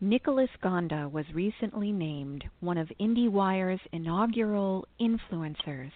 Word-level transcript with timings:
Nicolas 0.00 0.50
Gonda 0.62 1.10
was 1.10 1.24
recently 1.32 1.90
named 1.90 2.44
one 2.60 2.76
of 2.76 2.92
IndieWire's 3.00 3.80
inaugural 3.92 4.86
influencers, 5.00 5.90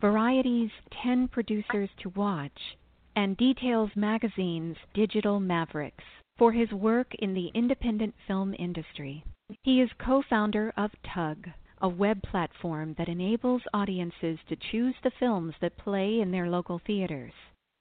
Variety's 0.00 0.70
10 1.02 1.26
Producers 1.26 1.90
to 1.98 2.10
Watch, 2.10 2.78
and 3.16 3.36
Details 3.36 3.90
Magazine's 3.96 4.76
Digital 4.94 5.40
Mavericks 5.40 6.04
for 6.36 6.52
his 6.52 6.70
work 6.70 7.12
in 7.16 7.34
the 7.34 7.48
independent 7.54 8.14
film 8.28 8.54
industry. 8.56 9.24
He 9.64 9.80
is 9.80 9.90
co 9.98 10.22
founder 10.22 10.72
of 10.76 10.92
Tugg, 11.02 11.50
a 11.80 11.88
web 11.88 12.22
platform 12.22 12.94
that 12.98 13.08
enables 13.08 13.62
audiences 13.74 14.38
to 14.48 14.54
choose 14.54 14.94
the 15.02 15.10
films 15.18 15.56
that 15.60 15.76
play 15.76 16.20
in 16.20 16.30
their 16.30 16.48
local 16.48 16.78
theaters. 16.78 17.32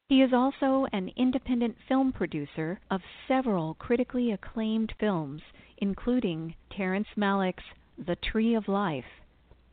He 0.10 0.22
is 0.22 0.32
also 0.32 0.88
an 0.94 1.12
independent 1.18 1.76
film 1.90 2.14
producer 2.14 2.80
of 2.90 3.02
several 3.28 3.74
critically 3.74 4.32
acclaimed 4.32 4.94
films, 5.02 5.42
including 5.80 6.56
Terrence 6.72 7.10
Malick's 7.18 7.64
The 7.98 8.16
Tree 8.16 8.56
of 8.56 8.70
Life, 8.70 9.04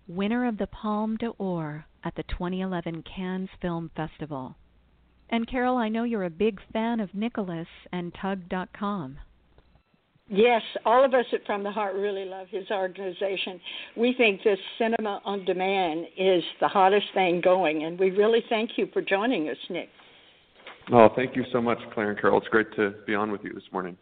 winner 0.08 0.44
of 0.44 0.58
the 0.58 0.66
Palme 0.66 1.16
d'Or 1.18 1.86
at 2.02 2.16
the 2.16 2.24
2011 2.24 3.04
Cannes 3.04 3.48
Film 3.62 3.92
Festival. 3.94 4.56
And 5.30 5.46
Carole, 5.46 5.76
I 5.76 5.88
know 5.88 6.02
you're 6.02 6.24
a 6.24 6.30
big 6.30 6.60
fan 6.72 6.98
of 6.98 7.14
Nicolas 7.14 7.68
and 7.92 8.12
Tugg.com. 8.12 9.18
Yes, 10.28 10.62
all 10.84 11.04
of 11.04 11.14
us 11.14 11.26
at 11.32 11.46
From 11.46 11.62
the 11.62 11.70
Heart 11.70 11.94
really 11.94 12.24
love 12.24 12.48
his 12.48 12.70
organization. 12.72 13.60
We 13.96 14.14
think 14.14 14.42
this 14.42 14.58
cinema 14.78 15.20
on 15.24 15.44
demand 15.44 16.06
is 16.18 16.42
the 16.60 16.68
hottest 16.68 17.06
thing 17.14 17.40
going, 17.40 17.84
and 17.84 17.96
we 18.00 18.10
really 18.10 18.42
thank 18.48 18.70
you 18.76 18.88
for 18.92 19.00
joining 19.00 19.48
us, 19.48 19.58
Nick. 19.70 19.90
Oh, 20.92 21.08
thank 21.16 21.34
you 21.34 21.44
so 21.52 21.62
much, 21.62 21.78
Claire 21.92 22.10
and 22.10 22.20
Carole. 22.20 22.38
It's 22.38 22.48
great 22.48 22.74
to 22.76 22.94
be 23.06 23.14
on 23.14 23.30
with 23.30 23.42
you 23.42 23.52
this 23.52 23.64
morning. 23.72 23.96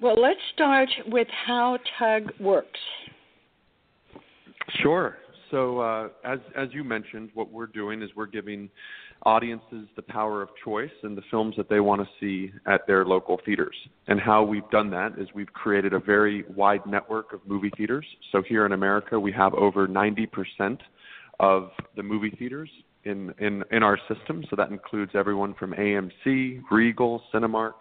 Well, 0.00 0.20
let's 0.20 0.40
start 0.52 0.88
with 1.06 1.28
how 1.46 1.78
Tugg 1.98 2.32
works. 2.40 2.80
Sure. 4.82 5.16
So, 5.50 5.80
uh, 5.80 6.08
as 6.24 6.38
as 6.56 6.68
you 6.72 6.82
mentioned, 6.82 7.30
what 7.34 7.52
we're 7.52 7.66
doing 7.66 8.02
is 8.02 8.10
we're 8.16 8.26
giving 8.26 8.70
audiences 9.24 9.86
the 9.96 10.02
power 10.02 10.42
of 10.42 10.48
choice 10.64 10.90
in 11.04 11.14
the 11.14 11.22
films 11.30 11.54
that 11.56 11.68
they 11.68 11.80
want 11.80 12.02
to 12.02 12.08
see 12.18 12.52
at 12.66 12.86
their 12.86 13.04
local 13.04 13.38
theaters. 13.44 13.76
And 14.08 14.18
how 14.18 14.42
we've 14.42 14.68
done 14.70 14.90
that 14.90 15.18
is 15.18 15.28
we've 15.34 15.52
created 15.52 15.92
a 15.92 16.00
very 16.00 16.44
wide 16.56 16.84
network 16.86 17.32
of 17.32 17.40
movie 17.46 17.70
theaters. 17.76 18.06
So 18.32 18.42
here 18.42 18.66
in 18.66 18.72
America, 18.72 19.20
we 19.20 19.30
have 19.32 19.54
over 19.54 19.86
90% 19.86 20.78
of 21.38 21.70
the 21.96 22.02
movie 22.02 22.34
theaters 22.38 22.70
in, 23.04 23.34
in, 23.38 23.64
in 23.70 23.82
our 23.82 23.98
system. 24.08 24.44
So 24.50 24.56
that 24.56 24.70
includes 24.70 25.12
everyone 25.14 25.54
from 25.54 25.72
AMC, 25.72 26.62
Regal, 26.70 27.22
Cinemark, 27.32 27.72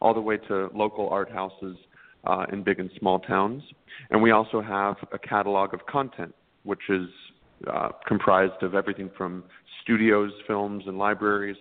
all 0.00 0.14
the 0.14 0.20
way 0.20 0.36
to 0.48 0.68
local 0.74 1.08
art 1.08 1.30
houses 1.30 1.76
uh, 2.24 2.46
in 2.52 2.62
big 2.62 2.80
and 2.80 2.90
small 2.98 3.18
towns. 3.18 3.62
And 4.10 4.22
we 4.22 4.30
also 4.30 4.60
have 4.60 4.96
a 5.12 5.18
catalog 5.18 5.74
of 5.74 5.84
content, 5.86 6.34
which 6.64 6.88
is 6.88 7.08
uh, 7.70 7.90
comprised 8.06 8.62
of 8.62 8.74
everything 8.74 9.10
from 9.16 9.44
studios, 9.82 10.32
films, 10.46 10.84
and 10.86 10.98
libraries 10.98 11.56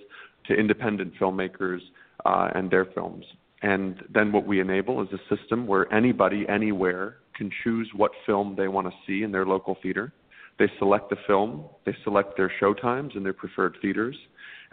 to 0.47 0.53
independent 0.53 1.13
filmmakers 1.19 1.79
uh, 2.25 2.49
and 2.55 2.71
their 2.71 2.85
films. 2.85 3.25
And 3.61 4.01
then 4.13 4.31
what 4.31 4.45
we 4.45 4.61
enable 4.61 5.01
is 5.01 5.09
a 5.11 5.35
system 5.35 5.67
where 5.67 5.91
anybody, 5.93 6.45
anywhere, 6.47 7.17
can 7.35 7.51
choose 7.63 7.89
what 7.95 8.11
film 8.25 8.55
they 8.57 8.67
want 8.67 8.87
to 8.87 8.93
see 9.05 9.23
in 9.23 9.31
their 9.31 9.45
local 9.45 9.77
theater. 9.81 10.13
They 10.59 10.69
select 10.77 11.09
the 11.09 11.15
film, 11.25 11.63
they 11.85 11.95
select 12.03 12.35
their 12.35 12.51
showtimes 12.61 13.15
and 13.15 13.25
their 13.25 13.33
preferred 13.33 13.77
theaters, 13.81 14.17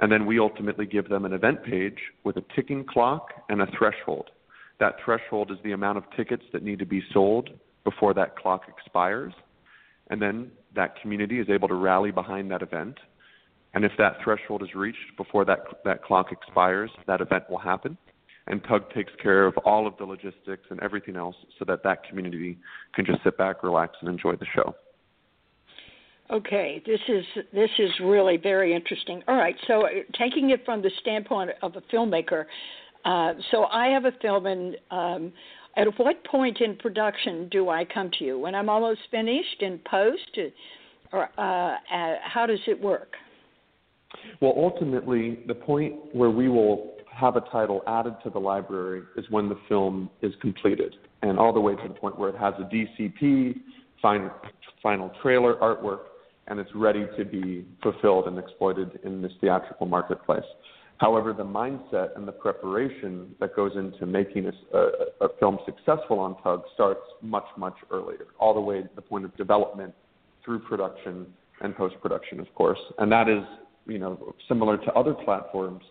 and 0.00 0.10
then 0.10 0.26
we 0.26 0.38
ultimately 0.38 0.84
give 0.84 1.08
them 1.08 1.24
an 1.24 1.32
event 1.32 1.64
page 1.64 1.98
with 2.24 2.36
a 2.36 2.44
ticking 2.54 2.84
clock 2.84 3.28
and 3.48 3.62
a 3.62 3.66
threshold. 3.78 4.30
That 4.80 4.96
threshold 5.04 5.50
is 5.50 5.58
the 5.64 5.72
amount 5.72 5.98
of 5.98 6.04
tickets 6.16 6.42
that 6.52 6.62
need 6.62 6.80
to 6.80 6.86
be 6.86 7.02
sold 7.12 7.50
before 7.84 8.12
that 8.14 8.36
clock 8.36 8.62
expires. 8.68 9.32
And 10.10 10.20
then 10.20 10.50
that 10.74 11.00
community 11.00 11.38
is 11.40 11.48
able 11.48 11.68
to 11.68 11.74
rally 11.74 12.10
behind 12.10 12.50
that 12.50 12.62
event. 12.62 12.98
And 13.72 13.84
if 13.84 13.92
that 13.98 14.16
threshold 14.22 14.62
is 14.62 14.74
reached 14.74 15.16
before 15.16 15.44
that, 15.46 15.60
that 15.84 16.02
clock 16.02 16.32
expires, 16.32 16.90
that 17.06 17.20
event 17.20 17.44
will 17.48 17.58
happen. 17.58 17.96
And 18.48 18.62
Tugg 18.64 18.92
takes 18.94 19.12
care 19.22 19.46
of 19.46 19.56
all 19.64 19.86
of 19.86 19.96
the 19.98 20.04
logistics 20.04 20.64
and 20.70 20.80
everything 20.80 21.16
else 21.16 21.36
so 21.58 21.64
that 21.66 21.82
that 21.84 22.04
community 22.08 22.58
can 22.94 23.06
just 23.06 23.22
sit 23.24 23.38
back, 23.38 23.62
relax, 23.62 23.94
and 24.00 24.10
enjoy 24.10 24.36
the 24.36 24.46
show. 24.54 24.74
Okay, 26.30 26.82
this 26.84 27.00
is 27.08 27.24
this 27.52 27.70
is 27.78 27.90
really 28.02 28.36
very 28.36 28.74
interesting. 28.74 29.22
All 29.28 29.36
right, 29.36 29.54
so 29.68 29.86
uh, 29.86 29.90
taking 30.18 30.50
it 30.50 30.64
from 30.64 30.82
the 30.82 30.90
standpoint 31.00 31.50
of 31.62 31.76
a 31.76 31.80
filmmaker, 31.94 32.46
uh, 33.04 33.34
so 33.52 33.64
I 33.64 33.88
have 33.88 34.06
a 34.06 34.12
film, 34.20 34.46
and 34.46 34.76
um, 34.90 35.32
at 35.76 35.86
what 35.98 36.24
point 36.24 36.60
in 36.60 36.74
production 36.76 37.48
do 37.50 37.68
I 37.68 37.84
come 37.84 38.10
to 38.18 38.24
you? 38.24 38.38
When 38.40 38.56
I'm 38.56 38.68
almost 38.68 39.00
finished 39.12 39.60
in 39.60 39.78
post, 39.88 40.38
or 41.12 41.28
uh, 41.38 41.40
uh, 41.40 42.14
how 42.24 42.46
does 42.46 42.58
it 42.66 42.80
work? 42.80 43.12
Well, 44.40 44.54
ultimately, 44.56 45.38
the 45.46 45.54
point 45.54 45.94
where 46.12 46.30
we 46.30 46.48
will 46.48 46.94
have 47.14 47.36
a 47.36 47.42
title 47.52 47.82
added 47.86 48.16
to 48.24 48.30
the 48.30 48.40
library 48.40 49.02
is 49.16 49.24
when 49.30 49.48
the 49.48 49.58
film 49.68 50.10
is 50.22 50.32
completed, 50.40 50.96
and 51.22 51.38
all 51.38 51.52
the 51.52 51.60
way 51.60 51.76
to 51.76 51.88
the 51.88 51.94
point 51.94 52.18
where 52.18 52.30
it 52.30 52.36
has 52.36 52.54
a 52.58 52.64
DCP, 52.64 53.60
final, 54.02 54.32
final 54.82 55.12
trailer, 55.22 55.54
artwork, 55.56 56.00
and 56.48 56.58
it's 56.60 56.70
ready 56.74 57.06
to 57.18 57.24
be 57.24 57.64
fulfilled 57.82 58.26
and 58.26 58.38
exploited 58.38 58.98
in 59.04 59.22
this 59.22 59.32
theatrical 59.40 59.86
marketplace. 59.86 60.44
However, 60.98 61.32
the 61.32 61.44
mindset 61.44 62.16
and 62.16 62.26
the 62.26 62.32
preparation 62.32 63.34
that 63.40 63.54
goes 63.54 63.72
into 63.76 64.06
making 64.06 64.46
a, 64.46 64.76
a, 64.76 64.80
uh, 64.80 64.90
uh, 65.20 65.26
a 65.26 65.28
film 65.38 65.58
successful 65.66 66.18
on 66.18 66.40
Tugg 66.42 66.62
starts 66.74 67.02
much, 67.20 67.44
much 67.58 67.74
earlier, 67.90 68.28
all 68.38 68.54
the 68.54 68.60
way 68.60 68.80
to 68.80 68.88
the 68.94 69.02
point 69.02 69.24
of 69.24 69.36
development 69.36 69.94
through 70.44 70.60
production 70.60 71.26
and 71.60 71.76
post 71.76 71.96
production, 72.00 72.40
of 72.40 72.54
course. 72.54 72.78
And 72.98 73.10
that 73.12 73.28
is, 73.28 73.42
you 73.86 73.98
know, 73.98 74.34
similar 74.48 74.78
to 74.78 74.92
other 74.92 75.12
platforms 75.12 75.82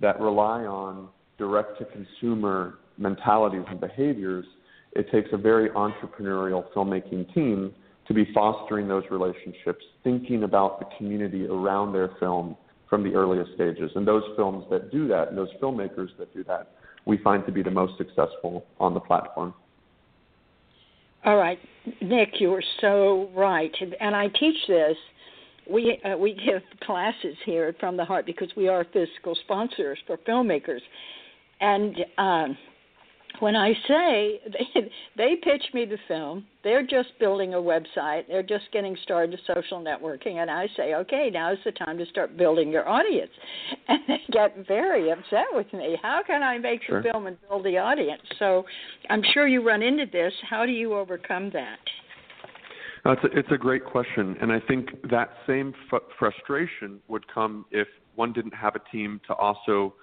that 0.00 0.18
rely 0.20 0.64
on 0.64 1.08
direct 1.38 1.78
to 1.78 1.84
consumer 1.86 2.78
mentalities 2.96 3.64
and 3.68 3.80
behaviors. 3.80 4.46
It 4.92 5.10
takes 5.10 5.28
a 5.32 5.36
very 5.36 5.68
entrepreneurial 5.70 6.64
filmmaking 6.72 7.32
team 7.34 7.74
to 8.08 8.14
be 8.14 8.28
fostering 8.32 8.86
those 8.86 9.04
relationships, 9.10 9.84
thinking 10.04 10.44
about 10.44 10.78
the 10.78 10.86
community 10.96 11.46
around 11.46 11.92
their 11.92 12.10
film 12.20 12.56
from 12.88 13.02
the 13.02 13.14
earliest 13.14 13.52
stages. 13.54 13.90
And 13.94 14.06
those 14.06 14.22
films 14.36 14.64
that 14.70 14.92
do 14.92 15.08
that, 15.08 15.28
and 15.28 15.36
those 15.36 15.52
filmmakers 15.60 16.08
that 16.18 16.32
do 16.32 16.44
that, 16.44 16.72
we 17.04 17.18
find 17.18 17.44
to 17.46 17.52
be 17.52 17.62
the 17.62 17.70
most 17.70 17.96
successful 17.98 18.64
on 18.78 18.94
the 18.94 19.00
platform. 19.00 19.54
All 21.24 21.36
right, 21.36 21.58
Nick, 22.00 22.40
you 22.40 22.52
are 22.54 22.62
so 22.80 23.30
right, 23.34 23.74
and 24.00 24.14
I 24.14 24.28
teach 24.28 24.56
this. 24.68 24.96
We 25.68 26.00
uh, 26.04 26.16
we 26.16 26.34
give 26.34 26.62
classes 26.84 27.34
here 27.44 27.74
From 27.80 27.96
the 27.96 28.04
Heart 28.04 28.26
because 28.26 28.48
we 28.56 28.68
are 28.68 28.84
fiscal 28.84 29.36
sponsors 29.42 29.98
for 30.06 30.18
filmmakers, 30.18 30.78
and 31.60 31.96
um, 32.18 32.56
when 33.40 33.56
I 33.56 33.72
say 33.88 34.40
they, 34.74 34.90
they 35.16 35.36
pitch 35.42 35.64
me 35.74 35.84
the 35.84 35.98
film, 36.08 36.44
they're 36.64 36.86
just 36.86 37.08
building 37.18 37.54
a 37.54 37.58
website, 37.58 38.26
they're 38.28 38.42
just 38.42 38.64
getting 38.72 38.96
started 39.02 39.30
with 39.30 39.40
social 39.56 39.80
networking, 39.82 40.36
and 40.36 40.50
I 40.50 40.68
say, 40.76 40.94
okay, 40.94 41.30
now 41.32 41.52
is 41.52 41.58
the 41.64 41.72
time 41.72 41.98
to 41.98 42.06
start 42.06 42.36
building 42.36 42.70
your 42.70 42.88
audience. 42.88 43.30
And 43.88 44.00
they 44.08 44.20
get 44.32 44.66
very 44.66 45.10
upset 45.10 45.46
with 45.52 45.72
me. 45.72 45.96
How 46.02 46.20
can 46.26 46.42
I 46.42 46.58
make 46.58 46.82
sure. 46.82 47.02
the 47.02 47.10
film 47.10 47.28
and 47.28 47.36
build 47.48 47.64
the 47.64 47.78
audience? 47.78 48.22
So 48.38 48.64
I'm 49.08 49.22
sure 49.32 49.46
you 49.46 49.64
run 49.64 49.80
into 49.80 50.06
this. 50.10 50.32
How 50.48 50.66
do 50.66 50.72
you 50.72 50.94
overcome 50.94 51.50
that? 51.52 51.78
Uh, 53.04 53.12
it's, 53.12 53.22
a, 53.22 53.38
it's 53.38 53.48
a 53.52 53.56
great 53.56 53.84
question, 53.84 54.36
and 54.40 54.50
I 54.50 54.58
think 54.58 54.88
that 55.08 55.30
same 55.46 55.72
f- 55.92 56.02
frustration 56.18 56.98
would 57.06 57.32
come 57.32 57.64
if 57.70 57.86
one 58.16 58.32
didn't 58.32 58.54
have 58.54 58.74
a 58.74 58.80
team 58.90 59.20
to 59.28 59.34
also 59.34 59.94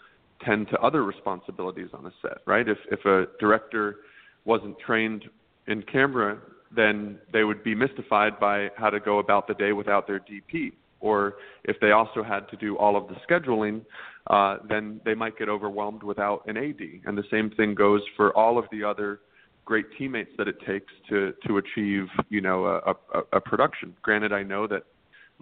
tend 0.46 0.68
to 0.70 0.80
other 0.80 1.04
responsibilities 1.04 1.90
on 1.94 2.06
a 2.06 2.12
set, 2.22 2.40
right? 2.46 2.68
If 2.68 2.78
if 2.92 3.06
a 3.06 3.28
director 3.40 3.98
wasn't 4.46 4.78
trained 4.80 5.26
in 5.68 5.82
camera, 5.84 6.40
then 6.76 7.20
they 7.32 7.44
would 7.44 7.64
be 7.64 7.76
mystified 7.76 8.40
by 8.40 8.70
how 8.76 8.90
to 8.90 9.00
go 9.00 9.20
about 9.20 9.48
the 9.48 9.54
day 9.54 9.74
without 9.74 10.08
their 10.08 10.20
DP. 10.20 10.74
Or 11.00 11.36
if 11.66 11.78
they 11.82 11.92
also 11.92 12.24
had 12.24 12.50
to 12.50 12.58
do 12.58 12.78
all 12.78 12.96
of 12.96 13.08
the 13.08 13.16
scheduling, 13.28 13.82
uh, 14.28 14.58
then 14.68 15.02
they 15.04 15.14
might 15.14 15.38
get 15.38 15.50
overwhelmed 15.50 16.02
without 16.02 16.44
an 16.48 16.56
AD. 16.56 16.82
And 17.06 17.18
the 17.18 17.26
same 17.30 17.50
thing 17.52 17.76
goes 17.76 18.02
for 18.16 18.36
all 18.38 18.58
of 18.58 18.66
the 18.72 18.84
other 18.84 19.20
great 19.66 19.86
teammates 19.98 20.32
that 20.38 20.48
it 20.48 20.58
takes 20.66 20.92
to 21.10 21.34
to 21.48 21.58
achieve 21.58 22.08
you 22.30 22.42
know 22.42 22.66
a, 22.66 22.92
a, 23.18 23.22
a 23.34 23.42
production. 23.42 23.96
Granted, 24.02 24.34
I 24.34 24.44
know 24.44 24.68
that 24.68 24.84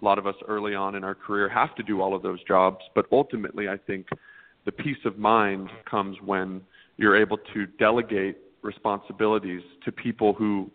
a 0.00 0.04
lot 0.04 0.18
of 0.18 0.26
us 0.26 0.34
early 0.48 0.74
on 0.74 0.94
in 0.94 1.04
our 1.04 1.14
career 1.14 1.48
have 1.48 1.74
to 1.76 1.82
do 1.82 2.00
all 2.00 2.14
of 2.14 2.22
those 2.22 2.42
jobs, 2.44 2.78
but 2.94 3.06
ultimately, 3.12 3.68
I 3.68 3.76
think 3.76 4.06
the 4.64 4.72
peace 4.72 4.98
of 5.04 5.18
mind 5.18 5.68
comes 5.90 6.16
when 6.24 6.62
you're 6.96 7.20
able 7.20 7.38
to 7.54 7.66
delegate 7.78 8.38
responsibilities 8.62 9.62
to 9.84 9.90
people 9.90 10.32
who 10.32 10.70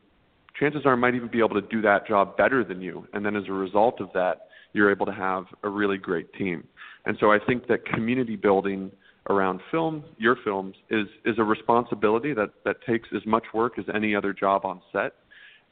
chances 0.60 0.82
are 0.86 0.98
might 0.98 1.16
even 1.16 1.30
be 1.30 1.40
able 1.40 1.62
to 1.62 1.68
do 1.68 1.82
that 1.82 2.08
job 2.08 2.36
better 2.36 2.64
than 2.64 2.82
you. 2.82 3.08
And 3.14 3.26
then 3.26 3.36
as 3.36 3.44
a 3.48 3.54
result 3.54 4.02
of 4.02 4.10
that 4.14 4.48
you're 4.74 4.92
able 4.92 5.06
to 5.06 5.14
have 5.14 5.46
a 5.64 5.70
really 5.70 5.98
great 5.98 6.32
team. 6.34 6.68
And 7.06 7.18
so 7.20 7.32
i 7.32 7.40
think 7.40 7.68
that 7.68 7.86
community 7.86 8.36
building 8.36 8.92
around 9.30 9.62
film 9.72 10.04
your 10.18 10.38
films 10.44 10.76
is 10.90 11.08
is 11.26 11.36
a 11.38 11.44
responsibility 11.44 12.34
that 12.34 12.50
that 12.66 12.78
takes 12.86 13.10
as 13.16 13.26
much 13.26 13.44
work 13.54 13.80
as 13.80 13.86
any 13.94 14.16
other 14.16 14.34
job 14.34 14.66
on 14.66 14.82
set. 14.92 15.14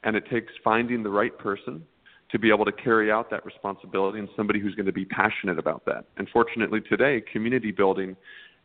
And 0.04 0.16
it 0.16 0.24
takes 0.30 0.52
finding 0.62 1.02
the 1.02 1.10
right 1.10 1.36
person 1.36 1.84
to 2.30 2.38
be 2.38 2.50
able 2.50 2.64
to 2.64 2.72
carry 2.72 3.10
out 3.10 3.30
that 3.30 3.44
responsibility 3.46 4.18
and 4.18 4.28
somebody 4.36 4.60
who's 4.60 4.74
going 4.74 4.86
to 4.86 4.92
be 4.92 5.04
passionate 5.04 5.58
about 5.58 5.84
that. 5.86 6.04
And 6.16 6.28
fortunately 6.32 6.80
today, 6.80 7.22
community 7.32 7.70
building 7.70 8.16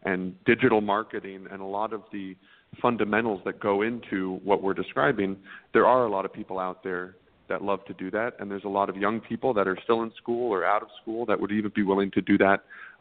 and 0.04 0.34
digital 0.46 0.81
marketing 0.81 1.48
and 1.52 1.62
a 1.62 1.66
lot 1.66 1.94
of 1.94 2.04
the 2.12 2.36
fundamentals 2.81 3.42
that 3.46 3.60
go 3.60 3.81
into 3.81 4.40
what 4.44 4.63
we're 4.63 4.74
describing, 4.74 5.38
there 5.74 5.86
are 5.86 6.06
a 6.06 6.10
lot 6.10 6.25
of 6.25 6.34
people 6.34 6.58
out 6.58 6.84
there 6.84 7.16
that 7.51 7.62
love 7.71 7.81
to 7.86 7.94
do 8.03 8.09
that, 8.12 8.31
and 8.39 8.45
there's 8.50 8.68
a 8.71 8.75
lot 8.80 8.88
of 8.92 8.95
young 9.06 9.18
people 9.30 9.51
that 9.57 9.68
are 9.71 9.77
still 9.83 10.01
in 10.06 10.12
school 10.21 10.45
or 10.56 10.62
out 10.74 10.81
of 10.81 10.89
school 11.01 11.21
that 11.30 11.38
would 11.39 11.51
even 11.51 11.71
be 11.75 11.83
willing 11.92 12.12
to 12.18 12.21
do 12.31 12.38
that, 12.45 12.59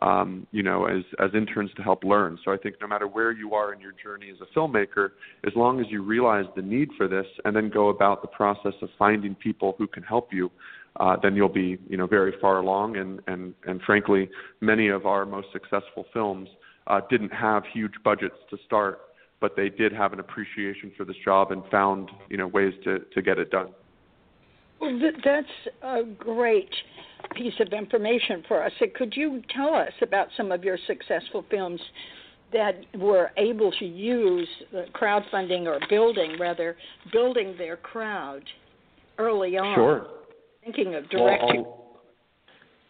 um, 0.08 0.46
you 0.50 0.64
know, 0.68 0.78
as 0.86 1.02
as 1.24 1.30
interns 1.34 1.70
to 1.78 1.82
help 1.82 2.00
learn. 2.04 2.38
So 2.44 2.52
I 2.52 2.58
think 2.62 2.74
no 2.84 2.88
matter 2.92 3.08
where 3.16 3.32
you 3.42 3.48
are 3.54 3.68
in 3.74 3.80
your 3.86 3.94
journey 4.04 4.28
as 4.34 4.40
a 4.46 4.58
filmmaker, 4.58 5.04
as 5.48 5.52
long 5.62 5.74
as 5.80 5.86
you 5.94 6.00
realize 6.16 6.46
the 6.56 6.62
need 6.62 6.88
for 6.98 7.06
this 7.14 7.26
and 7.44 7.54
then 7.56 7.68
go 7.80 7.84
about 7.96 8.16
the 8.22 8.32
process 8.40 8.76
of 8.82 8.88
finding 8.98 9.34
people 9.34 9.74
who 9.78 9.86
can 9.86 10.02
help 10.02 10.28
you, 10.32 10.50
uh, 11.02 11.16
then 11.22 11.32
you'll 11.36 11.48
be, 11.66 11.78
you 11.88 11.96
know, 11.96 12.06
very 12.06 12.34
far 12.40 12.56
along. 12.58 12.96
And 12.96 13.20
and 13.26 13.54
and 13.68 13.80
frankly, 13.82 14.28
many 14.60 14.88
of 14.88 15.06
our 15.06 15.24
most 15.24 15.48
successful 15.52 16.04
films 16.12 16.48
uh, 16.86 17.00
didn't 17.12 17.32
have 17.32 17.62
huge 17.72 17.94
budgets 18.02 18.40
to 18.50 18.56
start, 18.66 18.94
but 19.40 19.54
they 19.56 19.68
did 19.68 19.92
have 19.92 20.12
an 20.12 20.20
appreciation 20.20 20.92
for 20.96 21.04
this 21.04 21.16
job 21.24 21.52
and 21.52 21.62
found, 21.70 22.10
you 22.28 22.36
know, 22.36 22.48
ways 22.58 22.74
to 22.84 22.92
to 23.14 23.22
get 23.22 23.38
it 23.38 23.50
done. 23.50 23.70
Well, 24.80 24.98
that's 25.24 25.46
a 25.82 26.02
great 26.04 26.70
piece 27.36 27.54
of 27.60 27.72
information 27.72 28.42
for 28.48 28.64
us. 28.64 28.72
Could 28.94 29.14
you 29.14 29.42
tell 29.54 29.74
us 29.74 29.92
about 30.02 30.28
some 30.36 30.50
of 30.52 30.64
your 30.64 30.78
successful 30.86 31.44
films 31.50 31.80
that 32.52 32.74
were 32.98 33.30
able 33.36 33.70
to 33.72 33.84
use 33.84 34.48
crowdfunding 34.94 35.66
or 35.66 35.78
building, 35.88 36.36
rather, 36.40 36.76
building 37.12 37.54
their 37.58 37.76
crowd 37.76 38.42
early 39.18 39.56
on? 39.58 39.74
Sure. 39.76 40.06
Thinking 40.64 40.94
of 40.94 41.08
directing. 41.10 41.62
Well, 41.62 41.76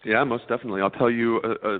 yeah, 0.05 0.25
most 0.25 0.49
definitely. 0.49 0.81
I'll 0.81 0.91
tell 0.91 1.11
you. 1.11 1.41
Uh, 1.45 1.69
uh, 1.69 1.79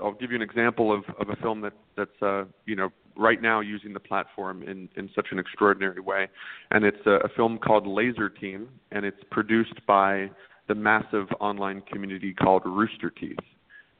I'll 0.00 0.12
give 0.12 0.30
you 0.30 0.36
an 0.36 0.42
example 0.42 0.92
of, 0.92 1.02
of 1.18 1.30
a 1.30 1.36
film 1.42 1.60
that 1.62 1.72
that's 1.96 2.22
uh, 2.22 2.44
you 2.64 2.76
know 2.76 2.90
right 3.16 3.40
now 3.40 3.60
using 3.60 3.92
the 3.92 4.00
platform 4.00 4.62
in 4.62 4.88
in 4.96 5.10
such 5.14 5.28
an 5.30 5.38
extraordinary 5.38 6.00
way, 6.00 6.28
and 6.70 6.84
it's 6.84 7.04
a, 7.06 7.18
a 7.24 7.28
film 7.36 7.58
called 7.58 7.86
Laser 7.86 8.28
Team, 8.28 8.68
and 8.92 9.04
it's 9.04 9.22
produced 9.30 9.84
by 9.86 10.30
the 10.68 10.74
massive 10.74 11.26
online 11.40 11.82
community 11.82 12.34
called 12.34 12.62
Rooster 12.64 13.10
Teeth. 13.10 13.38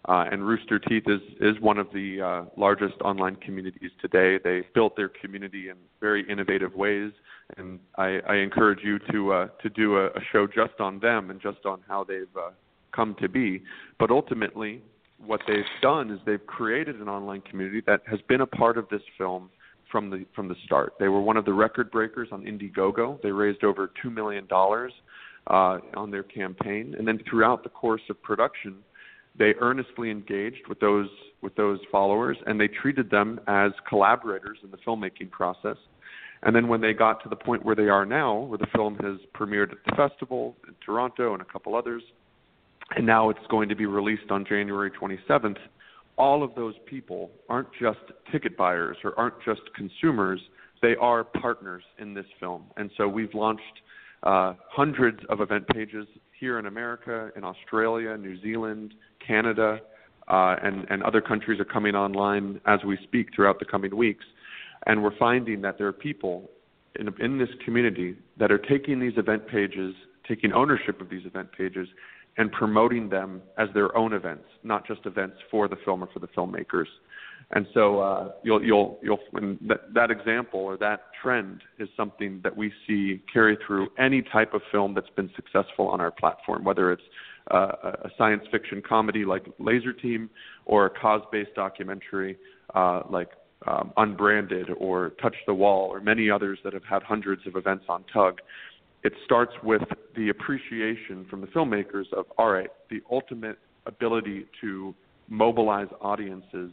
Uh, 0.09 0.25
and 0.31 0.47
Rooster 0.47 0.79
Teeth 0.79 1.05
is 1.07 1.21
is 1.41 1.61
one 1.61 1.79
of 1.79 1.89
the 1.93 2.21
uh, 2.21 2.45
largest 2.57 2.95
online 3.03 3.37
communities 3.37 3.91
today. 4.01 4.39
They 4.43 4.63
built 4.75 4.95
their 4.97 5.09
community 5.09 5.69
in 5.69 5.77
very 6.01 6.29
innovative 6.31 6.75
ways, 6.75 7.11
and 7.57 7.81
I, 7.97 8.21
I 8.29 8.37
encourage 8.37 8.81
you 8.85 9.01
to 9.11 9.33
uh, 9.33 9.49
to 9.63 9.69
do 9.69 9.97
a, 9.97 10.07
a 10.07 10.21
show 10.31 10.47
just 10.47 10.79
on 10.79 11.01
them 11.01 11.31
and 11.31 11.41
just 11.41 11.67
on 11.67 11.81
how 11.89 12.05
they've 12.05 12.37
uh, 12.37 12.51
come 12.95 13.17
to 13.21 13.29
be. 13.29 13.63
But 13.99 14.13
ultimately, 14.13 14.81
what 15.25 15.41
they've 15.47 15.65
done 15.83 16.11
is 16.11 16.19
they've 16.27 16.47
created 16.47 16.97
an 17.01 17.09
online 17.09 17.41
community 17.43 17.83
that 17.87 18.03
has 18.07 18.21
been 18.29 18.43
a 18.43 18.47
part 18.47 18.79
of 18.79 18.89
this 18.91 19.03
film 19.17 19.51
from 19.91 20.11
the 20.11 20.25
from 20.35 20.49
the 20.49 20.57
start. 20.65 20.95
They 20.99 21.09
were 21.09 21.21
one 21.21 21.37
of 21.37 21.45
the 21.45 21.53
record 21.53 21.91
breakers 21.91 22.29
on 22.33 22.43
Indiegogo. 22.43 23.21
They 23.23 23.31
raised 23.31 23.65
over 23.65 23.91
two 24.03 24.11
million 24.11 24.47
dollars 24.47 24.93
uh, 25.47 25.79
on 25.97 26.11
their 26.11 26.23
campaign, 26.23 26.95
and 26.99 27.07
then 27.07 27.21
throughout 27.29 27.63
the 27.63 27.69
course 27.71 28.03
of 28.11 28.21
production, 28.23 28.77
they 29.39 29.55
earnestly 29.61 30.11
engaged 30.11 30.67
with 30.69 30.81
those 30.81 31.09
with 31.43 31.55
those 31.55 31.79
followers, 31.91 32.37
and 32.47 32.61
they 32.61 32.69
treated 32.69 33.11
them 33.11 33.41
as 33.47 33.73
collaborators 33.89 34.59
in 34.65 34.71
the 34.71 34.79
filmmaking 34.79 35.31
process. 35.31 35.77
And 36.43 36.55
then 36.55 36.69
when 36.69 36.81
they 36.81 36.93
got 36.93 37.23
to 37.23 37.29
the 37.29 37.37
point 37.37 37.65
where 37.65 37.75
they 37.75 37.89
are 37.89 38.05
now, 38.05 38.41
where 38.41 38.59
the 38.59 38.67
film 38.75 38.97
has 38.97 39.17
premiered 39.35 39.73
at 39.73 39.79
the 39.87 39.97
festival 39.97 40.57
in 40.69 40.75
Toronto 40.85 41.33
and 41.33 41.41
a 41.41 41.47
couple 41.47 41.75
others, 41.75 42.03
and 42.94 43.05
now 43.05 43.31
it's 43.31 43.47
going 43.50 43.69
to 43.69 43.77
be 43.77 43.87
released 43.87 44.31
on 44.31 44.44
January 44.44 44.91
27th, 44.91 45.59
all 46.17 46.43
of 46.43 46.55
those 46.55 46.75
people 46.87 47.31
aren't 47.49 47.69
just 47.81 47.99
ticket 48.33 48.56
buyers 48.56 48.97
or 49.05 49.19
aren't 49.19 49.35
just 49.44 49.61
consumers, 49.75 50.41
they 50.83 50.94
are 50.97 51.25
partners 51.25 51.83
in 51.99 52.15
this 52.15 52.27
film. 52.38 52.65
And 52.77 52.91
so 52.97 53.09
we've 53.09 53.35
launched 53.35 53.62
uh, 54.23 54.55
hundreds 54.71 55.21
of 55.29 55.41
event 55.41 55.67
pages 55.69 56.06
here 56.38 56.59
in 56.59 56.67
America, 56.67 57.31
in 57.37 57.44
Australia, 57.44 58.17
New 58.17 58.41
Zealand, 58.41 58.94
Canada, 59.27 59.81
uh, 60.29 60.56
and, 60.62 60.87
and 60.91 61.03
other 61.03 61.21
countries 61.21 61.61
are 61.61 61.65
coming 61.65 61.94
online 61.94 62.61
as 62.67 62.81
we 62.85 62.99
speak 63.05 63.29
throughout 63.35 63.59
the 63.59 63.65
coming 63.65 63.94
weeks. 63.97 64.25
And 64.87 65.03
we're 65.03 65.17
finding 65.19 65.61
that 65.62 65.79
there 65.79 65.87
are 65.87 65.93
people 65.93 66.50
in, 66.99 67.09
in 67.21 67.39
this 67.39 67.49
community 67.65 68.17
that 68.39 68.50
are 68.50 68.59
taking 68.59 69.00
these 69.00 69.17
event 69.17 69.47
pages, 69.49 69.94
taking 70.27 70.53
ownership 70.53 71.00
of 71.00 71.09
these 71.09 71.25
event 71.27 71.50
pages, 71.53 71.89
and 72.38 72.53
promoting 72.53 73.09
them 73.09 73.43
as 73.59 73.69
their 73.75 73.97
own 73.97 74.12
events, 74.12 74.44
not 74.62 74.87
just 74.87 75.00
events 75.06 75.37
for 75.50 75.69
the 75.69 75.77
film 75.85 76.03
or 76.03 76.09
for 76.12 76.19
the 76.19 76.29
filmmakers. 76.29 76.87
And 77.53 77.67
so 77.75 78.00
uh, 78.00 78.33
you'll 78.43 78.62
you'll 78.62 78.99
you'll 79.03 79.21
that, 79.69 79.94
that 79.94 80.11
example 80.11 80.61
or 80.61 80.77
that 80.79 81.03
trend 81.23 81.62
is 81.79 81.88
something 81.97 82.41
that 82.43 82.56
we 82.56 82.73
see 82.87 83.23
carry 83.33 83.56
through 83.65 83.88
any 83.99 84.23
type 84.23 84.53
of 84.53 84.62
film 84.73 84.94
that's 84.94 85.11
been 85.15 85.31
successful 85.37 85.87
on 85.88 86.00
our 86.00 86.11
platform, 86.11 86.65
whether 86.65 86.91
it's 86.91 87.03
uh, 87.53 87.93
a 88.03 88.11
science 88.19 88.43
fiction 88.50 88.82
comedy 88.87 89.25
like 89.25 89.47
Laser 89.61 89.93
Team 89.93 90.29
or 90.65 90.87
a 90.87 90.91
cause-based 90.91 91.55
documentary 91.55 92.37
uh, 92.75 93.03
like 93.09 93.31
um, 93.69 93.93
Unbranded 93.97 94.69
or 94.79 95.11
Touch 95.23 95.37
the 95.47 95.55
Wall 95.55 95.89
or 95.89 96.00
many 96.00 96.29
others 96.29 96.59
that 96.65 96.73
have 96.73 96.85
had 96.85 97.03
hundreds 97.05 97.47
of 97.47 97.55
events 97.55 97.85
on 97.89 98.05
Tugg 98.12 98.39
it 99.06 99.12
starts 99.25 99.53
with 99.63 99.82
the 100.17 100.31
appreciation 100.31 101.27
from 101.31 101.41
the 101.41 101.46
filmmakers 101.46 102.13
of 102.13 102.27
all 102.39 102.51
right, 102.51 102.70
the 102.91 103.01
ultimate 103.08 103.56
ability 103.86 104.46
to 104.60 104.93
mobilize 105.29 105.86
audiences 106.01 106.72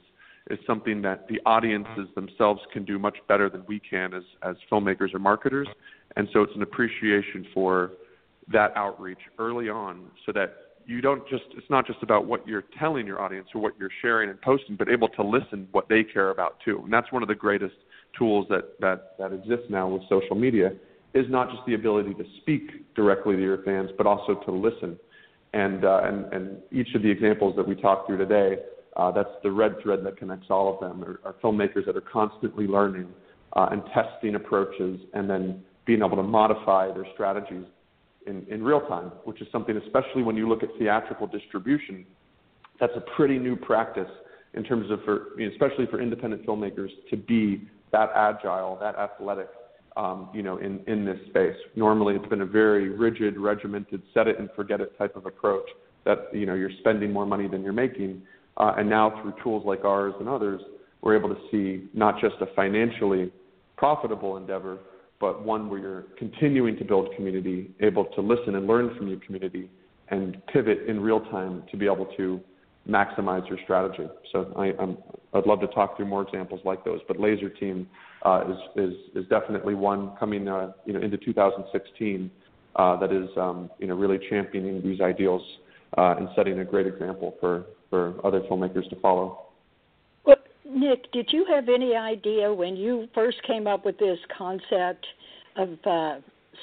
is 0.49 0.57
something 0.65 0.99
that 1.03 1.27
the 1.27 1.39
audiences 1.45 1.91
mm-hmm. 1.95 2.25
themselves 2.25 2.59
can 2.73 2.83
do 2.85 2.97
much 2.97 3.17
better 3.27 3.51
than 3.51 3.63
we 3.67 3.79
can 3.79 4.15
as 4.15 4.23
as 4.41 4.55
filmmakers 4.71 5.13
or 5.13 5.19
marketers. 5.19 5.67
And 6.15 6.27
so 6.33 6.41
it's 6.41 6.55
an 6.55 6.63
appreciation 6.63 7.45
for 7.53 7.91
that 8.51 8.75
outreach 8.75 9.19
early 9.37 9.69
on 9.69 10.07
so 10.25 10.31
that 10.31 10.55
you 10.87 11.01
don't 11.01 11.21
just 11.29 11.43
it's 11.55 11.69
not 11.69 11.85
just 11.85 12.01
about 12.01 12.25
what 12.25 12.47
you're 12.47 12.65
telling 12.79 13.05
your 13.05 13.21
audience 13.21 13.47
or 13.53 13.61
what 13.61 13.73
you're 13.79 13.91
sharing 14.01 14.31
and 14.31 14.41
posting, 14.41 14.75
but 14.75 14.89
able 14.89 15.09
to 15.09 15.23
listen 15.23 15.67
what 15.71 15.87
they 15.87 16.03
care 16.03 16.31
about 16.31 16.57
too. 16.65 16.81
And 16.83 16.91
that's 16.91 17.11
one 17.11 17.21
of 17.21 17.27
the 17.27 17.35
greatest 17.35 17.75
tools 18.17 18.47
that 18.49 18.79
that 18.79 19.17
that 19.19 19.31
exists 19.33 19.67
now 19.69 19.87
with 19.87 20.01
social 20.09 20.35
media 20.35 20.71
is 21.13 21.25
not 21.29 21.49
just 21.49 21.61
the 21.67 21.75
ability 21.75 22.13
to 22.15 22.23
speak 22.41 22.93
directly 22.95 23.35
to 23.35 23.41
your 23.41 23.63
fans, 23.63 23.89
but 23.97 24.07
also 24.07 24.35
to 24.45 24.51
listen. 24.51 24.97
And, 25.53 25.85
uh, 25.85 26.01
and, 26.03 26.33
and 26.33 26.57
each 26.71 26.95
of 26.95 27.03
the 27.03 27.09
examples 27.09 27.55
that 27.55 27.67
we 27.67 27.75
talked 27.75 28.07
through 28.07 28.17
today, 28.17 28.57
uh, 28.97 29.11
that's 29.11 29.29
the 29.43 29.51
red 29.51 29.75
thread 29.81 30.03
that 30.03 30.17
connects 30.17 30.47
all 30.49 30.73
of 30.73 30.79
them, 30.79 31.03
are, 31.03 31.19
are 31.23 31.35
filmmakers 31.43 31.85
that 31.85 31.95
are 31.95 32.01
constantly 32.01 32.65
learning 32.65 33.07
uh, 33.55 33.69
and 33.71 33.83
testing 33.93 34.35
approaches 34.35 34.99
and 35.13 35.29
then 35.29 35.63
being 35.85 35.99
able 35.99 36.15
to 36.15 36.23
modify 36.23 36.91
their 36.91 37.05
strategies 37.13 37.65
in, 38.25 38.45
in 38.49 38.63
real 38.63 38.81
time, 38.81 39.11
which 39.25 39.41
is 39.41 39.47
something, 39.51 39.77
especially 39.77 40.23
when 40.23 40.35
you 40.35 40.47
look 40.47 40.63
at 40.63 40.69
theatrical 40.79 41.27
distribution, 41.27 42.05
that's 42.79 42.93
a 42.95 43.03
pretty 43.15 43.37
new 43.37 43.55
practice 43.55 44.09
in 44.53 44.63
terms 44.63 44.89
of, 44.89 44.99
for, 45.03 45.39
especially 45.39 45.85
for 45.87 46.01
independent 46.01 46.45
filmmakers, 46.45 46.89
to 47.09 47.17
be 47.17 47.67
that 47.91 48.09
agile, 48.15 48.77
that 48.79 48.95
athletic, 48.95 49.49
um, 49.95 50.29
you 50.33 50.41
know, 50.41 50.57
in, 50.57 50.79
in 50.87 51.05
this 51.05 51.17
space. 51.29 51.55
Normally, 51.75 52.15
it's 52.15 52.27
been 52.27 52.41
a 52.41 52.45
very 52.45 52.89
rigid, 52.89 53.37
regimented, 53.37 54.01
set 54.13 54.27
it 54.27 54.39
and 54.39 54.49
forget 54.55 54.81
it 54.81 54.97
type 54.97 55.15
of 55.15 55.25
approach. 55.25 55.65
That 56.05 56.29
you 56.33 56.45
know, 56.45 56.53
you're 56.53 56.71
spending 56.79 57.11
more 57.11 57.25
money 57.25 57.47
than 57.47 57.63
you're 57.63 57.73
making, 57.73 58.21
uh, 58.57 58.73
and 58.77 58.89
now 58.89 59.21
through 59.21 59.33
tools 59.43 59.63
like 59.65 59.85
ours 59.85 60.13
and 60.19 60.27
others, 60.27 60.61
we're 61.01 61.17
able 61.17 61.29
to 61.29 61.39
see 61.51 61.87
not 61.93 62.19
just 62.19 62.35
a 62.41 62.47
financially 62.55 63.31
profitable 63.77 64.37
endeavor, 64.37 64.79
but 65.19 65.43
one 65.45 65.69
where 65.69 65.79
you're 65.79 66.05
continuing 66.17 66.77
to 66.77 66.83
build 66.83 67.09
community, 67.15 67.71
able 67.79 68.05
to 68.05 68.21
listen 68.21 68.55
and 68.55 68.67
learn 68.67 68.95
from 68.97 69.07
your 69.07 69.19
community, 69.19 69.69
and 70.09 70.41
pivot 70.47 70.79
in 70.87 70.99
real 70.99 71.21
time 71.31 71.63
to 71.71 71.77
be 71.77 71.85
able 71.85 72.07
to 72.17 72.39
maximize 72.87 73.47
your 73.47 73.57
strategy. 73.63 74.07
So 74.31 74.51
I, 74.57 74.73
I'd 75.37 75.45
love 75.45 75.61
to 75.61 75.67
talk 75.67 75.95
through 75.95 76.07
more 76.07 76.21
examples 76.23 76.61
like 76.65 76.83
those. 76.83 76.99
But 77.07 77.19
Laser 77.19 77.49
Team 77.49 77.87
uh, 78.23 78.43
is, 78.49 78.57
is 78.75 78.93
is 79.15 79.29
definitely 79.29 79.75
one 79.75 80.11
coming 80.19 80.47
uh, 80.47 80.73
you 80.85 80.93
know 80.93 81.01
into 81.01 81.17
2016 81.17 82.31
uh, 82.75 82.95
that 82.97 83.11
is 83.11 83.29
um, 83.37 83.69
you 83.79 83.87
know 83.87 83.95
really 83.95 84.19
championing 84.29 84.81
these 84.81 85.01
ideals 85.01 85.41
uh, 85.97 86.15
and 86.17 86.29
setting 86.35 86.59
a 86.59 86.65
great 86.65 86.87
example 86.87 87.35
for 87.39 87.65
for 87.89 88.15
other 88.25 88.41
filmmakers 88.41 88.89
to 88.89 88.95
follow. 88.97 89.45
Well, 90.25 90.37
Nick, 90.65 91.11
did 91.11 91.29
you 91.31 91.45
have 91.49 91.69
any 91.69 91.95
idea 91.95 92.53
when 92.53 92.75
you 92.75 93.07
first 93.13 93.37
came 93.43 93.67
up 93.67 93.85
with 93.85 93.97
this 93.97 94.19
concept 94.37 95.05
of 95.55 95.69
uh, 95.85 96.15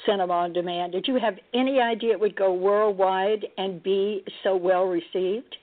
cinema 0.05 0.33
on 0.33 0.53
demand? 0.53 0.91
Did 0.91 1.07
you 1.07 1.17
have 1.19 1.35
any 1.53 1.79
idea 1.79 2.11
it 2.11 2.19
would 2.19 2.35
go 2.35 2.53
worldwide 2.53 3.45
and 3.57 3.81
be 3.81 4.23
so 4.43 4.55
well 4.55 4.85
received? 4.85 5.55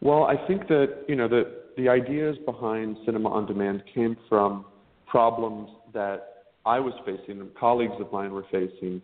Well, 0.00 0.24
I 0.24 0.36
think 0.46 0.66
that 0.68 1.04
you 1.08 1.16
know 1.16 1.28
the 1.28 1.60
the 1.76 1.88
ideas 1.88 2.36
behind 2.44 2.96
cinema 3.04 3.28
on 3.30 3.46
demand 3.46 3.82
came 3.94 4.16
from 4.28 4.64
problems 5.06 5.70
that 5.92 6.44
I 6.64 6.78
was 6.78 6.94
facing 7.04 7.40
and 7.40 7.54
colleagues 7.54 7.94
of 8.00 8.12
mine 8.12 8.32
were 8.32 8.46
facing 8.50 9.02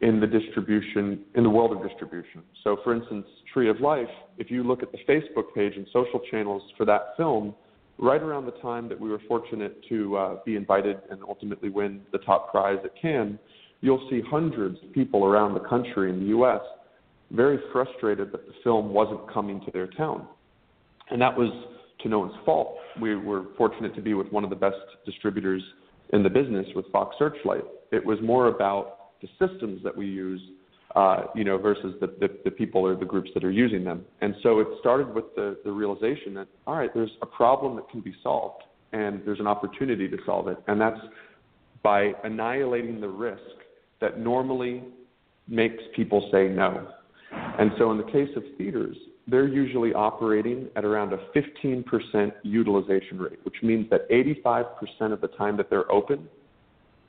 in 0.00 0.20
the 0.20 0.26
distribution 0.26 1.24
in 1.34 1.42
the 1.42 1.50
world 1.50 1.72
of 1.72 1.86
distribution. 1.86 2.42
So, 2.62 2.78
for 2.84 2.94
instance, 2.94 3.26
Tree 3.52 3.68
of 3.68 3.80
Life. 3.80 4.08
If 4.38 4.50
you 4.50 4.62
look 4.62 4.82
at 4.82 4.92
the 4.92 4.98
Facebook 5.08 5.54
page 5.54 5.72
and 5.76 5.86
social 5.92 6.20
channels 6.30 6.62
for 6.76 6.84
that 6.84 7.14
film, 7.16 7.54
right 7.98 8.22
around 8.22 8.46
the 8.46 8.52
time 8.62 8.88
that 8.88 9.00
we 9.00 9.10
were 9.10 9.20
fortunate 9.26 9.76
to 9.88 10.16
uh, 10.16 10.36
be 10.46 10.56
invited 10.56 10.98
and 11.10 11.20
ultimately 11.26 11.68
win 11.68 12.00
the 12.12 12.18
top 12.18 12.50
prize 12.50 12.78
at 12.84 12.92
Cannes, 13.00 13.38
you'll 13.80 14.06
see 14.08 14.22
hundreds 14.30 14.78
of 14.84 14.92
people 14.92 15.24
around 15.24 15.54
the 15.54 15.68
country 15.68 16.10
in 16.10 16.20
the 16.20 16.26
U.S. 16.26 16.60
very 17.32 17.58
frustrated 17.72 18.30
that 18.32 18.46
the 18.46 18.54
film 18.62 18.90
wasn't 18.92 19.30
coming 19.32 19.60
to 19.64 19.70
their 19.72 19.88
town. 19.88 20.26
And 21.10 21.20
that 21.20 21.36
was 21.36 21.50
to 22.02 22.08
no 22.08 22.20
one's 22.20 22.34
fault. 22.44 22.76
We 23.00 23.16
were 23.16 23.46
fortunate 23.56 23.94
to 23.96 24.02
be 24.02 24.14
with 24.14 24.30
one 24.30 24.44
of 24.44 24.50
the 24.50 24.56
best 24.56 24.76
distributors 25.04 25.62
in 26.12 26.22
the 26.22 26.30
business 26.30 26.66
with 26.74 26.86
Fox 26.92 27.16
Searchlight. 27.18 27.64
It 27.92 28.04
was 28.04 28.18
more 28.22 28.48
about 28.48 29.20
the 29.20 29.28
systems 29.38 29.82
that 29.82 29.96
we 29.96 30.06
use, 30.06 30.40
uh, 30.94 31.24
you 31.34 31.44
know, 31.44 31.58
versus 31.58 31.94
the, 32.00 32.06
the, 32.20 32.28
the 32.44 32.50
people 32.50 32.86
or 32.86 32.96
the 32.96 33.04
groups 33.04 33.30
that 33.34 33.44
are 33.44 33.50
using 33.50 33.84
them. 33.84 34.04
And 34.20 34.34
so 34.42 34.60
it 34.60 34.68
started 34.80 35.12
with 35.14 35.24
the, 35.34 35.58
the 35.64 35.72
realization 35.72 36.34
that, 36.34 36.46
all 36.66 36.76
right, 36.76 36.90
there's 36.94 37.10
a 37.22 37.26
problem 37.26 37.76
that 37.76 37.88
can 37.90 38.00
be 38.00 38.14
solved 38.22 38.62
and 38.92 39.20
there's 39.24 39.40
an 39.40 39.46
opportunity 39.46 40.08
to 40.08 40.16
solve 40.24 40.48
it. 40.48 40.56
And 40.66 40.80
that's 40.80 41.00
by 41.82 42.12
annihilating 42.24 43.00
the 43.00 43.08
risk 43.08 43.42
that 44.00 44.18
normally 44.18 44.82
makes 45.46 45.82
people 45.94 46.28
say 46.32 46.48
no. 46.48 46.88
And 47.32 47.70
so 47.78 47.90
in 47.90 47.98
the 47.98 48.04
case 48.04 48.30
of 48.36 48.42
theaters, 48.56 48.96
they're 49.28 49.46
usually 49.46 49.92
operating 49.92 50.68
at 50.74 50.84
around 50.84 51.12
a 51.12 51.18
15% 51.36 52.32
utilization 52.42 53.18
rate, 53.18 53.38
which 53.42 53.56
means 53.62 53.88
that 53.90 54.08
85% 54.10 55.12
of 55.12 55.20
the 55.20 55.28
time 55.28 55.56
that 55.58 55.68
they're 55.68 55.90
open, 55.92 56.26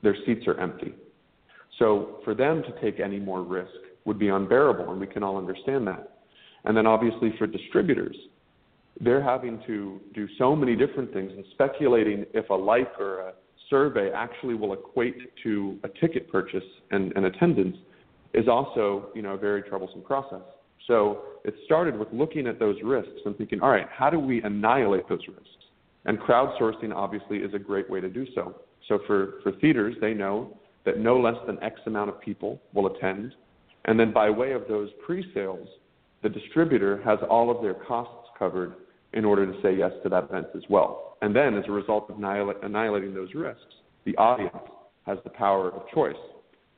their 0.03 0.15
seats 0.25 0.45
are 0.45 0.59
empty. 0.59 0.93
So 1.77 2.19
for 2.25 2.35
them 2.35 2.61
to 2.63 2.81
take 2.81 2.99
any 2.99 3.19
more 3.19 3.41
risk 3.41 3.71
would 4.03 4.19
be 4.19 4.27
unbearable, 4.27 4.91
and 4.91 4.99
we 4.99 5.07
can 5.07 5.23
all 5.23 5.37
understand 5.37 5.87
that. 5.87 6.17
And 6.65 6.75
then 6.75 6.85
obviously 6.85 7.33
for 7.37 7.47
distributors, 7.47 8.17
they're 8.99 9.23
having 9.23 9.61
to 9.65 10.01
do 10.13 10.27
so 10.37 10.55
many 10.55 10.75
different 10.75 11.13
things 11.13 11.31
and 11.33 11.45
speculating 11.51 12.25
if 12.33 12.49
a 12.49 12.53
like 12.53 12.91
or 12.99 13.29
a 13.29 13.33
survey 13.69 14.11
actually 14.13 14.55
will 14.55 14.73
equate 14.73 15.15
to 15.43 15.79
a 15.83 15.87
ticket 16.01 16.29
purchase 16.29 16.63
and, 16.91 17.13
and 17.15 17.25
attendance 17.25 17.77
is 18.33 18.49
also, 18.49 19.07
you 19.15 19.21
know, 19.21 19.35
a 19.35 19.37
very 19.37 19.61
troublesome 19.61 20.01
process. 20.01 20.41
So 20.87 21.19
it 21.45 21.53
started 21.65 21.97
with 21.97 22.07
looking 22.11 22.47
at 22.47 22.59
those 22.59 22.75
risks 22.83 23.21
and 23.25 23.37
thinking, 23.37 23.61
all 23.61 23.69
right, 23.69 23.87
how 23.91 24.09
do 24.09 24.19
we 24.19 24.41
annihilate 24.41 25.07
those 25.07 25.25
risks? 25.27 25.43
And 26.05 26.19
crowdsourcing 26.19 26.93
obviously 26.93 27.37
is 27.37 27.53
a 27.53 27.59
great 27.59 27.89
way 27.89 28.01
to 28.01 28.09
do 28.09 28.25
so. 28.33 28.55
So 28.87 28.99
for, 29.05 29.35
for 29.43 29.51
theaters, 29.53 29.95
they 30.01 30.13
know 30.13 30.57
that 30.85 30.97
no 30.97 31.19
less 31.19 31.35
than 31.45 31.61
X 31.63 31.79
amount 31.85 32.09
of 32.09 32.19
people 32.19 32.59
will 32.73 32.87
attend. 32.87 33.33
And 33.85 33.99
then 33.99 34.11
by 34.11 34.29
way 34.29 34.53
of 34.53 34.63
those 34.67 34.89
pre 35.05 35.31
sales, 35.33 35.67
the 36.23 36.29
distributor 36.29 37.01
has 37.03 37.19
all 37.29 37.55
of 37.55 37.61
their 37.61 37.75
costs 37.75 38.29
covered 38.37 38.73
in 39.13 39.25
order 39.25 39.45
to 39.45 39.61
say 39.61 39.75
yes 39.75 39.91
to 40.03 40.09
that 40.09 40.25
event 40.25 40.47
as 40.55 40.63
well. 40.69 41.17
And 41.21 41.35
then, 41.35 41.55
as 41.57 41.65
a 41.67 41.71
result 41.71 42.09
of 42.09 42.17
annihilating 42.17 43.13
those 43.13 43.33
risks, 43.33 43.63
the 44.05 44.15
audience 44.17 44.55
has 45.05 45.17
the 45.23 45.29
power 45.29 45.71
of 45.71 45.83
choice. 45.93 46.15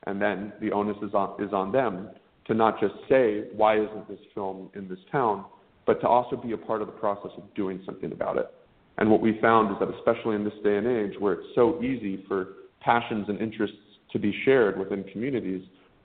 And 0.06 0.20
then 0.20 0.52
the 0.60 0.72
onus 0.72 0.96
is 1.02 1.14
on, 1.14 1.40
is 1.42 1.52
on 1.52 1.70
them 1.70 2.10
to 2.46 2.54
not 2.54 2.80
just 2.80 2.94
say, 3.08 3.44
why 3.54 3.76
isn't 3.76 4.08
this 4.08 4.18
film 4.34 4.70
in 4.74 4.88
this 4.88 4.98
town, 5.10 5.44
but 5.86 6.00
to 6.00 6.08
also 6.08 6.36
be 6.36 6.52
a 6.52 6.56
part 6.56 6.80
of 6.80 6.86
the 6.86 6.92
process 6.92 7.30
of 7.36 7.54
doing 7.54 7.80
something 7.84 8.12
about 8.12 8.36
it. 8.36 8.52
And 8.98 9.10
what 9.10 9.20
we 9.20 9.38
found 9.40 9.72
is 9.72 9.76
that, 9.80 9.88
especially 9.96 10.36
in 10.36 10.44
this 10.44 10.52
day 10.62 10.76
and 10.76 10.86
age 10.86 11.14
where 11.18 11.34
it's 11.34 11.48
so 11.54 11.82
easy 11.82 12.24
for 12.28 12.48
passions 12.80 13.26
and 13.28 13.40
interests 13.40 13.76
to 14.12 14.18
be 14.18 14.34
shared 14.44 14.78
within 14.78 15.04
communities, 15.04 15.62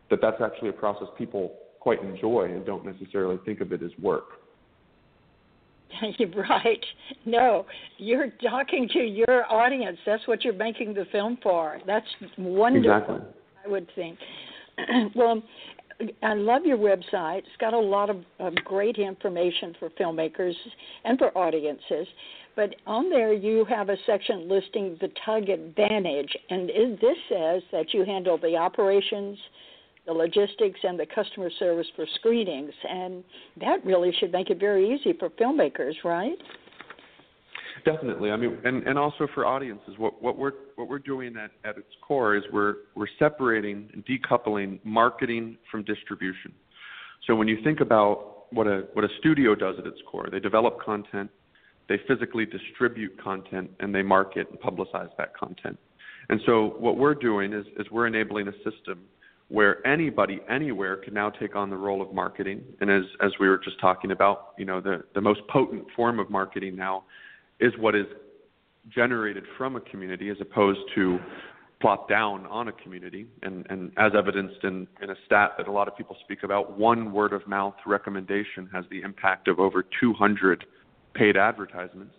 that 0.10 0.20
that's 0.22 0.42
actually 0.42 0.70
a 0.70 0.74
process 0.74 1.08
people 1.18 1.54
quite 1.80 2.02
enjoy 2.02 2.46
and 2.46 2.66
don't 2.66 2.86
necessarily 2.86 3.38
think 3.46 3.62
of 3.62 3.74
it 3.74 3.84
as 3.84 3.92
work. 4.02 4.26
right. 6.36 6.86
No, 7.26 7.66
you're 7.98 8.30
talking 8.50 8.90
to 8.94 9.00
your 9.00 9.52
audience. 9.52 9.98
That's 10.06 10.26
what 10.28 10.44
you're 10.44 10.54
making 10.54 10.94
the 10.94 11.06
film 11.12 11.38
for. 11.42 11.80
That's 11.86 12.06
wonderful. 12.38 12.92
Exactly. 12.92 13.20
I 13.66 13.70
would 13.70 13.88
think. 13.96 14.18
well, 15.16 15.42
I 16.22 16.34
love 16.34 16.64
your 16.66 16.78
website. 16.78 17.40
It's 17.40 17.58
got 17.60 17.74
a 17.74 17.80
lot 17.80 18.10
of, 18.10 18.18
of 18.40 18.56
great 18.64 18.98
information 18.98 19.76
for 19.80 19.90
filmmakers 19.92 20.54
and 21.04 21.18
for 21.18 21.36
audiences. 21.38 22.08
But 22.56 22.76
on 22.86 23.10
there, 23.10 23.34
you 23.34 23.66
have 23.66 23.90
a 23.90 23.98
section 24.06 24.50
listing 24.50 24.98
the 25.00 25.10
Tugg 25.26 25.50
Advantage, 25.50 26.36
and 26.50 26.70
it, 26.72 27.02
this 27.02 27.18
says 27.30 27.62
that 27.72 27.94
you 27.94 28.04
handle 28.04 28.38
the 28.38 28.56
operations, 28.56 29.38
the 30.06 30.14
logistics, 30.14 30.80
and 30.84 31.00
the 31.00 31.06
customer 31.06 31.50
service 31.60 31.88
for 31.96 32.06
screenings. 32.16 32.74
And 32.90 33.24
that 33.60 33.86
really 33.86 34.12
should 34.20 34.32
make 34.32 34.50
it 34.50 34.60
very 34.60 34.94
easy 34.94 35.14
for 35.14 35.30
filmmakers, 35.32 35.94
right? 36.04 36.38
Definitely. 37.88 38.32
I 38.32 38.36
mean, 38.36 38.58
and, 38.66 38.86
and 38.86 39.00
also 39.00 39.30
for 39.34 39.46
audiences, 39.46 39.94
what, 39.98 40.22
what 40.22 40.38
we're 40.38 40.52
what 40.76 40.90
we're 40.90 41.00
doing 41.00 41.36
at, 41.38 41.52
at 41.64 41.78
its 41.78 41.88
core 42.06 42.36
is 42.36 42.44
we're 42.52 42.76
we're 42.96 43.08
separating 43.18 43.90
and 43.94 44.06
decoupling 44.06 44.80
marketing 44.84 45.58
from 45.72 45.84
distribution. 45.86 46.52
So 47.26 47.34
when 47.34 47.48
you 47.48 47.58
think 47.64 47.80
about 47.80 48.52
what 48.52 48.68
a 48.68 48.88
what 48.92 49.06
a 49.06 49.08
studio 49.20 49.56
does 49.56 49.76
at 49.80 49.88
its 49.88 50.00
core, 50.12 50.28
they 50.30 50.42
develop 50.42 50.82
content, 50.84 51.30
they 51.88 51.98
physically 52.10 52.46
distribute 52.46 53.18
content, 53.24 53.72
and 53.80 53.96
they 53.96 54.04
market 54.04 54.50
and 54.50 54.60
publicize 54.60 55.10
that 55.18 55.34
content. 55.34 55.80
And 56.28 56.42
so 56.46 56.76
what 56.80 56.98
we're 56.98 57.16
doing 57.16 57.54
is 57.54 57.66
is 57.80 57.90
we're 57.90 58.08
enabling 58.08 58.50
a 58.50 58.70
system 58.70 59.00
where 59.48 59.86
anybody 59.88 60.42
anywhere 60.50 60.98
can 60.98 61.14
now 61.14 61.30
take 61.30 61.56
on 61.56 61.70
the 61.70 61.78
role 61.78 62.02
of 62.02 62.14
marketing. 62.14 62.64
And 62.82 62.92
as 62.92 63.04
as 63.22 63.32
we 63.40 63.48
were 63.48 63.60
just 63.60 63.80
talking 63.80 64.12
about, 64.12 64.56
you 64.58 64.66
know, 64.66 64.82
the 64.82 65.06
the 65.16 65.22
most 65.22 65.40
potent 65.50 65.86
form 65.96 66.20
of 66.20 66.30
marketing 66.30 66.76
now 66.76 67.06
is 67.60 67.74
what 67.78 67.96
is 67.96 68.06
generated 68.90 69.44
from 69.58 69.76
a 69.76 69.82
community 69.82 70.30
as 70.30 70.38
opposed 70.40 70.80
to 70.96 71.20
plopped 71.80 72.10
down 72.10 72.46
on 72.48 72.68
a 72.68 72.72
community. 72.72 73.28
And, 73.44 73.66
and 73.70 73.92
as 73.98 74.14
evidenced 74.18 74.64
in, 74.64 74.88
in 75.02 75.12
a 75.12 75.16
stat 75.26 75.52
that 75.58 75.68
a 75.68 75.72
lot 75.72 75.88
of 75.88 75.96
people 75.96 76.16
speak 76.24 76.44
about, 76.44 76.78
one 76.78 77.12
word 77.12 77.34
of 77.34 77.48
mouth 77.48 77.76
recommendation 77.86 78.70
has 78.74 78.86
the 78.90 79.02
impact 79.02 79.48
of 79.48 79.60
over 79.60 79.84
200 80.00 80.66
paid 81.14 81.38
advertisements. 81.38 82.14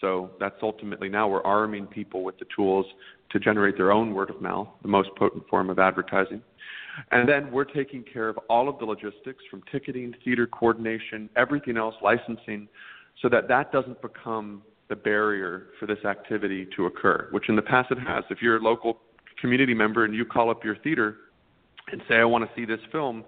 So 0.00 0.30
that's 0.38 0.56
ultimately 0.62 1.08
now 1.08 1.28
we're 1.28 1.42
arming 1.42 1.86
people 1.86 2.22
with 2.22 2.38
the 2.38 2.46
tools 2.54 2.86
to 3.30 3.38
generate 3.38 3.76
their 3.76 3.92
own 3.92 4.14
word 4.14 4.30
of 4.30 4.40
mouth, 4.40 4.68
the 4.82 4.88
most 4.88 5.10
potent 5.16 5.46
form 5.48 5.70
of 5.70 5.78
advertising. 5.78 6.42
And 7.12 7.28
then 7.28 7.50
we're 7.52 7.64
taking 7.64 8.02
care 8.02 8.28
of 8.28 8.38
all 8.48 8.68
of 8.68 8.78
the 8.78 8.84
logistics 8.84 9.42
from 9.50 9.62
ticketing, 9.70 10.14
theater 10.24 10.46
coordination, 10.46 11.28
everything 11.36 11.76
else, 11.76 11.94
licensing, 12.02 12.68
so 13.22 13.28
that 13.28 13.48
that 13.48 13.72
doesn't 13.72 14.00
become 14.02 14.62
the 14.90 14.96
barrier 14.96 15.68
for 15.78 15.86
this 15.86 16.04
activity 16.04 16.68
to 16.76 16.84
occur, 16.86 17.28
which 17.30 17.48
in 17.48 17.56
the 17.56 17.62
past 17.62 17.90
it 17.90 17.98
has. 17.98 18.24
If 18.28 18.42
you're 18.42 18.58
a 18.58 18.62
local 18.62 18.98
community 19.40 19.72
member 19.72 20.04
and 20.04 20.14
you 20.14 20.26
call 20.26 20.50
up 20.50 20.62
your 20.62 20.76
theater 20.76 21.16
and 21.90 22.02
say, 22.08 22.16
I 22.16 22.24
want 22.24 22.44
to 22.44 22.50
see 22.54 22.66
this 22.66 22.80
film, 22.92 23.24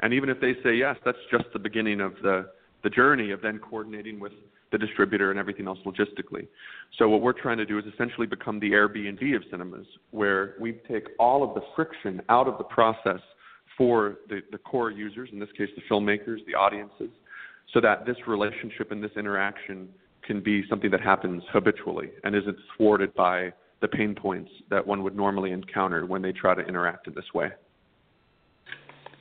and 0.00 0.14
even 0.14 0.28
if 0.28 0.40
they 0.40 0.54
say 0.62 0.74
yes, 0.74 0.96
that's 1.04 1.18
just 1.30 1.46
the 1.52 1.58
beginning 1.58 2.00
of 2.00 2.12
the, 2.22 2.50
the 2.84 2.90
journey 2.90 3.32
of 3.32 3.42
then 3.42 3.58
coordinating 3.58 4.20
with 4.20 4.32
the 4.72 4.78
distributor 4.78 5.30
and 5.30 5.40
everything 5.40 5.66
else 5.66 5.78
logistically. 5.86 6.46
So 6.98 7.08
what 7.08 7.22
we're 7.22 7.32
trying 7.32 7.58
to 7.58 7.66
do 7.66 7.78
is 7.78 7.84
essentially 7.92 8.26
become 8.26 8.60
the 8.60 8.72
Airbnb 8.72 9.34
of 9.34 9.42
cinemas, 9.50 9.86
where 10.10 10.54
we 10.60 10.74
take 10.88 11.08
all 11.18 11.42
of 11.42 11.54
the 11.54 11.62
friction 11.74 12.20
out 12.28 12.46
of 12.46 12.58
the 12.58 12.64
process 12.64 13.20
for 13.78 14.18
the, 14.28 14.40
the 14.52 14.58
core 14.58 14.90
users, 14.90 15.30
in 15.32 15.38
this 15.38 15.48
case 15.56 15.68
the 15.76 15.82
filmmakers, 15.90 16.44
the 16.46 16.54
audiences, 16.54 17.10
so 17.72 17.80
that 17.80 18.06
this 18.06 18.16
relationship 18.26 18.92
and 18.92 19.02
this 19.02 19.10
interaction 19.16 19.88
can 20.26 20.40
be 20.40 20.64
something 20.68 20.90
that 20.90 21.00
happens 21.00 21.42
habitually 21.52 22.10
and 22.24 22.34
isn't 22.34 22.56
thwarted 22.76 23.14
by 23.14 23.52
the 23.80 23.88
pain 23.88 24.14
points 24.14 24.50
that 24.70 24.86
one 24.86 25.02
would 25.02 25.16
normally 25.16 25.52
encounter 25.52 26.06
when 26.06 26.22
they 26.22 26.32
try 26.32 26.54
to 26.54 26.62
interact 26.62 27.06
in 27.06 27.14
this 27.14 27.24
way. 27.34 27.48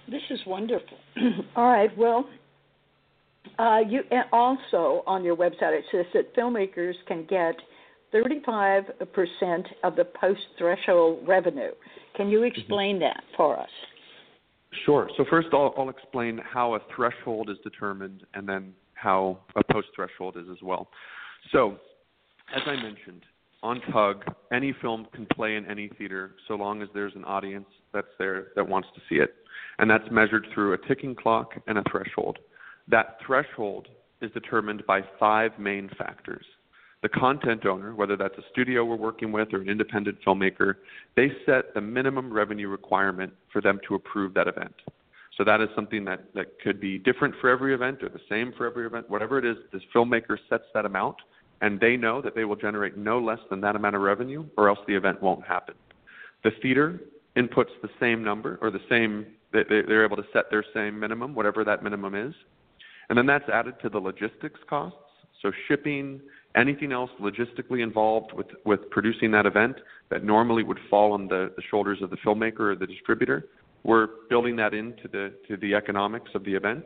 This 0.09 0.21
is 0.29 0.39
wonderful. 0.45 0.97
All 1.55 1.65
right, 1.67 1.95
well, 1.97 2.27
Uh, 3.59 3.79
you 3.87 4.01
also 4.33 5.03
on 5.05 5.23
your 5.23 5.35
website 5.35 5.73
it 5.79 5.85
says 5.91 6.05
that 6.13 6.35
filmmakers 6.35 6.95
can 7.07 7.25
get 7.29 7.55
35% 8.13 9.65
of 9.83 9.95
the 9.95 10.05
post 10.19 10.41
threshold 10.57 11.25
revenue. 11.27 11.71
Can 12.15 12.29
you 12.29 12.39
Mm-hmm. 12.39 12.59
explain 12.59 12.99
that 12.99 13.23
for 13.37 13.57
us? 13.59 13.69
Sure. 14.85 15.09
So 15.17 15.25
first, 15.29 15.49
I'll, 15.53 15.73
I'll 15.77 15.89
explain 15.89 16.39
how 16.43 16.75
a 16.75 16.79
threshold 16.95 17.49
is 17.49 17.57
determined, 17.63 18.23
and 18.33 18.47
then 18.47 18.73
how 18.93 19.39
a 19.55 19.63
post 19.71 19.87
threshold 19.95 20.37
is 20.37 20.45
as 20.51 20.61
well. 20.61 20.87
So, 21.51 21.77
as 22.55 22.61
I 22.65 22.75
mentioned, 22.75 23.23
on 23.63 23.81
Tugg, 23.91 24.23
any 24.51 24.73
film 24.81 25.07
can 25.13 25.25
play 25.33 25.55
in 25.55 25.65
any 25.65 25.89
theater 25.97 26.35
so 26.47 26.55
long 26.55 26.81
as 26.81 26.89
there's 26.93 27.15
an 27.15 27.23
audience 27.25 27.67
that's 27.93 28.07
there 28.19 28.47
that 28.55 28.67
wants 28.67 28.87
to 28.95 29.01
see 29.09 29.15
it, 29.15 29.35
and 29.79 29.89
that's 29.89 30.03
measured 30.11 30.47
through 30.53 30.73
a 30.73 30.87
ticking 30.87 31.15
clock 31.15 31.53
and 31.67 31.77
a 31.77 31.83
threshold. 31.89 32.37
That 32.87 33.17
threshold 33.25 33.87
is 34.21 34.31
determined 34.31 34.83
by 34.85 35.01
five 35.19 35.51
main 35.57 35.89
factors. 35.97 36.45
The 37.05 37.09
content 37.09 37.67
owner, 37.67 37.93
whether 37.93 38.17
that's 38.17 38.35
a 38.39 38.41
studio 38.51 38.83
we're 38.83 38.95
working 38.95 39.31
with 39.31 39.53
or 39.53 39.61
an 39.61 39.69
independent 39.69 40.17
filmmaker, 40.25 40.77
they 41.15 41.31
set 41.45 41.71
the 41.75 41.79
minimum 41.79 42.33
revenue 42.33 42.67
requirement 42.67 43.31
for 43.53 43.61
them 43.61 43.79
to 43.87 43.93
approve 43.93 44.33
that 44.33 44.47
event. 44.47 44.73
So 45.37 45.43
that 45.43 45.61
is 45.61 45.69
something 45.75 46.03
that, 46.05 46.33
that 46.33 46.59
could 46.63 46.81
be 46.81 46.97
different 46.97 47.35
for 47.39 47.47
every 47.51 47.75
event 47.75 48.01
or 48.01 48.09
the 48.09 48.21
same 48.27 48.53
for 48.57 48.65
every 48.65 48.87
event. 48.87 49.07
Whatever 49.07 49.37
it 49.37 49.45
is, 49.45 49.55
this 49.71 49.83
filmmaker 49.95 50.39
sets 50.49 50.63
that 50.73 50.87
amount, 50.87 51.17
and 51.61 51.79
they 51.79 51.95
know 51.95 52.23
that 52.23 52.33
they 52.33 52.43
will 52.43 52.55
generate 52.55 52.97
no 52.97 53.19
less 53.19 53.37
than 53.51 53.61
that 53.61 53.75
amount 53.75 53.95
of 53.95 54.01
revenue, 54.01 54.43
or 54.57 54.67
else 54.67 54.79
the 54.87 54.95
event 54.95 55.21
won't 55.21 55.45
happen. 55.45 55.75
The 56.43 56.53
theater 56.59 57.01
inputs 57.37 57.69
the 57.83 57.89
same 57.99 58.23
number 58.23 58.57
or 58.63 58.71
the 58.71 58.81
same, 58.89 59.27
they, 59.53 59.61
they're 59.69 60.05
able 60.05 60.17
to 60.17 60.25
set 60.33 60.45
their 60.49 60.65
same 60.73 60.99
minimum, 60.99 61.35
whatever 61.35 61.63
that 61.65 61.83
minimum 61.83 62.15
is. 62.15 62.33
And 63.09 63.15
then 63.15 63.27
that's 63.27 63.47
added 63.47 63.75
to 63.83 63.89
the 63.89 63.99
logistics 63.99 64.59
costs. 64.67 64.97
So 65.43 65.51
shipping, 65.67 66.21
anything 66.55 66.91
else 66.91 67.09
logistically 67.21 67.83
involved 67.83 68.31
with, 68.33 68.47
with 68.65 68.89
producing 68.89 69.31
that 69.31 69.45
event 69.45 69.75
that 70.09 70.23
normally 70.23 70.63
would 70.63 70.79
fall 70.89 71.11
on 71.11 71.27
the, 71.27 71.51
the 71.55 71.63
shoulders 71.69 71.99
of 72.01 72.09
the 72.09 72.17
filmmaker 72.17 72.71
or 72.71 72.75
the 72.75 72.87
distributor, 72.87 73.47
we're 73.83 74.07
building 74.29 74.55
that 74.55 74.73
into 74.73 75.07
the 75.11 75.33
to 75.47 75.57
the 75.57 75.75
economics 75.75 76.31
of 76.33 76.43
the 76.43 76.53
event. 76.53 76.83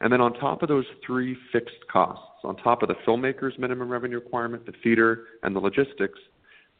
And 0.00 0.12
then 0.12 0.20
on 0.20 0.34
top 0.34 0.62
of 0.62 0.68
those 0.68 0.84
three 1.06 1.36
fixed 1.52 1.86
costs, 1.90 2.24
on 2.44 2.56
top 2.56 2.82
of 2.82 2.88
the 2.88 2.96
filmmaker's 3.06 3.58
minimum 3.58 3.88
revenue 3.88 4.16
requirement, 4.16 4.66
the 4.66 4.74
theater, 4.82 5.24
and 5.42 5.56
the 5.56 5.60
logistics, 5.60 6.18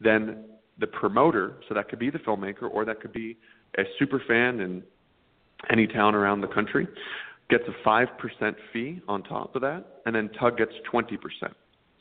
then 0.00 0.44
the 0.78 0.86
promoter, 0.86 1.54
so 1.66 1.74
that 1.74 1.88
could 1.88 1.98
be 1.98 2.10
the 2.10 2.18
filmmaker 2.18 2.64
or 2.70 2.84
that 2.84 3.00
could 3.00 3.14
be 3.14 3.38
a 3.78 3.82
super 3.98 4.22
fan 4.28 4.60
in 4.60 4.82
any 5.70 5.86
town 5.86 6.14
around 6.14 6.42
the 6.42 6.48
country, 6.48 6.86
gets 7.48 7.64
a 7.68 7.88
5% 7.88 8.06
fee 8.72 9.00
on 9.08 9.22
top 9.22 9.56
of 9.56 9.62
that, 9.62 10.02
and 10.04 10.14
then 10.14 10.28
Tugg 10.38 10.58
gets 10.58 10.72
20%. 10.92 11.16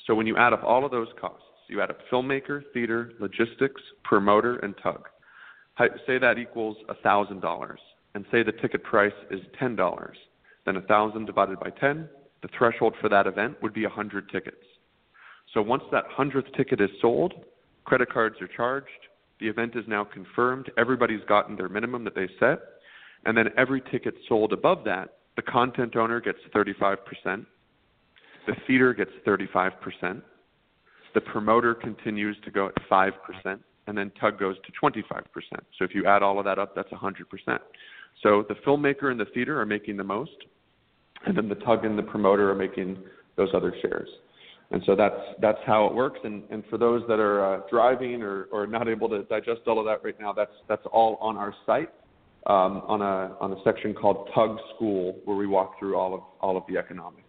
So 0.06 0.14
when 0.16 0.28
you 0.28 0.38
add 0.38 0.54
up 0.54 0.64
all 0.64 0.86
of 0.86 0.92
those 0.92 1.08
costs, 1.20 1.42
you 1.68 1.82
add 1.82 1.90
up 1.90 1.98
filmmaker, 2.12 2.64
theater, 2.74 3.14
logistics, 3.20 3.82
promoter, 4.04 4.58
and 4.58 4.76
Tugg. 4.78 5.06
Say 6.06 6.20
that 6.20 6.38
equals 6.38 6.78
$1,000, 7.04 7.76
and 8.14 8.26
say 8.32 8.44
the 8.44 8.52
ticket 8.52 8.84
price 8.84 9.14
is 9.32 9.42
$10. 9.60 10.12
Then 10.66 10.76
1,000 10.76 11.26
divided 11.26 11.60
by 11.60 11.72
10, 11.72 12.08
the 12.42 12.50
threshold 12.58 12.94
for 13.02 13.10
that 13.10 13.28
event 13.28 13.62
would 13.62 13.74
be 13.74 13.84
100 13.84 14.30
tickets. 14.30 14.58
So 15.54 15.62
once 15.62 15.84
that 15.92 16.06
100th 16.18 16.56
ticket 16.56 16.82
is 16.82 16.90
sold, 17.02 17.34
credit 17.86 18.12
cards 18.12 18.36
are 18.42 18.48
charged, 18.48 18.90
the 19.40 19.48
event 19.48 19.76
is 19.76 19.86
now 19.88 20.04
confirmed, 20.04 20.72
everybody's 20.78 21.24
gotten 21.28 21.56
their 21.56 21.70
minimum 21.70 22.04
that 22.04 22.16
they 22.16 22.30
set, 22.40 22.60
and 23.26 23.36
then 23.38 23.50
every 23.58 23.82
ticket 23.92 24.16
sold 24.30 24.54
above 24.54 24.84
that, 24.86 25.18
the 25.36 25.42
content 25.42 25.96
owner 25.96 26.22
gets 26.22 26.40
35%, 26.54 27.46
the 28.48 28.54
theater 28.68 28.94
gets 28.94 29.12
35%, 29.26 30.22
the 31.14 31.22
promoter 31.22 31.74
continues 31.74 32.38
to 32.44 32.52
go 32.52 32.68
at 32.68 32.74
5%, 32.90 33.12
and 33.88 33.98
then 33.98 34.12
Tugg 34.20 34.40
goes 34.40 34.56
to 34.66 34.72
25%. 34.82 35.02
So 35.78 35.86
if 35.86 35.96
you 35.96 36.06
add 36.06 36.24
all 36.24 36.40
of 36.40 36.46
that 36.46 36.60
up, 36.60 36.76
that's 36.76 36.92
100%. 36.92 37.60
So 38.24 38.46
the 38.48 38.56
filmmaker 38.66 39.12
and 39.12 39.20
the 39.20 39.26
theater 39.34 39.60
are 39.60 39.66
making 39.66 39.98
the 39.98 40.04
most, 40.04 40.36
and 41.26 41.38
then 41.38 41.50
the 41.50 41.56
Tugg 41.56 41.86
and 41.86 41.98
the 41.98 42.04
promoter 42.04 42.50
are 42.50 42.56
making 42.56 42.98
those 43.38 43.50
other 43.54 43.74
shares. 43.82 44.10
And 44.72 44.82
so 44.86 44.96
that's 44.96 45.20
that's 45.40 45.60
how 45.66 45.86
it 45.86 45.94
works. 45.94 46.20
And, 46.24 46.44
and 46.50 46.64
for 46.70 46.78
those 46.78 47.04
that 47.08 47.20
are 47.20 47.56
uh, 47.56 47.62
driving 47.70 48.24
or, 48.24 48.46
or 48.46 48.66
not 48.66 48.88
able 48.88 49.08
to 49.10 49.24
digest 49.24 49.62
all 49.68 49.80
of 49.80 49.86
that 49.86 50.04
right 50.04 50.20
now, 50.20 50.34
that's 50.34 50.52
that's 50.68 50.86
all 50.92 51.18
on 51.22 51.38
our 51.38 51.54
site 51.68 51.90
um, 52.48 52.82
on 52.88 53.02
a 53.02 53.36
on 53.40 53.54
a 53.54 53.64
section 53.64 53.94
called 53.94 54.30
Tugg 54.34 54.58
School, 54.76 55.20
where 55.26 55.38
we 55.38 55.46
walk 55.46 55.78
through 55.78 55.98
all 55.98 56.16
of 56.16 56.22
all 56.42 56.58
of 56.58 56.64
the 56.68 56.78
economics. 56.78 57.25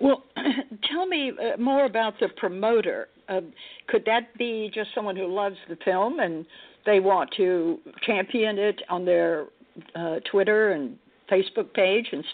Well, 0.00 0.24
tell 0.90 1.06
me 1.06 1.32
uh, 1.32 1.56
more 1.60 1.84
about 1.84 2.14
the 2.20 2.28
promoter. 2.36 3.08
Uh, 3.28 3.40
could 3.88 4.04
that 4.06 4.36
be 4.38 4.70
just 4.72 4.90
someone 4.94 5.16
who 5.16 5.26
loves 5.26 5.56
the 5.68 5.76
film 5.84 6.20
and 6.20 6.46
they 6.86 7.00
want 7.00 7.30
to 7.36 7.78
champion 8.02 8.58
it 8.58 8.80
on 8.88 9.04
their 9.04 9.46
uh, 9.94 10.16
Twitter 10.30 10.72
and 10.72 10.96
Facebook 11.30 11.72
page, 11.74 12.06
and 12.12 12.24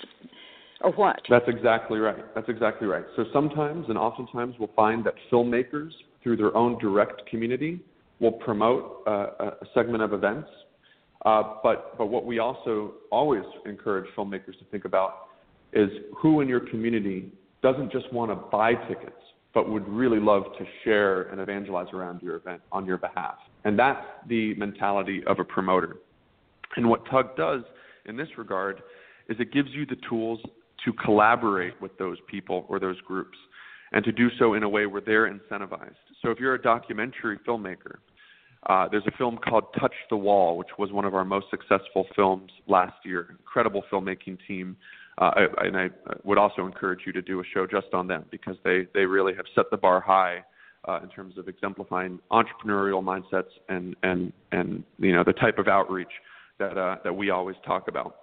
or 0.83 0.92
what? 0.92 1.20
That's 1.29 1.48
exactly 1.48 1.98
right. 1.98 2.24
That's 2.35 2.48
exactly 2.48 2.87
right. 2.87 3.05
So 3.16 3.24
sometimes 3.33 3.87
and 3.88 3.98
oftentimes 3.98 4.55
we'll 4.59 4.70
find 4.77 5.05
that 5.05 5.14
filmmakers, 5.33 5.90
through 6.22 6.37
their 6.37 6.57
own 6.57 6.79
direct 6.79 7.27
community, 7.27 7.81
will 8.20 8.33
promote 8.33 9.03
uh, 9.07 9.11
a 9.40 9.66
segment 9.74 10.03
of 10.03 10.12
events. 10.12 10.48
Uh, 11.24 11.55
but 11.62 11.96
but 11.96 12.07
what 12.07 12.27
we 12.27 12.38
also 12.38 12.92
always 13.11 13.42
encourage 13.66 14.07
filmmakers 14.16 14.59
to 14.59 14.64
think 14.70 14.85
about 14.85 15.29
is 15.72 15.88
who 16.16 16.40
in 16.40 16.48
your 16.48 16.61
community 16.61 17.33
doesn't 17.64 17.90
just 17.90 18.12
want 18.12 18.31
to 18.31 18.37
buy 18.37 18.74
tickets, 18.74 19.16
but 19.55 19.70
would 19.70 19.88
really 19.88 20.20
love 20.20 20.44
to 20.59 20.66
share 20.85 21.22
and 21.22 21.40
evangelize 21.40 21.87
around 21.94 22.20
your 22.20 22.37
event 22.37 22.61
on 22.70 22.85
your 22.85 22.98
behalf. 22.98 23.37
And 23.64 23.79
that's 23.79 24.05
the 24.29 24.55
mentality 24.57 25.22
of 25.27 25.38
a 25.38 25.44
promoter. 25.44 25.96
And 26.77 26.90
what 26.90 27.07
Tugg 27.11 27.37
does 27.37 27.62
in 28.05 28.18
this 28.18 28.29
regard 28.37 28.83
is 29.31 29.38
it 29.40 29.50
gives 29.50 29.70
you 29.70 29.87
the 29.87 29.96
tools 30.09 30.40
to 30.85 30.92
collaborate 30.92 31.81
with 31.81 31.96
those 31.96 32.18
people 32.29 32.66
or 32.68 32.79
those 32.79 33.00
groups 33.00 33.38
and 33.92 34.05
to 34.05 34.12
do 34.12 34.29
so 34.38 34.53
in 34.53 34.62
a 34.62 34.68
way 34.68 34.85
where 34.85 35.00
they're 35.00 35.33
incentivized. 35.33 35.94
So 36.20 36.31
if 36.31 36.38
you're 36.38 36.55
a 36.55 36.62
documentary 36.62 37.38
filmmaker, 37.48 37.96
uh, 38.68 38.88
there's 38.90 39.07
a 39.07 39.16
film 39.16 39.38
called 39.38 39.64
Touch 39.81 39.94
the 40.11 40.16
Wall, 40.16 40.59
which 40.59 40.68
was 40.79 40.92
one 40.92 41.07
of 41.07 41.14
our 41.14 41.24
most 41.24 41.46
successful 41.50 42.07
films 42.14 42.50
last 42.66 42.96
year. 43.05 43.29
Incredible 43.31 43.83
filmmaking 43.90 44.38
team. 44.46 44.77
Uh, 45.18 45.31
and 45.59 45.77
I 45.77 45.88
would 46.24 46.38
also 46.38 46.66
encourage 46.66 47.00
you 47.07 47.12
to 47.12 47.22
do 47.22 47.40
a 47.40 47.44
show 47.53 47.66
just 47.66 47.92
on 47.92 48.09
them 48.09 48.24
because 48.31 48.57
they, 48.64 48.87
they 48.94 49.07
really 49.07 49.35
have 49.35 49.46
set 49.55 49.66
the 49.70 49.77
bar 49.77 50.00
high 50.00 50.44
uh, 50.88 51.00
in 51.03 51.09
terms 51.09 51.38
of 51.38 51.48
exemplifying 51.48 52.18
entrepreneurial 52.33 53.03
mindsets 53.03 53.50
and, 53.68 53.94
and, 54.03 54.33
and 54.53 54.83
you 54.98 55.12
know, 55.14 55.22
the 55.24 55.33
type 55.33 55.59
of 55.59 55.68
outreach 55.68 56.09
that, 56.59 56.77
uh, 56.77 56.96
that 57.05 57.12
we 57.12 57.31
always 57.31 57.57
talk 57.64 57.88
about. 57.88 58.16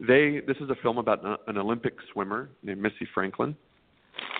They, 0.00 0.42
this 0.46 0.56
is 0.58 0.70
a 0.70 0.74
film 0.82 0.98
about 0.98 1.24
an, 1.24 1.36
an 1.46 1.58
Olympic 1.58 1.94
swimmer 2.12 2.50
named 2.62 2.80
Missy 2.80 3.08
Franklin, 3.14 3.56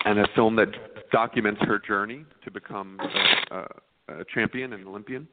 and 0.05 0.19
a 0.19 0.27
film 0.35 0.55
that 0.57 0.67
documents 1.11 1.61
her 1.63 1.79
journey 1.79 2.25
to 2.43 2.51
become 2.51 2.99
a, 2.99 3.55
a, 3.55 4.21
a 4.21 4.25
champion 4.33 4.73
and 4.73 4.87
Olympian. 4.87 5.27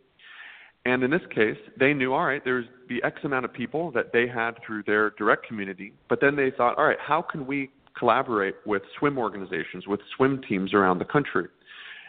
And 0.84 1.04
in 1.04 1.10
this 1.10 1.22
case, 1.32 1.58
they 1.78 1.94
knew, 1.94 2.12
all 2.12 2.26
right, 2.26 2.42
there's 2.44 2.66
the 2.88 3.02
X 3.04 3.20
amount 3.24 3.44
of 3.44 3.52
people 3.52 3.92
that 3.92 4.12
they 4.12 4.26
had 4.26 4.52
through 4.66 4.82
their 4.84 5.10
direct 5.10 5.46
community, 5.46 5.92
but 6.08 6.20
then 6.20 6.34
they 6.34 6.50
thought, 6.50 6.76
all 6.76 6.84
right, 6.84 6.98
how 7.00 7.22
can 7.22 7.46
we 7.46 7.70
collaborate 7.96 8.56
with 8.66 8.82
swim 8.98 9.16
organizations, 9.16 9.86
with 9.86 10.00
swim 10.16 10.42
teams 10.48 10.74
around 10.74 10.98
the 10.98 11.04
country? 11.04 11.46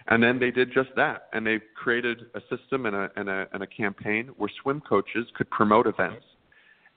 And 0.08 0.22
then 0.22 0.40
they 0.40 0.52
did 0.52 0.74
just 0.74 0.90
that, 0.96 1.30
and 1.34 1.46
they 1.46 1.60
created 1.76 2.26
a 2.34 2.42
system 2.56 2.88
and 2.88 2.96
a, 2.96 3.10
and 3.16 3.30
a, 3.30 3.48
and 3.54 3.64
a 3.64 3.68
campaign 3.68 4.30
where 4.38 4.50
swim 4.62 4.82
coaches 4.82 5.28
could 5.36 5.50
promote 5.50 5.88
events, 5.88 6.26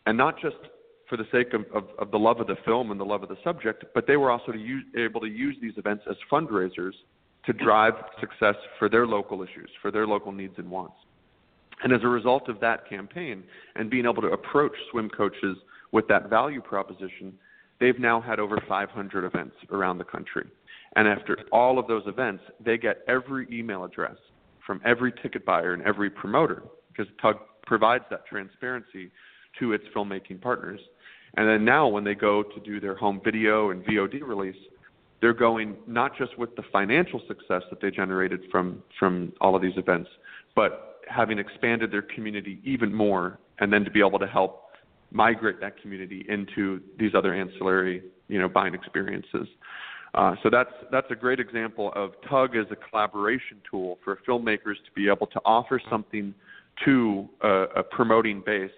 and 0.06 0.16
not 0.16 0.40
just 0.40 0.56
for 1.08 1.16
the 1.16 1.26
sake 1.30 1.52
of, 1.52 1.64
of, 1.72 1.88
of 1.98 2.10
the 2.10 2.18
love 2.18 2.40
of 2.40 2.46
the 2.46 2.56
film 2.64 2.90
and 2.90 2.98
the 2.98 3.04
love 3.04 3.22
of 3.22 3.28
the 3.28 3.36
subject, 3.44 3.84
but 3.94 4.06
they 4.06 4.16
were 4.16 4.30
also 4.30 4.50
to 4.50 4.58
use, 4.58 4.84
able 4.96 5.20
to 5.20 5.28
use 5.28 5.56
these 5.60 5.74
events 5.76 6.04
as 6.10 6.16
fundraisers 6.32 6.92
to 7.44 7.52
drive 7.52 7.94
success 8.18 8.56
for 8.78 8.88
their 8.88 9.06
local 9.06 9.42
issues, 9.42 9.70
for 9.80 9.92
their 9.92 10.06
local 10.06 10.32
needs 10.32 10.54
and 10.56 10.68
wants. 10.68 10.96
And 11.82 11.92
as 11.92 12.00
a 12.02 12.08
result 12.08 12.48
of 12.48 12.60
that 12.60 12.88
campaign 12.88 13.44
and 13.74 13.90
being 13.90 14.06
able 14.06 14.22
to 14.22 14.28
approach 14.28 14.72
swim 14.90 15.10
coaches 15.10 15.56
with 15.92 16.08
that 16.08 16.30
value 16.30 16.60
proposition, 16.60 17.34
they've 17.80 17.98
now 17.98 18.20
had 18.20 18.40
over 18.40 18.62
500 18.68 19.24
events 19.24 19.56
around 19.70 19.98
the 19.98 20.04
country. 20.04 20.46
And 20.96 21.06
after 21.06 21.38
all 21.52 21.78
of 21.78 21.86
those 21.86 22.04
events, 22.06 22.42
they 22.64 22.78
get 22.78 23.02
every 23.06 23.46
email 23.52 23.84
address 23.84 24.16
from 24.66 24.80
every 24.84 25.12
ticket 25.22 25.44
buyer 25.44 25.74
and 25.74 25.82
every 25.82 26.10
promoter 26.10 26.62
because 26.88 27.06
Tugg 27.20 27.36
provides 27.66 28.04
that 28.10 28.26
transparency 28.26 29.10
to 29.58 29.72
its 29.72 29.84
filmmaking 29.94 30.40
partners. 30.40 30.80
And 31.36 31.46
then 31.46 31.64
now, 31.64 31.86
when 31.86 32.04
they 32.04 32.14
go 32.14 32.42
to 32.42 32.60
do 32.60 32.80
their 32.80 32.96
home 32.96 33.20
video 33.22 33.70
and 33.70 33.84
VOD 33.84 34.22
release, 34.26 34.56
they're 35.20 35.34
going 35.34 35.76
not 35.86 36.16
just 36.16 36.38
with 36.38 36.54
the 36.56 36.62
financial 36.72 37.20
success 37.28 37.62
that 37.70 37.80
they 37.80 37.90
generated 37.90 38.40
from 38.50 38.82
from 38.98 39.32
all 39.40 39.54
of 39.54 39.62
these 39.62 39.76
events, 39.76 40.08
but 40.54 40.95
having 41.06 41.38
expanded 41.38 41.90
their 41.90 42.02
community 42.02 42.60
even 42.64 42.92
more, 42.92 43.38
and 43.58 43.72
then 43.72 43.84
to 43.84 43.90
be 43.90 44.00
able 44.00 44.18
to 44.18 44.26
help 44.26 44.64
migrate 45.10 45.60
that 45.60 45.80
community 45.80 46.26
into 46.28 46.80
these 46.98 47.12
other 47.14 47.32
ancillary 47.32 48.02
you 48.28 48.38
know 48.40 48.48
buying 48.48 48.74
experiences. 48.74 49.48
Uh, 50.14 50.34
so 50.42 50.48
that's 50.50 50.72
that's 50.90 51.10
a 51.10 51.14
great 51.14 51.40
example 51.40 51.92
of 51.94 52.12
Tugg 52.28 52.56
as 52.56 52.66
a 52.70 52.76
collaboration 52.76 53.58
tool 53.70 53.98
for 54.04 54.18
filmmakers 54.26 54.76
to 54.84 54.92
be 54.94 55.08
able 55.08 55.26
to 55.28 55.40
offer 55.44 55.80
something 55.90 56.34
to 56.84 57.28
a, 57.42 57.64
a 57.76 57.82
promoting 57.82 58.42
base 58.44 58.70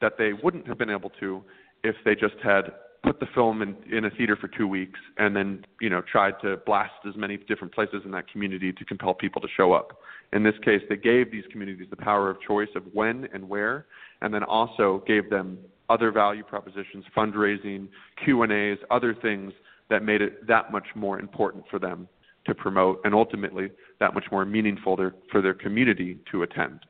that 0.00 0.14
they 0.18 0.32
wouldn't 0.32 0.66
have 0.66 0.78
been 0.78 0.90
able 0.90 1.10
to 1.20 1.42
if 1.84 1.94
they 2.04 2.14
just 2.14 2.36
had 2.42 2.72
put 3.02 3.20
the 3.20 3.26
film 3.34 3.62
in, 3.62 3.76
in 3.90 4.04
a 4.04 4.10
theater 4.10 4.36
for 4.36 4.48
two 4.48 4.66
weeks 4.66 4.98
and 5.18 5.34
then 5.34 5.64
you 5.80 5.88
know 5.88 6.02
tried 6.10 6.34
to 6.42 6.56
blast 6.66 6.92
as 7.08 7.16
many 7.16 7.36
different 7.36 7.72
places 7.74 8.02
in 8.04 8.10
that 8.10 8.30
community 8.30 8.72
to 8.72 8.84
compel 8.84 9.14
people 9.14 9.40
to 9.40 9.48
show 9.56 9.72
up. 9.72 9.98
In 10.32 10.42
this 10.42 10.54
case, 10.64 10.82
they 10.88 10.96
gave 10.96 11.30
these 11.30 11.44
communities 11.50 11.86
the 11.90 11.96
power 11.96 12.28
of 12.28 12.40
choice 12.40 12.68
of 12.76 12.82
when 12.92 13.28
and 13.32 13.48
where, 13.48 13.86
and 14.20 14.32
then 14.32 14.42
also 14.42 15.02
gave 15.06 15.30
them 15.30 15.58
other 15.88 16.10
value 16.12 16.42
propositions, 16.42 17.04
fundraising, 17.16 17.88
Q 18.22 18.42
and 18.42 18.52
A's, 18.52 18.78
other 18.90 19.14
things 19.14 19.52
that 19.88 20.02
made 20.02 20.20
it 20.20 20.46
that 20.46 20.70
much 20.70 20.86
more 20.94 21.18
important 21.18 21.64
for 21.70 21.78
them 21.78 22.08
to 22.46 22.54
promote, 22.54 23.00
and 23.04 23.14
ultimately 23.14 23.70
that 24.00 24.14
much 24.14 24.24
more 24.30 24.44
meaningful 24.44 24.96
there, 24.96 25.14
for 25.30 25.40
their 25.40 25.54
community 25.54 26.18
to 26.30 26.42
attend. 26.42 26.80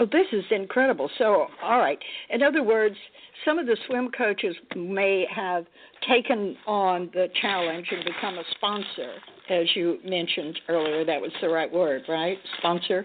Oh, 0.00 0.06
this 0.10 0.26
is 0.32 0.44
incredible. 0.50 1.10
So, 1.18 1.46
all 1.62 1.78
right. 1.78 1.98
In 2.30 2.42
other 2.42 2.62
words, 2.62 2.96
some 3.44 3.58
of 3.58 3.66
the 3.66 3.76
swim 3.86 4.10
coaches 4.16 4.56
may 4.74 5.26
have 5.34 5.66
taken 6.08 6.56
on 6.66 7.10
the 7.12 7.28
challenge 7.42 7.86
and 7.90 8.02
become 8.04 8.38
a 8.38 8.44
sponsor, 8.52 9.12
as 9.50 9.66
you 9.74 9.98
mentioned 10.02 10.58
earlier. 10.70 11.04
That 11.04 11.20
was 11.20 11.30
the 11.42 11.50
right 11.50 11.70
word, 11.70 12.02
right? 12.08 12.38
Sponsor. 12.58 13.04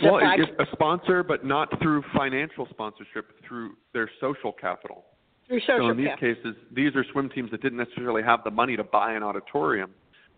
The 0.00 0.10
well, 0.10 0.20
fact- 0.20 0.60
a 0.60 0.66
sponsor, 0.72 1.24
but 1.24 1.44
not 1.44 1.68
through 1.82 2.04
financial 2.16 2.68
sponsorship, 2.70 3.32
through 3.46 3.72
their 3.92 4.08
social 4.20 4.52
capital. 4.52 5.04
Through 5.48 5.60
social 5.60 5.88
so 5.88 5.90
in 5.90 5.96
these 5.96 6.06
capital. 6.06 6.34
cases, 6.34 6.56
these 6.72 6.94
are 6.94 7.04
swim 7.10 7.28
teams 7.28 7.50
that 7.50 7.60
didn't 7.60 7.78
necessarily 7.78 8.22
have 8.22 8.44
the 8.44 8.50
money 8.52 8.76
to 8.76 8.84
buy 8.84 9.14
an 9.14 9.24
auditorium, 9.24 9.90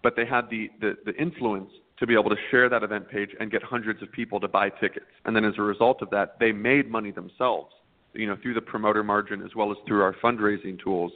but 0.02 0.14
they 0.16 0.24
had 0.24 0.48
the, 0.48 0.70
the, 0.80 0.96
the 1.04 1.14
influence 1.16 1.70
to 1.98 2.06
be 2.06 2.14
able 2.14 2.30
to 2.30 2.36
share 2.50 2.68
that 2.68 2.82
event 2.82 3.08
page 3.08 3.30
and 3.40 3.50
get 3.50 3.62
hundreds 3.62 4.02
of 4.02 4.12
people 4.12 4.38
to 4.40 4.48
buy 4.48 4.68
tickets. 4.68 5.06
And 5.24 5.34
then 5.34 5.44
as 5.44 5.54
a 5.58 5.62
result 5.62 6.02
of 6.02 6.10
that, 6.10 6.38
they 6.38 6.52
made 6.52 6.90
money 6.90 7.10
themselves, 7.10 7.72
you 8.12 8.26
know, 8.26 8.36
through 8.42 8.54
the 8.54 8.60
promoter 8.60 9.02
margin 9.02 9.42
as 9.42 9.54
well 9.54 9.70
as 9.70 9.78
through 9.86 10.02
our 10.02 10.14
fundraising 10.22 10.82
tools. 10.82 11.12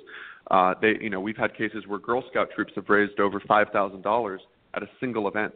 Uh, 0.50 0.74
they, 0.80 0.96
you 1.00 1.10
know, 1.10 1.20
we've 1.20 1.36
had 1.36 1.54
cases 1.56 1.86
where 1.86 1.98
Girl 1.98 2.24
Scout 2.30 2.48
troops 2.54 2.72
have 2.76 2.88
raised 2.88 3.20
over 3.20 3.40
five 3.46 3.68
thousand 3.72 4.02
dollars 4.02 4.40
at 4.74 4.82
a 4.82 4.88
single 5.00 5.28
event, 5.28 5.54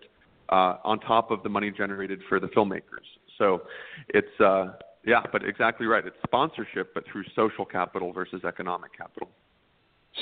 uh, 0.51 0.77
on 0.85 1.01
top 1.01 1.31
of 1.31 1.43
the 1.43 1.49
money 1.49 1.71
generated 1.71 2.21
for 2.29 2.39
the 2.39 2.49
filmmakers. 2.49 3.07
So, 3.39 3.63
it's 4.09 4.41
uh, 4.41 4.73
yeah, 5.07 5.23
but 5.33 5.45
exactly 5.45 5.87
right. 5.87 6.07
It's 6.07 6.17
sponsorship, 6.27 6.95
but 6.95 7.05
through 7.11 7.25
social 7.35 7.65
capital 7.65 8.13
versus 8.13 8.43
economic 8.45 8.97
capital. 8.97 9.29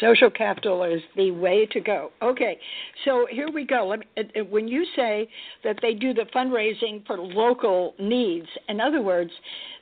Social 0.00 0.30
capital 0.30 0.84
is 0.84 1.02
the 1.16 1.30
way 1.32 1.66
to 1.66 1.80
go. 1.80 2.10
Okay, 2.22 2.58
so 3.04 3.26
here 3.30 3.50
we 3.52 3.66
go. 3.66 3.94
Me, 3.94 4.42
when 4.48 4.66
you 4.66 4.86
say 4.96 5.28
that 5.64 5.76
they 5.82 5.92
do 5.92 6.14
the 6.14 6.24
fundraising 6.34 7.06
for 7.06 7.18
local 7.18 7.94
needs, 7.98 8.46
in 8.68 8.80
other 8.80 9.02
words, 9.02 9.30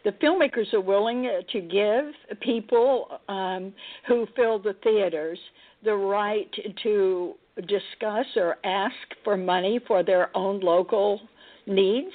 the 0.05 0.11
filmmakers 0.13 0.73
are 0.75 0.81
willing 0.81 1.31
to 1.53 1.61
give 1.61 2.41
people 2.41 3.21
um, 3.29 3.73
who 4.09 4.27
fill 4.35 4.59
the 4.59 4.75
theaters 4.83 5.39
the 5.85 5.95
right 5.95 6.51
to 6.83 7.35
discuss 7.69 8.27
or 8.37 8.57
ask 8.65 8.95
for 9.23 9.37
money 9.37 9.79
for 9.87 10.03
their 10.03 10.37
own 10.37 10.61
local 10.61 11.21
needs. 11.67 12.13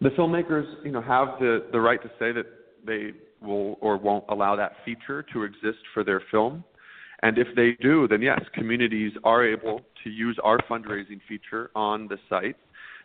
The 0.00 0.10
filmmakers, 0.10 0.64
you 0.84 0.92
know, 0.92 1.02
have 1.02 1.38
the 1.38 1.66
the 1.70 1.80
right 1.80 2.00
to 2.02 2.08
say 2.18 2.32
that 2.32 2.46
they 2.86 3.10
will 3.42 3.76
or 3.80 3.96
won't 3.98 4.24
allow 4.28 4.56
that 4.56 4.72
feature 4.84 5.24
to 5.32 5.42
exist 5.42 5.78
for 5.92 6.02
their 6.02 6.22
film. 6.30 6.64
And 7.22 7.36
if 7.36 7.48
they 7.56 7.76
do, 7.80 8.06
then 8.06 8.22
yes, 8.22 8.40
communities 8.54 9.12
are 9.24 9.44
able 9.44 9.80
to 10.04 10.10
use 10.10 10.38
our 10.44 10.58
fundraising 10.70 11.20
feature 11.28 11.70
on 11.74 12.06
the 12.08 12.18
site 12.28 12.56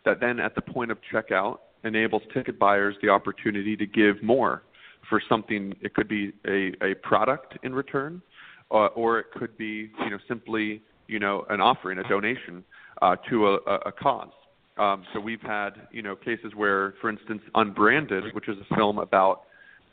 that 0.04 0.20
then 0.20 0.38
at 0.38 0.54
the 0.54 0.60
point 0.60 0.90
of 0.90 0.98
checkout 1.12 1.58
enables 1.84 2.22
ticket 2.32 2.58
buyers 2.58 2.94
the 3.02 3.08
opportunity 3.08 3.76
to 3.76 3.86
give 3.86 4.22
more 4.22 4.62
for 5.08 5.20
something. 5.28 5.74
It 5.80 5.94
could 5.94 6.08
be 6.08 6.32
a, 6.46 6.72
a 6.82 6.94
product 7.02 7.58
in 7.62 7.74
return, 7.74 8.22
uh, 8.70 8.86
or 8.88 9.18
it 9.18 9.26
could 9.32 9.56
be 9.58 9.90
you 10.00 10.10
know 10.10 10.18
simply 10.28 10.82
you 11.08 11.18
know 11.18 11.44
an 11.50 11.60
offering, 11.60 11.98
a 11.98 12.08
donation 12.08 12.64
uh, 13.02 13.16
to 13.28 13.48
a, 13.48 13.54
a, 13.86 13.92
cause. 13.92 14.30
Um, 14.78 15.04
so 15.12 15.20
we've 15.20 15.42
had 15.42 15.70
you 15.92 16.02
know 16.02 16.16
cases 16.16 16.52
where, 16.54 16.94
for 17.00 17.10
instance, 17.10 17.42
Unbranded, 17.54 18.34
which 18.34 18.48
is 18.48 18.56
a 18.70 18.74
film 18.74 18.98
about 18.98 19.42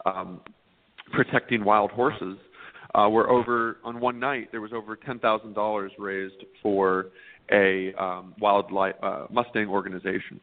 um, 0.06 0.42
protecting 1.12 1.64
wild 1.64 1.92
horses, 1.92 2.38
uh, 2.96 3.08
where 3.08 3.30
over 3.30 3.78
on 3.84 4.00
one 4.00 4.20
night 4.20 4.50
there 4.52 4.62
was 4.62 4.72
over 4.74 4.96
ten 4.96 5.20
thousand 5.20 5.54
dollars 5.54 5.92
raised 5.98 6.44
for 6.62 7.08
a 7.52 7.94
um, 7.94 8.34
wildlife 8.40 8.96
uh, 9.02 9.26
Mustang 9.30 9.68
organization, 9.68 10.40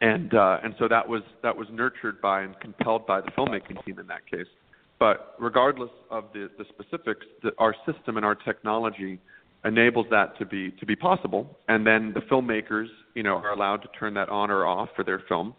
and 0.00 0.34
uh, 0.34 0.58
and 0.62 0.74
so 0.78 0.88
that 0.88 1.08
was 1.08 1.22
that 1.42 1.56
was 1.56 1.68
nurtured 1.70 2.20
by 2.20 2.42
and 2.42 2.58
compelled 2.60 3.06
by 3.06 3.20
the 3.20 3.30
filmmaking 3.32 3.84
team 3.84 3.98
in 3.98 4.06
that 4.06 4.26
case. 4.30 4.46
But 4.98 5.36
regardless 5.38 5.90
of 6.10 6.24
the, 6.32 6.50
the 6.58 6.64
specifics, 6.70 7.24
the, 7.42 7.52
our 7.58 7.74
system 7.86 8.16
and 8.16 8.26
our 8.26 8.34
technology 8.34 9.20
enables 9.64 10.06
that 10.10 10.36
to 10.38 10.46
be 10.46 10.70
to 10.72 10.86
be 10.86 10.96
possible, 10.96 11.56
and 11.68 11.86
then 11.86 12.12
the 12.14 12.20
filmmakers, 12.20 12.86
you 13.14 13.22
know, 13.22 13.36
are 13.36 13.52
allowed 13.52 13.78
to 13.82 13.88
turn 13.98 14.14
that 14.14 14.28
on 14.28 14.50
or 14.50 14.66
off 14.66 14.88
for 14.96 15.04
their 15.04 15.22
film. 15.28 15.54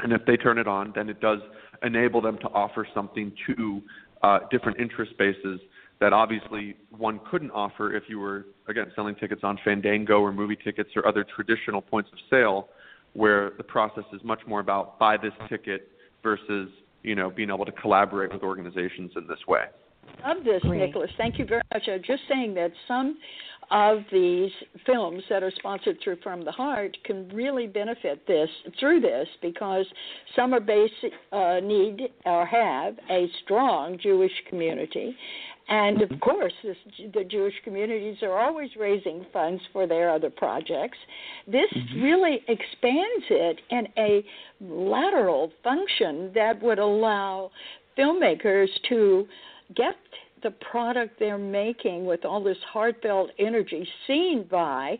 And 0.00 0.12
if 0.12 0.24
they 0.26 0.36
turn 0.36 0.58
it 0.58 0.68
on, 0.68 0.92
then 0.94 1.08
it 1.08 1.20
does 1.20 1.40
enable 1.82 2.20
them 2.20 2.38
to 2.38 2.48
offer 2.48 2.86
something 2.94 3.32
to 3.46 3.82
uh, 4.22 4.40
different 4.50 4.78
interest 4.80 5.16
bases 5.18 5.60
that 6.00 6.12
obviously 6.12 6.76
one 6.96 7.20
couldn't 7.30 7.50
offer 7.50 7.94
if 7.94 8.04
you 8.08 8.18
were 8.18 8.46
again 8.68 8.90
selling 8.94 9.14
tickets 9.16 9.40
on 9.42 9.58
Fandango 9.64 10.20
or 10.20 10.32
movie 10.32 10.56
tickets 10.62 10.90
or 10.94 11.06
other 11.06 11.24
traditional 11.34 11.80
points 11.80 12.10
of 12.12 12.18
sale, 12.30 12.68
where 13.14 13.52
the 13.56 13.64
process 13.64 14.04
is 14.12 14.22
much 14.22 14.40
more 14.46 14.60
about 14.60 14.98
buy 14.98 15.16
this 15.16 15.32
ticket 15.48 15.88
versus 16.22 16.68
you 17.02 17.14
know 17.14 17.30
being 17.30 17.50
able 17.50 17.64
to 17.64 17.72
collaborate 17.72 18.32
with 18.32 18.42
organizations 18.42 19.10
in 19.16 19.26
this 19.26 19.40
way. 19.48 19.64
Love 20.26 20.44
this, 20.44 20.62
Great. 20.62 20.86
Nicolas. 20.86 21.10
Thank 21.16 21.38
you 21.38 21.44
very 21.44 21.62
much. 21.72 21.82
I'm 21.86 22.02
just 22.02 22.22
saying 22.28 22.54
that 22.54 22.70
some 22.86 23.18
of 23.70 23.98
these 24.10 24.50
films 24.86 25.22
that 25.28 25.42
are 25.42 25.52
sponsored 25.58 25.98
through 26.02 26.16
From 26.22 26.44
the 26.44 26.52
Heart 26.52 26.96
can 27.04 27.28
really 27.28 27.66
benefit 27.66 28.26
this 28.26 28.48
through 28.80 29.00
this 29.00 29.28
because 29.42 29.86
some 30.34 30.54
are 30.54 30.60
basic 30.60 31.12
uh, 31.32 31.60
need 31.62 32.08
or 32.24 32.46
have 32.46 32.96
a 33.10 33.26
strong 33.44 33.98
Jewish 34.02 34.32
community, 34.48 35.14
and 35.68 36.00
of 36.00 36.10
course 36.20 36.52
this, 36.62 36.76
the 37.12 37.24
Jewish 37.24 37.54
communities 37.62 38.16
are 38.22 38.38
always 38.38 38.70
raising 38.78 39.26
funds 39.32 39.62
for 39.72 39.86
their 39.86 40.10
other 40.10 40.30
projects. 40.30 40.98
This 41.46 41.70
mm-hmm. 41.76 42.02
really 42.02 42.40
expands 42.48 43.26
it 43.28 43.60
in 43.70 43.88
a 43.98 44.24
lateral 44.60 45.52
function 45.62 46.32
that 46.34 46.62
would 46.62 46.78
allow 46.78 47.50
filmmakers 47.98 48.68
to 48.88 49.26
get 49.74 49.96
the 50.42 50.50
product 50.70 51.18
they're 51.18 51.38
making 51.38 52.06
with 52.06 52.24
all 52.24 52.42
this 52.42 52.58
heartfelt 52.72 53.30
energy 53.38 53.86
seen 54.06 54.46
by 54.50 54.98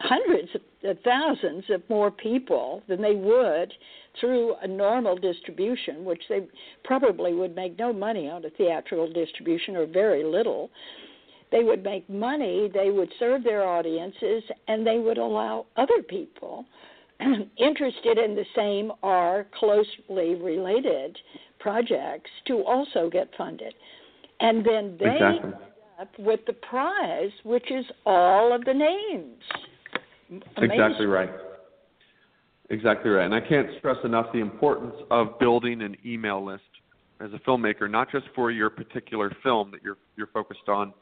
hundreds 0.00 0.48
of 0.84 0.96
thousands 1.04 1.64
of 1.70 1.82
more 1.88 2.10
people 2.10 2.82
than 2.88 3.00
they 3.00 3.14
would 3.14 3.72
through 4.20 4.54
a 4.62 4.68
normal 4.68 5.16
distribution, 5.16 6.04
which 6.04 6.22
they 6.28 6.46
probably 6.84 7.32
would 7.32 7.56
make 7.56 7.78
no 7.78 7.92
money 7.92 8.28
on 8.28 8.44
a 8.44 8.50
theatrical 8.50 9.10
distribution 9.12 9.76
or 9.76 9.86
very 9.86 10.24
little. 10.24 10.70
They 11.50 11.64
would 11.64 11.82
make 11.82 12.08
money, 12.08 12.70
they 12.72 12.90
would 12.90 13.10
serve 13.18 13.42
their 13.42 13.66
audiences, 13.66 14.42
and 14.68 14.86
they 14.86 14.98
would 14.98 15.18
allow 15.18 15.66
other 15.76 16.02
people 16.02 16.64
interested 17.58 18.18
in 18.18 18.34
the 18.34 18.44
same 18.54 18.92
or 19.02 19.46
closely 19.58 20.34
related 20.34 21.18
projects 21.58 22.30
to 22.46 22.62
also 22.64 23.08
get 23.10 23.28
funded. 23.36 23.74
And 24.42 24.66
then 24.66 24.96
they 24.98 25.12
exactly. 25.12 25.50
end 25.50 25.54
up 26.00 26.08
with 26.18 26.40
the 26.46 26.52
prize, 26.52 27.30
which 27.44 27.70
is 27.70 27.84
all 28.04 28.52
of 28.52 28.64
the 28.64 28.74
names. 28.74 29.42
Amazing. 30.56 30.70
Exactly 30.70 31.06
right. 31.06 31.30
Exactly 32.70 33.10
right. 33.10 33.24
And 33.24 33.34
I 33.34 33.40
can't 33.40 33.68
stress 33.78 33.98
enough 34.04 34.26
the 34.32 34.40
importance 34.40 34.94
of 35.10 35.38
building 35.38 35.82
an 35.82 35.96
email 36.04 36.44
list 36.44 36.62
as 37.20 37.30
a 37.32 37.38
filmmaker, 37.48 37.88
not 37.88 38.10
just 38.10 38.26
for 38.34 38.50
your 38.50 38.68
particular 38.68 39.30
film 39.42 39.70
that 39.70 39.82
you're 39.82 39.98
you're 40.16 40.28
focused 40.28 40.68
on 40.68 40.92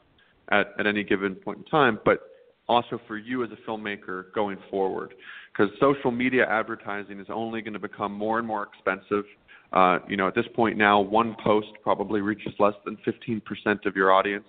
at, 0.51 0.73
at 0.79 0.85
any 0.85 1.03
given 1.03 1.35
point 1.35 1.59
in 1.59 1.65
time, 1.65 1.99
but 2.05 2.19
also 2.67 2.99
for 3.07 3.17
you 3.17 3.43
as 3.43 3.49
a 3.51 3.69
filmmaker 3.69 4.25
going 4.33 4.57
forward. 4.69 5.13
Because 5.51 5.71
social 5.79 6.11
media 6.11 6.45
advertising 6.49 7.19
is 7.19 7.27
only 7.29 7.61
going 7.61 7.73
to 7.73 7.79
become 7.79 8.13
more 8.13 8.39
and 8.39 8.47
more 8.47 8.63
expensive 8.63 9.25
uh, 9.73 9.99
you 10.07 10.17
know, 10.17 10.27
at 10.27 10.35
this 10.35 10.45
point 10.53 10.77
now, 10.77 10.99
one 10.99 11.35
post 11.43 11.69
probably 11.81 12.21
reaches 12.21 12.53
less 12.59 12.73
than 12.83 12.97
15% 13.07 13.85
of 13.85 13.95
your 13.95 14.11
audience 14.11 14.45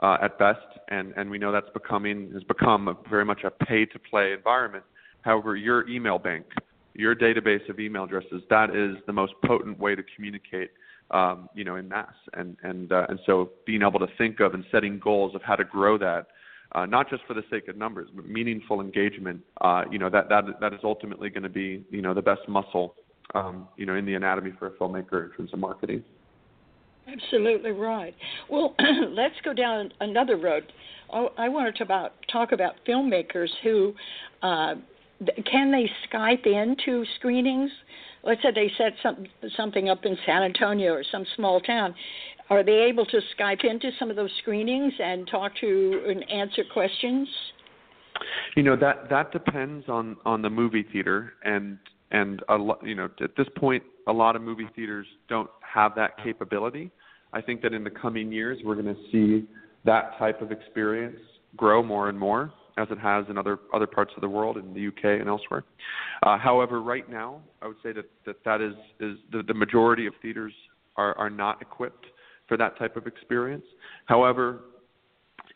uh, 0.00 0.18
at 0.22 0.38
best, 0.38 0.60
and, 0.88 1.12
and 1.16 1.28
we 1.28 1.38
know 1.38 1.50
that's 1.50 1.70
becoming 1.74 2.30
has 2.32 2.44
become 2.44 2.88
a, 2.88 2.96
very 3.08 3.24
much 3.24 3.42
a 3.44 3.50
pay-to-play 3.50 4.32
environment. 4.32 4.84
However, 5.22 5.56
your 5.56 5.88
email 5.88 6.18
bank, 6.18 6.46
your 6.94 7.16
database 7.16 7.68
of 7.68 7.80
email 7.80 8.04
addresses, 8.04 8.42
that 8.48 8.74
is 8.74 8.96
the 9.06 9.12
most 9.12 9.32
potent 9.44 9.78
way 9.78 9.94
to 9.96 10.02
communicate 10.14 10.70
um, 11.10 11.48
you 11.54 11.64
know, 11.64 11.74
in 11.74 11.88
mass. 11.88 12.14
And 12.34 12.56
and 12.62 12.92
uh, 12.92 13.06
and 13.08 13.18
so 13.26 13.50
being 13.66 13.82
able 13.82 13.98
to 13.98 14.06
think 14.16 14.38
of 14.38 14.54
and 14.54 14.64
setting 14.70 15.00
goals 15.00 15.34
of 15.34 15.42
how 15.42 15.56
to 15.56 15.64
grow 15.64 15.98
that, 15.98 16.28
uh, 16.72 16.86
not 16.86 17.10
just 17.10 17.22
for 17.26 17.34
the 17.34 17.42
sake 17.50 17.68
of 17.68 17.76
numbers, 17.76 18.08
but 18.14 18.26
meaningful 18.26 18.80
engagement. 18.80 19.40
Uh, 19.60 19.84
you 19.90 19.98
know, 19.98 20.08
that 20.10 20.28
that 20.28 20.44
that 20.60 20.72
is 20.72 20.80
ultimately 20.84 21.30
going 21.30 21.42
to 21.42 21.48
be 21.48 21.84
you 21.90 22.02
know 22.02 22.14
the 22.14 22.22
best 22.22 22.42
muscle, 22.48 22.94
um, 23.34 23.68
you 23.76 23.86
know, 23.86 23.94
in 23.94 24.06
the 24.06 24.14
anatomy 24.14 24.52
for 24.58 24.68
a 24.68 24.70
filmmaker 24.72 25.30
in 25.30 25.36
terms 25.36 25.52
of 25.52 25.58
marketing. 25.58 26.02
Absolutely 27.08 27.72
right. 27.72 28.14
Well, 28.48 28.74
let's 29.08 29.34
go 29.44 29.52
down 29.52 29.92
another 30.00 30.36
road. 30.36 30.72
Oh, 31.12 31.30
I 31.36 31.48
wanted 31.48 31.76
to 31.76 31.82
about 31.82 32.12
talk 32.30 32.52
about 32.52 32.74
filmmakers 32.86 33.48
who 33.64 33.94
uh, 34.42 34.74
can 35.50 35.72
they 35.72 35.90
Skype 36.08 36.46
into 36.46 37.04
screenings? 37.16 37.70
let's 38.22 38.42
say 38.42 38.50
they 38.54 38.70
set 38.76 38.92
some, 39.02 39.26
something 39.56 39.88
up 39.88 40.04
in 40.04 40.16
San 40.26 40.42
Antonio 40.42 40.92
or 40.92 41.04
some 41.10 41.24
small 41.36 41.60
town, 41.60 41.94
are 42.50 42.64
they 42.64 42.82
able 42.90 43.06
to 43.06 43.20
Skype 43.38 43.64
into 43.64 43.90
some 43.98 44.10
of 44.10 44.16
those 44.16 44.30
screenings 44.42 44.92
and 44.98 45.26
talk 45.28 45.52
to 45.60 46.02
and 46.08 46.28
answer 46.30 46.64
questions? 46.72 47.28
You 48.56 48.64
know 48.64 48.76
that 48.76 49.08
that 49.08 49.32
depends 49.32 49.88
on 49.88 50.16
on 50.26 50.42
the 50.42 50.50
movie 50.50 50.84
theater 50.92 51.34
and 51.44 51.78
and 52.10 52.42
a 52.48 52.56
lo- 52.56 52.78
you 52.82 52.94
know 52.96 53.08
at 53.22 53.30
this 53.36 53.46
point 53.56 53.82
a 54.08 54.12
lot 54.12 54.36
of 54.36 54.42
movie 54.42 54.68
theaters 54.74 55.06
don't 55.28 55.48
have 55.62 55.94
that 55.94 56.22
capability. 56.22 56.90
I 57.32 57.40
think 57.40 57.62
that 57.62 57.72
in 57.72 57.84
the 57.84 57.90
coming 57.90 58.32
years 58.32 58.58
we're 58.64 58.74
going 58.74 58.94
to 58.94 59.00
see 59.12 59.48
that 59.84 60.18
type 60.18 60.42
of 60.42 60.50
experience 60.50 61.18
grow 61.56 61.82
more 61.82 62.08
and 62.08 62.18
more 62.18 62.52
as 62.76 62.88
it 62.90 62.98
has 62.98 63.24
in 63.30 63.38
other 63.38 63.60
other 63.72 63.86
parts 63.86 64.12
of 64.16 64.20
the 64.20 64.28
world, 64.28 64.56
in 64.58 64.74
the 64.74 64.88
UK 64.88 65.20
and 65.20 65.28
elsewhere. 65.28 65.64
Uh, 66.24 66.36
however, 66.36 66.82
right 66.82 67.08
now, 67.08 67.40
I 67.62 67.68
would 67.68 67.76
say 67.82 67.92
that 67.92 68.10
that, 68.26 68.44
that 68.44 68.60
is 68.60 68.74
is 68.98 69.16
the, 69.30 69.42
the 69.44 69.54
majority 69.54 70.06
of 70.06 70.14
theaters 70.20 70.52
are 70.96 71.16
are 71.16 71.30
not 71.30 71.62
equipped 71.62 72.06
for 72.50 72.58
that 72.58 72.78
type 72.78 72.96
of 72.96 73.06
experience. 73.06 73.64
However, 74.06 74.60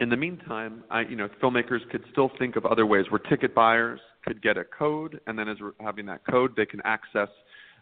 in 0.01 0.09
the 0.09 0.17
meantime, 0.17 0.85
I, 0.91 1.03
you 1.03 1.17
know, 1.17 1.29
filmmakers 1.43 1.81
could 1.91 2.05
still 2.13 2.31
think 2.39 2.57
of 2.57 2.65
other 2.65 2.87
ways 2.87 3.07
where 3.11 3.19
ticket 3.19 3.55
buyers 3.55 4.01
could 4.25 4.41
get 4.43 4.57
a 4.57 4.65
code, 4.65 5.21
and 5.27 5.39
then 5.39 5.49
as 5.49 5.59
we're 5.61 5.73
having 5.81 6.07
that 6.07 6.23
code, 6.31 6.53
they 6.57 6.67
can 6.67 6.81
access 6.85 7.29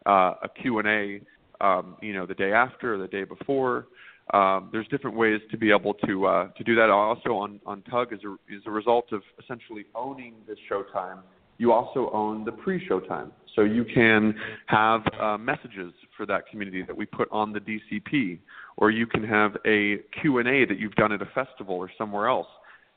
uh, 0.06 0.34
a 0.42 0.48
Q 0.60 0.78
and 0.80 0.88
A, 0.88 1.20
um, 1.64 1.96
you 2.02 2.14
know, 2.14 2.26
the 2.26 2.34
day 2.34 2.52
after 2.52 2.94
or 2.94 2.98
the 2.98 3.06
day 3.06 3.24
before 3.24 3.86
um, 4.32 4.70
there's 4.72 4.88
different 4.88 5.16
ways 5.16 5.40
to 5.50 5.58
be 5.58 5.70
able 5.70 5.94
to 6.06 6.26
uh, 6.26 6.48
to 6.48 6.64
do 6.64 6.74
that. 6.76 6.90
Also 6.90 7.30
on 7.30 7.60
on 7.66 7.82
Tugg 7.82 8.12
as 8.12 8.20
a 8.24 8.32
as 8.54 8.62
a 8.66 8.70
result 8.70 9.12
of 9.12 9.22
essentially 9.42 9.84
owning 9.94 10.34
this 10.46 10.58
showtime, 10.70 11.18
you 11.62 11.70
also 11.70 12.10
own 12.12 12.44
the 12.44 12.50
pre-show 12.50 12.98
time. 12.98 13.30
So 13.54 13.62
you 13.62 13.84
can 13.84 14.34
have 14.66 15.02
uh, 15.20 15.38
messages 15.38 15.92
for 16.16 16.26
that 16.26 16.48
community 16.48 16.82
that 16.82 16.96
we 16.96 17.06
put 17.06 17.28
on 17.30 17.52
the 17.52 17.60
DCP, 17.60 18.40
or 18.76 18.90
you 18.90 19.06
can 19.06 19.22
have 19.22 19.56
a 19.64 19.98
Q&A 20.20 20.64
that 20.64 20.80
you've 20.80 20.96
done 20.96 21.12
at 21.12 21.22
a 21.22 21.26
festival 21.26 21.76
or 21.76 21.88
somewhere 21.96 22.26
else, 22.26 22.48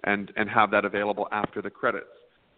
and 0.06 0.32
and 0.36 0.49
have 0.49 0.71
that 0.71 0.84
available 0.84 1.28
after 1.32 1.62
the 1.62 1.69
credits. 1.69 2.08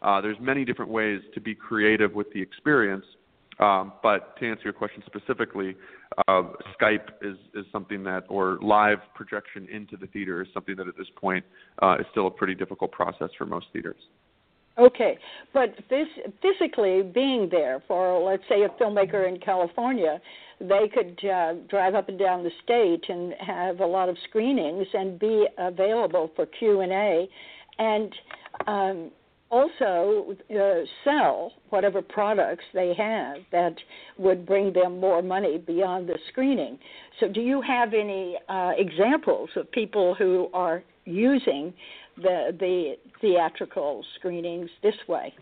Uh, 0.01 0.21
there's 0.21 0.37
many 0.39 0.63
different 0.63 0.89
ways 0.89 1.19
to 1.33 1.41
be 1.41 1.53
creative 1.53 2.13
with 2.13 2.31
the 2.31 2.41
experience, 2.41 3.05
um, 3.59 3.91
but 4.01 4.37
to 4.39 4.49
answer 4.49 4.63
your 4.63 4.73
question 4.73 5.03
specifically, 5.07 5.75
uh, 6.29 6.43
Skype 6.79 7.09
is, 7.21 7.35
is 7.53 7.65
something 7.73 8.01
that, 8.03 8.23
or 8.29 8.59
live 8.61 8.99
projection 9.13 9.67
into 9.69 9.97
the 9.97 10.07
theater 10.07 10.41
is 10.41 10.47
something 10.53 10.77
that 10.77 10.87
at 10.87 10.95
this 10.95 11.11
point 11.17 11.43
uh, 11.81 11.97
is 11.99 12.05
still 12.11 12.27
a 12.27 12.31
pretty 12.31 12.55
difficult 12.55 12.93
process 12.93 13.29
for 13.37 13.45
most 13.45 13.65
theaters. 13.73 13.99
Okay, 14.77 15.17
but 15.53 15.73
this, 15.89 16.07
physically 16.41 17.01
being 17.01 17.49
there 17.49 17.81
for, 17.87 18.21
let's 18.21 18.43
say, 18.47 18.61
a 18.63 18.69
filmmaker 18.81 19.27
in 19.27 19.39
California, 19.39 20.21
they 20.59 20.87
could 20.93 21.19
uh, 21.27 21.53
drive 21.67 21.95
up 21.95 22.09
and 22.09 22.19
down 22.19 22.43
the 22.43 22.51
state 22.63 23.03
and 23.09 23.33
have 23.39 23.79
a 23.79 23.85
lot 23.85 24.07
of 24.07 24.15
screenings 24.29 24.85
and 24.93 25.19
be 25.19 25.47
available 25.57 26.31
for 26.35 26.45
Q 26.45 26.81
and 26.81 26.91
A, 26.91 27.27
and 27.79 28.15
um, 28.67 29.11
also 29.49 30.35
uh, 30.51 30.85
sell 31.03 31.53
whatever 31.69 32.01
products 32.01 32.63
they 32.73 32.93
have 32.95 33.37
that 33.51 33.75
would 34.17 34.45
bring 34.45 34.73
them 34.73 34.99
more 34.99 35.21
money 35.23 35.57
beyond 35.57 36.07
the 36.07 36.17
screening. 36.29 36.77
So, 37.19 37.27
do 37.27 37.41
you 37.41 37.61
have 37.61 37.93
any 37.93 38.37
uh, 38.47 38.73
examples 38.77 39.49
of 39.55 39.71
people 39.71 40.13
who 40.13 40.49
are 40.53 40.83
using 41.05 41.73
the 42.17 42.55
the 42.59 42.93
theatrical 43.21 44.03
screenings 44.17 44.69
this 44.83 44.95
way? 45.07 45.33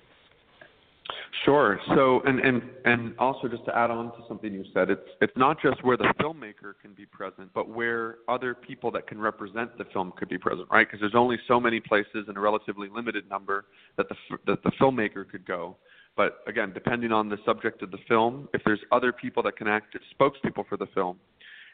Sure. 1.43 1.79
So, 1.93 2.21
and 2.25 2.39
and 2.39 2.61
and 2.85 3.13
also 3.19 3.47
just 3.47 3.65
to 3.65 3.77
add 3.77 3.91
on 3.91 4.05
to 4.13 4.17
something 4.27 4.51
you 4.53 4.63
said, 4.73 4.89
it's 4.89 5.07
it's 5.21 5.35
not 5.35 5.61
just 5.61 5.83
where 5.83 5.97
the 5.97 6.11
filmmaker 6.19 6.73
can 6.81 6.93
be 6.95 7.05
present, 7.05 7.51
but 7.53 7.69
where 7.69 8.17
other 8.27 8.55
people 8.55 8.89
that 8.91 9.05
can 9.07 9.19
represent 9.19 9.77
the 9.77 9.85
film 9.93 10.13
could 10.17 10.29
be 10.29 10.37
present, 10.37 10.67
right? 10.71 10.87
Because 10.87 11.01
there's 11.01 11.15
only 11.15 11.37
so 11.47 11.59
many 11.59 11.79
places 11.79 12.25
and 12.27 12.37
a 12.37 12.39
relatively 12.39 12.87
limited 12.93 13.29
number 13.29 13.65
that 13.97 14.07
the 14.09 14.15
that 14.47 14.63
the 14.63 14.71
filmmaker 14.81 15.29
could 15.29 15.45
go. 15.45 15.75
But 16.17 16.39
again, 16.47 16.71
depending 16.73 17.11
on 17.11 17.29
the 17.29 17.37
subject 17.45 17.83
of 17.83 17.91
the 17.91 17.99
film, 18.07 18.47
if 18.53 18.61
there's 18.65 18.79
other 18.91 19.11
people 19.11 19.43
that 19.43 19.57
can 19.57 19.67
act 19.67 19.95
as 19.95 20.01
spokespeople 20.17 20.67
for 20.67 20.77
the 20.77 20.87
film, 20.95 21.17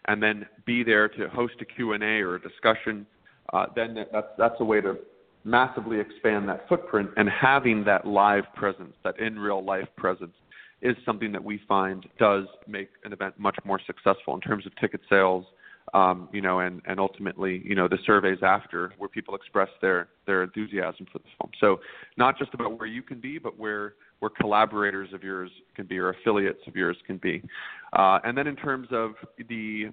and 0.05 0.21
then 0.21 0.45
be 0.65 0.83
there 0.83 1.07
to 1.07 1.29
host 1.29 1.53
a 1.61 1.65
Q 1.65 1.93
and 1.93 2.03
A 2.03 2.21
or 2.21 2.35
a 2.35 2.41
discussion, 2.41 3.05
uh, 3.53 3.65
then 3.75 3.95
that's 4.11 4.27
that's 4.37 4.55
a 4.59 4.63
way 4.63 4.81
to 4.81 4.97
massively 5.43 5.99
expand 5.99 6.47
that 6.47 6.67
footprint 6.69 7.09
and 7.17 7.27
having 7.29 7.83
that 7.83 8.05
live 8.05 8.43
presence, 8.55 8.93
that 9.03 9.19
in 9.19 9.39
real 9.39 9.63
life 9.63 9.87
presence, 9.97 10.33
is 10.81 10.95
something 11.05 11.31
that 11.31 11.43
we 11.43 11.59
find 11.67 12.07
does 12.19 12.45
make 12.67 12.89
an 13.03 13.13
event 13.13 13.33
much 13.37 13.57
more 13.63 13.79
successful 13.85 14.33
in 14.35 14.41
terms 14.41 14.65
of 14.65 14.75
ticket 14.77 15.01
sales, 15.09 15.45
um, 15.93 16.29
you 16.31 16.41
know, 16.41 16.59
and, 16.59 16.81
and 16.87 16.99
ultimately, 16.99 17.61
you 17.65 17.75
know, 17.75 17.87
the 17.87 17.97
surveys 18.05 18.39
after 18.41 18.93
where 18.97 19.09
people 19.09 19.35
express 19.35 19.69
their, 19.81 20.09
their 20.25 20.43
enthusiasm 20.43 21.05
for 21.11 21.19
the 21.19 21.25
film. 21.39 21.51
So 21.59 21.79
not 22.17 22.37
just 22.37 22.53
about 22.53 22.77
where 22.79 22.87
you 22.87 23.01
can 23.01 23.19
be, 23.19 23.37
but 23.37 23.57
where 23.57 23.95
where 24.19 24.29
collaborators 24.29 25.09
of 25.13 25.23
yours 25.23 25.49
can 25.75 25.87
be 25.87 25.97
or 25.97 26.09
affiliates 26.09 26.59
of 26.67 26.75
yours 26.75 26.95
can 27.07 27.17
be. 27.17 27.41
Uh, 27.93 28.19
and 28.23 28.37
then 28.37 28.45
in 28.45 28.55
terms 28.55 28.87
of 28.91 29.13
the 29.49 29.87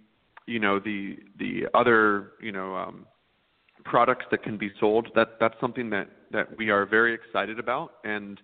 you 0.46 0.58
know 0.58 0.78
the 0.78 1.16
the 1.38 1.62
other 1.72 2.32
you 2.40 2.52
know 2.52 2.76
um, 2.76 3.06
products 3.88 4.26
that 4.30 4.42
can 4.42 4.56
be 4.56 4.70
sold. 4.78 5.08
That 5.14 5.36
that's 5.40 5.54
something 5.60 5.90
that 5.90 6.08
that 6.32 6.56
we 6.56 6.70
are 6.70 6.86
very 6.86 7.14
excited 7.14 7.58
about. 7.58 7.92
And 8.04 8.40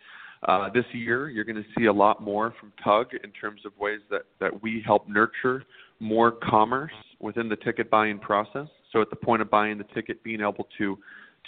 uh, 0.49 0.69
this 0.71 0.85
year, 0.93 1.29
you're 1.29 1.45
going 1.45 1.57
to 1.57 1.69
see 1.79 1.87
a 1.87 1.93
lot 1.93 2.23
more 2.23 2.55
from 2.59 2.73
Tugg 2.83 3.09
in 3.23 3.31
terms 3.31 3.61
of 3.65 3.73
ways 3.79 4.01
that 4.11 4.23
that 4.41 4.63
we 4.63 4.83
help 4.85 5.09
nurture 5.09 5.65
more 6.01 6.33
commerce 6.33 6.93
within 7.21 7.49
the 7.49 7.57
ticket 7.57 7.91
buying 7.91 8.19
process. 8.19 8.69
So 8.93 9.01
at 9.01 9.11
the 9.11 9.17
point 9.17 9.43
of 9.43 9.51
buying 9.51 9.79
the 9.79 9.85
ticket, 9.95 10.23
being 10.23 10.41
able 10.41 10.69
to 10.79 10.99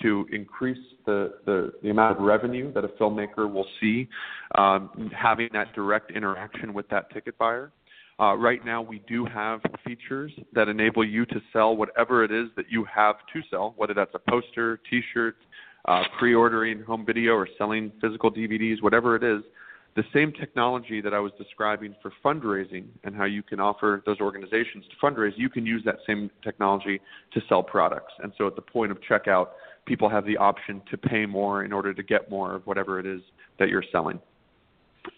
to 0.03 0.27
increase 0.31 0.85
the, 1.07 1.33
the, 1.47 1.73
the 1.83 1.89
amount 1.89 2.19
of 2.19 2.23
revenue 2.23 2.71
that 2.75 2.85
a 2.85 2.89
filmmaker 2.89 3.51
will 3.51 3.65
see, 3.81 4.07
um, 4.59 5.11
having 5.17 5.49
that 5.55 5.73
direct 5.75 6.11
interaction 6.11 6.75
with 6.75 6.87
that 6.89 7.11
ticket 7.15 7.37
buyer. 7.39 7.73
Uh, 8.19 8.35
right 8.35 8.65
now, 8.65 8.81
we 8.81 9.03
do 9.07 9.27
have 9.27 9.61
features 9.85 10.33
that 10.55 10.69
enable 10.69 11.05
you 11.05 11.27
to 11.27 11.41
sell 11.53 11.77
whatever 11.77 12.25
it 12.25 12.33
is 12.33 12.49
that 12.57 12.65
you 12.71 12.85
have 12.85 13.17
to 13.33 13.43
sell, 13.51 13.75
whether 13.77 13.93
that's 13.93 14.15
a 14.15 14.31
poster, 14.31 14.81
T-shirt, 14.89 15.37
uh, 15.87 16.03
pre-ordering 16.19 16.83
home 16.83 17.05
video, 17.05 17.35
or 17.35 17.47
selling 17.59 17.93
physical 18.01 18.33
DVDs, 18.33 18.83
whatever 18.83 19.17
it 19.17 19.23
is. 19.23 19.43
The 19.97 20.05
same 20.15 20.33
technology 20.33 21.01
that 21.01 21.15
I 21.15 21.19
was 21.19 21.33
describing 21.39 21.95
for 22.03 22.13
fundraising 22.25 22.87
and 23.05 23.15
how 23.15 23.25
you 23.25 23.43
can 23.43 23.61
offer 23.61 24.03
those 24.05 24.21
organizations 24.21 24.85
to 24.91 25.07
fundraise, 25.07 25.33
you 25.37 25.49
can 25.49 25.65
use 25.65 25.83
that 25.85 25.97
same 26.07 26.31
technology 26.43 27.01
to 27.33 27.41
sell 27.49 27.63
products. 27.63 28.13
And 28.23 28.33
so 28.37 28.47
at 28.47 28.57
the 28.57 28.63
point 28.63 28.93
of 28.93 28.99
checkout, 29.09 29.49
people 29.87 30.09
have 30.09 30.27
the 30.27 30.37
option 30.37 30.83
to 30.91 30.99
pay 30.99 31.25
more 31.25 31.65
in 31.65 31.73
order 31.73 31.95
to 31.95 32.03
get 32.03 32.31
more 32.31 32.55
of 32.55 32.67
whatever 32.67 32.99
it 32.99 33.07
is 33.07 33.21
that 33.59 33.69
you're 33.69 33.85
selling. 33.91 34.21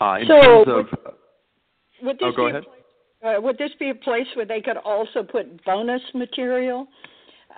Uh, 0.00 0.18
in 0.20 0.28
so 0.28 0.40
terms 0.40 0.68
of, 0.68 1.14
would 2.02 2.16
this 2.16 2.22
oh, 2.22 2.32
go 2.36 2.48
ahead. 2.48 2.64
Uh, 3.22 3.40
would 3.40 3.58
this 3.58 3.70
be 3.78 3.90
a 3.90 3.94
place 3.94 4.26
where 4.34 4.46
they 4.46 4.60
could 4.60 4.76
also 4.76 5.22
put 5.22 5.64
bonus 5.64 6.02
material 6.14 6.86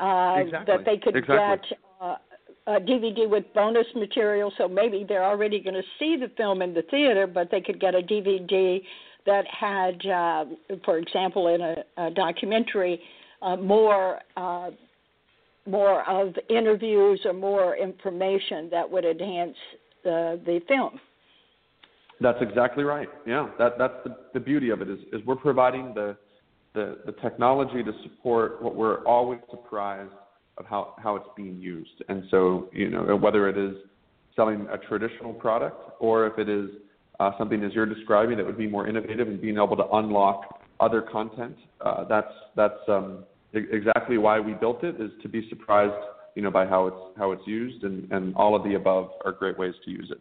uh, 0.00 0.36
exactly. 0.38 0.74
that 0.74 0.84
they 0.84 0.96
could 0.96 1.16
exactly. 1.16 1.68
get 1.70 1.78
uh, 2.00 2.16
a 2.66 2.80
DVD 2.80 3.28
with 3.28 3.44
bonus 3.54 3.86
material? 3.94 4.52
So 4.56 4.68
maybe 4.68 5.04
they're 5.06 5.24
already 5.24 5.60
going 5.60 5.74
to 5.74 5.82
see 5.98 6.16
the 6.18 6.30
film 6.36 6.62
in 6.62 6.72
the 6.72 6.82
theater, 6.90 7.26
but 7.26 7.50
they 7.50 7.60
could 7.60 7.78
get 7.78 7.94
a 7.94 8.00
DVD 8.00 8.82
that 9.26 9.44
had, 9.46 10.06
uh, 10.06 10.44
for 10.84 10.96
example, 10.96 11.48
in 11.48 11.60
a, 11.60 11.76
a 11.98 12.10
documentary, 12.10 13.00
uh, 13.42 13.56
more 13.56 14.20
uh, 14.36 14.70
more 15.66 16.08
of 16.08 16.34
interviews 16.48 17.20
or 17.24 17.34
more 17.34 17.76
information 17.76 18.68
that 18.70 18.90
would 18.90 19.04
enhance 19.04 19.56
the 20.04 20.40
the 20.46 20.60
film. 20.66 20.98
That's 22.20 22.38
exactly 22.40 22.84
right. 22.84 23.08
Yeah, 23.26 23.48
that 23.58 23.78
that's 23.78 23.94
the, 24.04 24.16
the 24.34 24.40
beauty 24.40 24.70
of 24.70 24.82
it 24.82 24.90
is, 24.90 24.98
is 25.12 25.24
we're 25.26 25.36
providing 25.36 25.94
the, 25.94 26.16
the 26.74 26.98
the 27.06 27.12
technology 27.12 27.82
to 27.82 27.92
support 28.02 28.62
what 28.62 28.74
we're 28.74 29.04
always 29.04 29.40
surprised 29.50 30.12
of 30.58 30.66
how 30.66 30.94
how 31.02 31.16
it's 31.16 31.28
being 31.36 31.58
used. 31.58 32.02
And 32.08 32.24
so 32.30 32.68
you 32.72 32.90
know 32.90 33.16
whether 33.16 33.48
it 33.48 33.56
is 33.56 33.74
selling 34.36 34.66
a 34.72 34.76
traditional 34.76 35.32
product 35.32 35.80
or 35.98 36.26
if 36.26 36.38
it 36.38 36.48
is 36.48 36.68
uh, 37.20 37.32
something 37.38 37.62
as 37.64 37.72
you're 37.72 37.86
describing 37.86 38.36
that 38.36 38.46
would 38.46 38.58
be 38.58 38.68
more 38.68 38.86
innovative 38.86 39.28
and 39.28 39.40
being 39.40 39.56
able 39.56 39.76
to 39.76 39.88
unlock 39.92 40.60
other 40.80 41.02
content. 41.02 41.56
Uh, 41.80 42.04
that's 42.04 42.32
that's 42.56 42.80
um, 42.88 43.24
exactly 43.54 44.18
why 44.18 44.40
we 44.40 44.52
built 44.54 44.84
it 44.84 45.00
is 45.00 45.10
to 45.22 45.28
be 45.28 45.48
surprised, 45.48 45.92
you 46.34 46.42
know, 46.42 46.50
by 46.50 46.66
how 46.66 46.86
it's 46.86 47.18
how 47.18 47.32
it's 47.32 47.46
used, 47.46 47.84
and, 47.84 48.10
and 48.12 48.34
all 48.34 48.54
of 48.54 48.62
the 48.64 48.74
above 48.74 49.10
are 49.24 49.32
great 49.32 49.58
ways 49.58 49.74
to 49.84 49.90
use 49.90 50.10
it. 50.10 50.20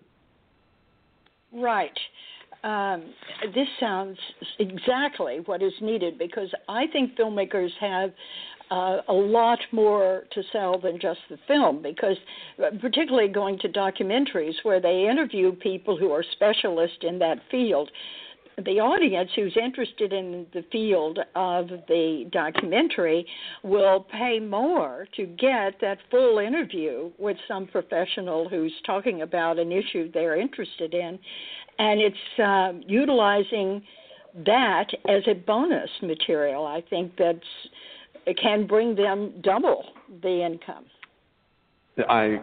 Right. 1.53 1.97
Um, 2.63 3.13
this 3.53 3.67
sounds 3.79 4.17
exactly 4.59 5.39
what 5.45 5.63
is 5.63 5.71
needed 5.81 6.17
because 6.17 6.53
I 6.67 6.88
think 6.88 7.15
filmmakers 7.15 7.69
have 7.79 8.12
uh, 8.69 8.97
a 9.07 9.13
lot 9.13 9.59
more 9.71 10.23
to 10.31 10.43
sell 10.51 10.77
than 10.79 10.99
just 10.99 11.19
the 11.29 11.38
film 11.47 11.81
because 11.81 12.17
uh, 12.59 12.69
particularly 12.81 13.29
going 13.29 13.57
to 13.59 13.69
documentaries 13.69 14.53
where 14.63 14.81
they 14.81 15.07
interview 15.09 15.53
people 15.53 15.97
who 15.97 16.12
are 16.12 16.23
specialists 16.33 16.99
in 17.01 17.17
that 17.19 17.38
field 17.49 17.89
the 18.65 18.80
audience 18.80 19.30
who's 19.36 19.56
interested 19.62 20.13
in 20.13 20.45
the 20.54 20.63
field 20.72 21.19
of 21.36 21.67
the 21.88 22.30
documentary 22.32 23.26
will 23.63 24.06
pay 24.12 24.39
more 24.39 25.08
to 25.15 25.26
get 25.26 25.80
that 25.82 25.98
full 26.12 26.39
interview 26.39 27.12
with 27.17 27.38
some 27.48 27.67
professional 27.67 28.48
who's 28.50 28.74
talking 28.86 29.22
about 29.22 29.60
an 29.60 29.72
issue 29.72 30.12
they're 30.12 30.39
interested 30.39 30.93
in. 30.93 31.19
And 31.80 32.02
it's 32.02 32.39
uh, 32.43 32.74
utilizing 32.88 33.82
that 34.45 34.88
as 35.08 35.24
a 35.28 35.34
bonus 35.34 35.89
material. 36.02 36.65
I 36.65 36.82
think 36.89 37.13
that's 37.17 37.39
it 38.26 38.38
can 38.39 38.67
bring 38.67 38.95
them 38.95 39.34
double 39.41 39.86
the 40.22 40.45
income. 40.45 40.86
I 42.10 42.39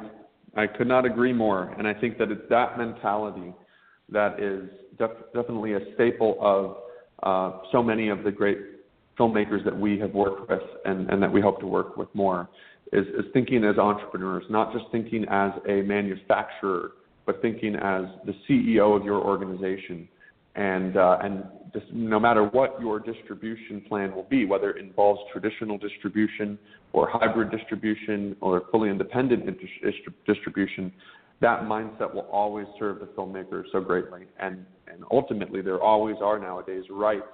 I 0.57 0.67
could 0.67 0.89
not 0.89 1.05
agree 1.05 1.33
more, 1.33 1.75
and 1.79 1.87
I 1.87 1.95
think 1.95 2.19
that 2.19 2.31
it's 2.31 2.49
that 2.49 2.79
mentality 2.79 3.53
that 4.11 4.41
is 4.41 4.69
def- 4.99 5.33
definitely 5.35 5.75
a 5.75 5.81
staple 5.95 6.37
of 6.41 6.77
uh, 7.23 7.59
so 7.73 7.83
many 7.83 8.09
of 8.09 8.25
the 8.25 8.31
great 8.31 8.59
filmmakers 9.19 9.65
that 9.65 9.77
we 9.77 9.99
have 9.99 10.13
worked 10.13 10.49
with 10.49 10.61
and, 10.85 11.09
and 11.11 11.23
that 11.23 11.33
we 11.33 11.41
hope 11.41 11.61
to 11.61 11.67
work 11.67 11.97
with 11.97 12.09
more 12.15 12.49
is, 12.93 13.07
is 13.09 13.25
thinking 13.33 13.65
as 13.65 13.79
entrepreneurs, 13.79 14.45
not 14.51 14.73
just 14.73 14.85
thinking 14.93 15.25
as 15.31 15.53
a 15.69 15.83
manufacturer, 15.83 16.93
but 17.25 17.43
thinking 17.43 17.75
as 17.75 18.05
the 18.25 18.35
CEO 18.49 18.97
of 18.97 19.05
your 19.05 19.21
organization. 19.21 20.09
And, 20.55 20.97
uh, 20.97 21.19
and 21.23 21.45
just 21.75 21.87
no 21.93 22.19
matter 22.19 22.45
what 22.45 22.81
your 22.81 23.01
distribution 23.01 23.83
plan 23.89 24.15
will 24.15 24.23
be, 24.25 24.47
whether 24.47 24.71
it 24.71 24.83
involves 24.83 25.21
traditional 25.33 25.77
distribution 25.77 26.59
or 26.93 27.09
hybrid 27.11 27.51
distribution 27.51 28.37
or 28.41 28.63
fully 28.71 28.89
independent 28.89 29.45
distribution, 30.27 30.93
that 31.41 31.63
mindset 31.63 32.15
will 32.15 32.29
always 32.33 32.67
serve 32.79 33.01
the 33.01 33.07
filmmaker 33.07 33.63
so 33.73 33.81
greatly. 33.81 34.23
And, 34.41 34.65
and 34.91 35.05
ultimately, 35.11 35.61
there 35.61 35.81
always 35.81 36.17
are 36.23 36.39
nowadays 36.39 36.85
rights 36.91 37.25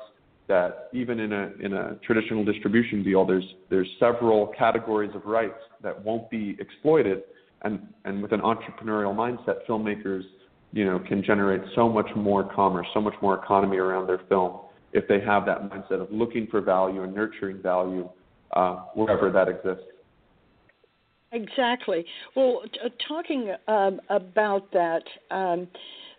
that 0.48 0.88
even 0.92 1.20
in 1.20 1.32
a 1.32 1.52
in 1.60 1.72
a 1.74 1.94
traditional 2.04 2.44
distribution 2.44 3.02
deal, 3.04 3.24
there's 3.24 3.44
there's 3.70 3.88
several 4.00 4.48
categories 4.58 5.12
of 5.14 5.24
rights 5.24 5.60
that 5.82 6.02
won't 6.04 6.28
be 6.30 6.56
exploited. 6.58 7.22
And 7.62 7.86
and 8.04 8.20
with 8.20 8.32
an 8.32 8.40
entrepreneurial 8.40 9.14
mindset, 9.14 9.64
filmmakers 9.68 10.22
you 10.72 10.84
know 10.84 10.98
can 11.06 11.22
generate 11.22 11.62
so 11.76 11.88
much 11.88 12.08
more 12.16 12.52
commerce, 12.52 12.86
so 12.92 13.00
much 13.00 13.14
more 13.22 13.42
economy 13.42 13.76
around 13.76 14.08
their 14.08 14.20
film 14.28 14.60
if 14.92 15.06
they 15.08 15.20
have 15.20 15.46
that 15.46 15.70
mindset 15.70 16.02
of 16.02 16.10
looking 16.10 16.46
for 16.50 16.60
value 16.60 17.02
and 17.02 17.14
nurturing 17.14 17.62
value 17.62 18.08
uh, 18.54 18.76
wherever 18.94 19.30
that 19.30 19.48
exists. 19.48 19.84
Exactly. 21.32 22.04
Well, 22.36 22.62
t- 22.72 22.78
uh, 22.84 22.88
talking 23.08 23.54
um, 23.66 24.00
about 24.10 24.70
that, 24.72 25.02
um, 25.30 25.66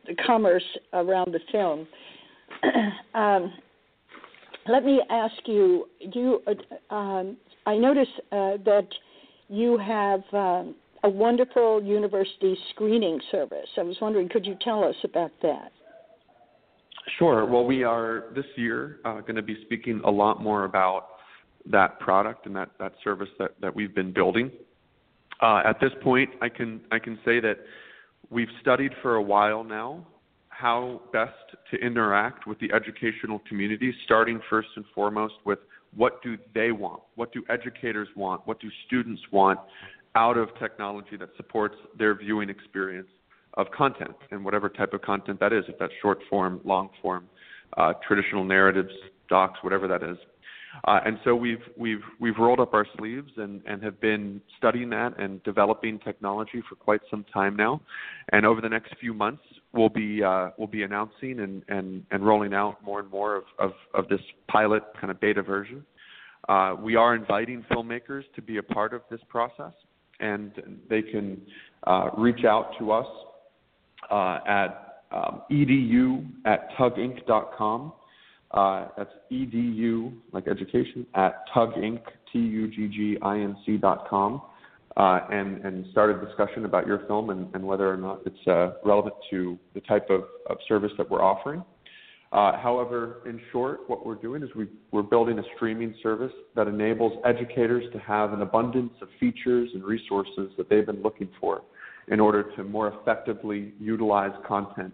the 0.07 0.15
commerce 0.25 0.63
around 0.91 1.33
the 1.33 1.39
film. 1.51 1.87
um, 3.13 3.53
let 4.67 4.83
me 4.83 5.01
ask 5.09 5.35
you. 5.45 5.87
You, 5.99 6.41
uh, 6.47 6.93
um, 6.93 7.37
I 7.65 7.77
notice 7.77 8.07
uh, 8.31 8.57
that 8.65 8.87
you 9.49 9.77
have 9.77 10.21
um, 10.33 10.75
a 11.03 11.09
wonderful 11.09 11.83
university 11.83 12.57
screening 12.71 13.19
service. 13.31 13.67
I 13.77 13.83
was 13.83 13.97
wondering, 14.01 14.29
could 14.29 14.45
you 14.45 14.57
tell 14.61 14.83
us 14.83 14.95
about 15.03 15.31
that? 15.41 15.71
Sure. 17.19 17.45
Well, 17.45 17.65
we 17.65 17.83
are 17.83 18.25
this 18.33 18.45
year 18.55 18.99
uh, 19.05 19.19
going 19.21 19.35
to 19.35 19.41
be 19.41 19.61
speaking 19.65 20.01
a 20.05 20.11
lot 20.11 20.41
more 20.41 20.63
about 20.63 21.07
that 21.69 21.99
product 21.99 22.45
and 22.45 22.55
that, 22.55 22.69
that 22.79 22.93
service 23.03 23.29
that, 23.39 23.51
that 23.61 23.75
we've 23.75 23.93
been 23.93 24.11
building. 24.11 24.49
Uh, 25.41 25.61
at 25.65 25.79
this 25.79 25.91
point, 26.01 26.29
I 26.41 26.49
can 26.49 26.81
I 26.91 26.99
can 26.99 27.17
say 27.25 27.39
that 27.39 27.57
we've 28.29 28.49
studied 28.61 28.91
for 29.01 29.15
a 29.15 29.21
while 29.21 29.63
now 29.63 30.05
how 30.49 31.01
best 31.11 31.33
to 31.71 31.77
interact 31.77 32.47
with 32.47 32.59
the 32.59 32.71
educational 32.73 33.41
community, 33.49 33.93
starting 34.05 34.39
first 34.49 34.69
and 34.75 34.85
foremost 34.93 35.33
with 35.45 35.59
what 35.95 36.21
do 36.21 36.37
they 36.53 36.71
want, 36.71 37.01
what 37.15 37.33
do 37.33 37.43
educators 37.49 38.07
want, 38.15 38.41
what 38.45 38.59
do 38.59 38.69
students 38.85 39.21
want 39.31 39.59
out 40.15 40.37
of 40.37 40.49
technology 40.59 41.17
that 41.17 41.29
supports 41.37 41.75
their 41.97 42.15
viewing 42.15 42.49
experience 42.49 43.07
of 43.55 43.67
content 43.71 44.15
and 44.31 44.43
whatever 44.45 44.69
type 44.69 44.93
of 44.93 45.01
content 45.01 45.39
that 45.39 45.53
is, 45.53 45.63
if 45.67 45.77
that's 45.79 45.93
short 46.01 46.19
form, 46.29 46.61
long 46.63 46.89
form, 47.01 47.27
uh, 47.77 47.93
traditional 48.07 48.43
narratives, 48.43 48.91
docs, 49.29 49.57
whatever 49.63 49.87
that 49.87 50.03
is. 50.03 50.17
Uh, 50.85 50.99
and 51.05 51.17
so 51.23 51.35
we've 51.35 51.61
we've 51.77 52.01
we've 52.19 52.37
rolled 52.37 52.59
up 52.59 52.73
our 52.73 52.85
sleeves 52.97 53.31
and, 53.37 53.61
and 53.65 53.81
have 53.83 53.99
been 54.01 54.41
studying 54.57 54.89
that 54.89 55.17
and 55.19 55.41
developing 55.43 55.99
technology 55.99 56.61
for 56.67 56.75
quite 56.75 57.01
some 57.09 57.23
time 57.33 57.55
now. 57.55 57.81
And 58.31 58.45
over 58.45 58.59
the 58.59 58.69
next 58.69 58.93
few 58.99 59.13
months, 59.13 59.43
we'll 59.71 59.89
be 59.89 60.23
uh, 60.23 60.49
we'll 60.57 60.67
be 60.67 60.83
announcing 60.83 61.39
and, 61.39 61.63
and, 61.69 62.03
and 62.11 62.25
rolling 62.25 62.53
out 62.53 62.83
more 62.83 62.99
and 62.99 63.09
more 63.09 63.35
of, 63.35 63.43
of, 63.59 63.71
of 63.93 64.07
this 64.09 64.21
pilot 64.49 64.83
kind 64.99 65.11
of 65.11 65.19
beta 65.19 65.41
version. 65.41 65.85
Uh, 66.49 66.75
we 66.77 66.95
are 66.95 67.15
inviting 67.15 67.63
filmmakers 67.71 68.23
to 68.35 68.41
be 68.41 68.57
a 68.57 68.63
part 68.63 68.93
of 68.93 69.01
this 69.09 69.21
process, 69.29 69.71
and 70.19 70.51
they 70.89 71.01
can 71.01 71.41
uh, 71.87 72.09
reach 72.17 72.43
out 72.45 72.71
to 72.79 72.91
us 72.91 73.07
uh, 74.11 74.39
at 74.47 75.03
um, 75.11 75.43
edu 75.51 76.25
at 76.45 76.69
tugginc.com 76.71 77.93
uh, 78.53 78.87
that's 78.97 79.11
edu, 79.31 80.13
like 80.31 80.47
education, 80.47 81.05
at 81.15 81.43
tugginc, 81.53 82.01
T-U-G-G-I-N-C 82.31 83.77
dot 83.77 84.07
com, 84.07 84.41
uh, 84.95 85.19
and, 85.31 85.65
and 85.65 85.85
start 85.91 86.09
a 86.11 86.25
discussion 86.25 86.65
about 86.65 86.85
your 86.85 86.99
film 87.07 87.31
and, 87.31 87.53
and 87.55 87.65
whether 87.65 87.91
or 87.91 87.97
not 87.97 88.21
it's 88.25 88.47
uh, 88.47 88.73
relevant 88.85 89.15
to 89.31 89.57
the 89.73 89.81
type 89.81 90.07
of, 90.09 90.21
of 90.49 90.57
service 90.67 90.91
that 90.97 91.09
we're 91.09 91.23
offering. 91.23 91.63
Uh, 92.31 92.57
however, 92.57 93.21
in 93.27 93.39
short, 93.51 93.81
what 93.87 94.05
we're 94.05 94.15
doing 94.15 94.41
is 94.41 94.49
we, 94.55 94.67
we're 94.91 95.03
building 95.03 95.37
a 95.37 95.43
streaming 95.55 95.93
service 96.01 96.31
that 96.55 96.67
enables 96.67 97.13
educators 97.25 97.83
to 97.93 97.99
have 97.99 98.33
an 98.33 98.41
abundance 98.41 98.93
of 99.01 99.07
features 99.19 99.69
and 99.73 99.83
resources 99.83 100.49
that 100.57 100.67
they've 100.69 100.85
been 100.85 101.01
looking 101.03 101.29
for 101.39 101.61
in 102.07 102.19
order 102.19 102.43
to 102.55 102.63
more 102.63 102.93
effectively 102.99 103.73
utilize 103.79 104.31
content 104.47 104.93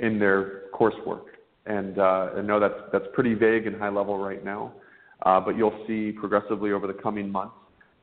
in 0.00 0.18
their 0.18 0.64
coursework 0.74 1.33
and 1.66 1.98
uh, 1.98 2.30
I 2.36 2.42
know 2.42 2.60
that's 2.60 2.80
that's 2.92 3.06
pretty 3.14 3.34
vague 3.34 3.66
and 3.66 3.76
high 3.76 3.88
level 3.88 4.18
right 4.18 4.44
now, 4.44 4.72
uh, 5.24 5.40
but 5.40 5.56
you'll 5.56 5.84
see 5.86 6.12
progressively 6.12 6.72
over 6.72 6.86
the 6.86 6.94
coming 6.94 7.30
months 7.30 7.54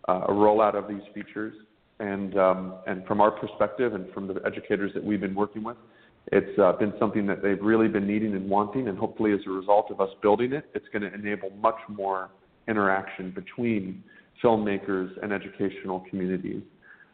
uh, 0.10 0.22
a 0.28 0.32
rollout 0.32 0.76
of 0.76 0.88
these 0.88 1.04
features. 1.14 1.54
And 2.00 2.38
um, 2.38 2.76
and 2.88 3.06
from 3.06 3.22
our 3.22 3.30
perspective, 3.30 3.94
and 3.94 4.12
from 4.14 4.28
the 4.28 4.42
educators 4.46 4.92
that 4.96 5.04
we've 5.04 5.22
been 5.22 5.36
working 5.36 5.64
with, 5.64 5.78
it's 6.32 6.58
uh, 6.58 6.74
been 6.74 6.94
something 7.00 7.28
that 7.28 7.44
they've 7.44 7.62
really 7.62 7.88
been 7.88 8.08
needing 8.08 8.34
and 8.34 8.50
wanting. 8.50 8.88
And 8.88 8.98
hopefully, 8.98 9.34
as 9.34 9.40
a 9.46 9.52
result 9.52 9.92
of 9.92 10.02
us 10.02 10.10
building 10.22 10.54
it, 10.54 10.66
it's 10.74 10.88
going 10.92 11.04
to 11.04 11.14
enable 11.14 11.52
much 11.62 11.80
more 11.88 12.30
interaction 12.68 13.32
between 13.32 14.04
filmmakers 14.44 15.12
and 15.22 15.32
educational 15.32 16.04
communities. 16.10 16.64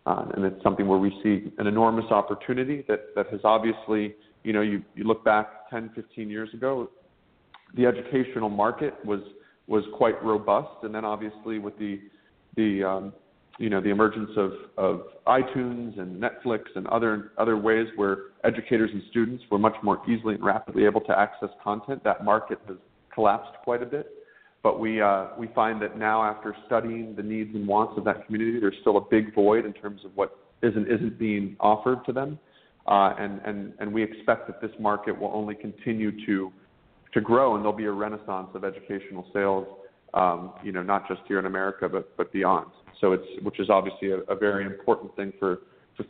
Uh, 0.06 0.26
and 0.36 0.46
it's 0.46 0.64
something 0.64 0.88
where 0.88 1.00
we 1.00 1.10
see 1.22 1.52
an 1.58 1.68
enormous 1.68 2.10
opportunity 2.12 2.86
that 2.88 3.28
has 3.30 3.42
obviously 3.44 4.16
you 4.48 4.54
know, 4.54 4.62
you, 4.62 4.82
you 4.96 5.04
look 5.04 5.26
back 5.26 5.70
10, 5.70 5.92
15 5.94 6.30
years 6.30 6.48
ago, 6.54 6.90
the 7.76 7.86
educational 7.86 8.50
market 8.50 8.94
was 9.06 9.20
was 9.68 9.84
quite 9.98 10.24
robust, 10.24 10.84
and 10.84 10.96
then 10.96 11.04
obviously 11.04 11.60
with 11.60 11.78
the 11.78 12.00
the 12.56 12.82
um, 12.82 13.14
you 13.60 13.70
know 13.70 13.82
the 13.82 13.90
emergence 13.90 14.30
of, 14.38 14.54
of 14.78 15.02
iTunes 15.28 16.00
and 16.00 16.24
Netflix 16.24 16.62
and 16.76 16.88
other 16.88 17.34
other 17.38 17.58
ways 17.58 17.88
where 17.98 18.17
educators 18.46 18.90
and 18.94 19.04
students 19.10 19.44
were 19.52 19.60
much 19.60 19.76
more 19.84 20.02
easily 20.10 20.36
and 20.36 20.44
rapidly 20.46 20.86
able 20.86 21.02
to 21.02 21.19
access 21.19 21.50
content, 21.62 22.02
that 22.06 22.24
market 22.24 22.58
has 22.69 22.78
collapsed 23.13 23.52
quite 23.65 23.84
a 23.84 23.86
bit. 23.86 24.08
But 24.63 24.80
we 24.80 25.02
uh, 25.02 25.26
we 25.38 25.48
find 25.48 25.82
that 25.82 25.98
now, 25.98 26.24
after 26.24 26.56
studying 26.67 27.15
the 27.17 27.24
needs 27.24 27.54
and 27.54 27.67
wants 27.67 27.98
of 27.98 28.06
that 28.06 28.26
community, 28.26 28.62
there's 28.62 28.78
still 28.80 28.96
a 28.96 29.06
big 29.12 29.36
void 29.36 29.65
in 29.65 29.74
terms 29.74 30.06
of 30.06 30.12
what 30.15 30.38
is 30.63 30.74
and 30.74 30.88
isn't 30.88 31.19
being 31.19 31.58
offered 31.60 32.06
to 32.06 32.13
them. 32.13 32.40
Uh, 32.88 33.13
and 33.17 33.94
we 33.94 34.02
expect 34.02 34.48
that 34.48 34.62
this 34.62 34.71
market 34.79 35.17
will 35.17 35.31
only 35.33 35.56
continue 35.56 36.25
to 36.25 36.52
to 37.13 37.21
grow, 37.21 37.56
and 37.56 37.63
there'll 37.63 37.77
be 37.77 37.85
a 37.85 37.92
renaissance 37.92 38.50
of 38.54 38.63
educational 38.63 39.25
sales, 39.33 39.65
um, 40.13 40.54
you 40.63 40.71
know, 40.71 40.83
not 40.83 41.08
just 41.08 41.21
here 41.27 41.40
in 41.40 41.46
America, 41.46 41.88
but 41.90 42.15
but 42.17 42.31
beyond. 42.31 42.67
So 43.02 43.13
it's 43.13 43.27
which 43.44 43.60
is 43.60 43.69
obviously 43.69 44.12
a 44.12 44.35
very 44.35 44.65
important 44.65 45.15
thing 45.15 45.33
for 45.40 45.60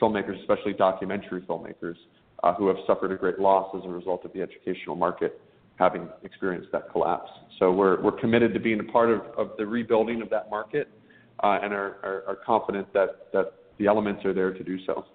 filmmakers, 0.02 0.40
especially 0.42 0.74
documentary 0.74 1.42
filmmakers, 1.42 1.96
uh, 2.44 2.54
who 2.54 2.68
have 2.68 2.78
suffered 2.86 3.12
a 3.12 3.16
great 3.16 3.40
loss 3.40 3.74
as 3.78 3.84
a 3.86 3.90
result 3.90 4.26
of 4.26 4.34
the 4.34 4.42
educational 4.42 4.96
market 4.96 5.40
having 5.78 6.10
experienced 6.24 6.72
that 6.72 6.92
collapse. 6.92 7.30
So 7.60 7.72
we're 7.72 8.02
we're 8.02 8.20
committed 8.20 8.54
to 8.54 8.60
being 8.60 8.80
a 8.80 8.92
part 8.92 9.10
of, 9.10 9.22
of 9.38 9.52
the 9.58 9.66
rebuilding 9.66 10.22
of 10.22 10.30
that 10.30 10.50
market, 10.50 10.90
uh, 11.44 11.60
and 11.62 11.74
are, 11.74 11.98
are, 12.04 12.24
are 12.28 12.38
confident 12.46 12.92
that 12.94 13.32
that 13.34 13.54
the 13.78 13.88
elements 13.88 14.26
are 14.26 14.34
there 14.34 14.54
to 14.54 14.64
do 14.64 14.78
so. 14.86 15.06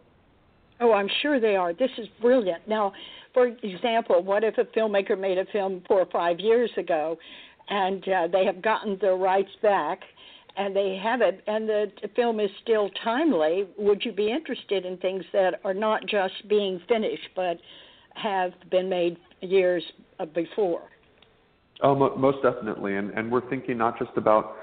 Oh, 0.83 0.93
I'm 0.93 1.09
sure 1.23 1.39
they 1.39 1.55
are. 1.55 1.73
This 1.73 1.93
is 1.97 2.09
brilliant. 2.21 2.67
Now, 2.67 2.93
for 3.33 3.47
example, 3.47 4.21
what 4.21 4.43
if 4.43 4.59
a 4.59 4.65
filmmaker 4.65 5.19
made 5.19 5.39
a 5.39 5.45
film 5.47 5.81
four 5.87 6.01
or 6.01 6.07
five 6.07 6.41
years 6.41 6.71
ago, 6.77 7.17
and 7.69 8.07
uh, 8.09 8.27
they 8.27 8.45
have 8.45 8.61
gotten 8.61 8.99
the 9.01 9.13
rights 9.13 9.51
back, 9.63 10.01
and 10.57 10.75
they 10.75 11.01
have 11.01 11.21
it, 11.21 11.41
and 11.47 11.69
the 11.69 11.87
film 12.17 12.41
is 12.41 12.51
still 12.63 12.91
timely? 13.05 13.69
Would 13.79 14.05
you 14.05 14.11
be 14.11 14.29
interested 14.29 14.85
in 14.85 14.97
things 14.97 15.25
that 15.33 15.61
are 15.65 15.73
not 15.73 16.05
just 16.07 16.35
being 16.49 16.81
finished, 16.89 17.29
but 17.37 17.59
have 18.15 18.51
been 18.73 18.89
made 18.89 19.17
years 19.41 19.85
uh, 20.19 20.27
before? 20.27 20.83
Oh, 21.81 21.95
most 22.17 22.39
definitely, 22.43 22.97
and 22.97 23.11
and 23.11 23.31
we're 23.31 23.49
thinking 23.49 23.79
not 23.79 23.99
just 24.01 24.13
about 24.17 24.57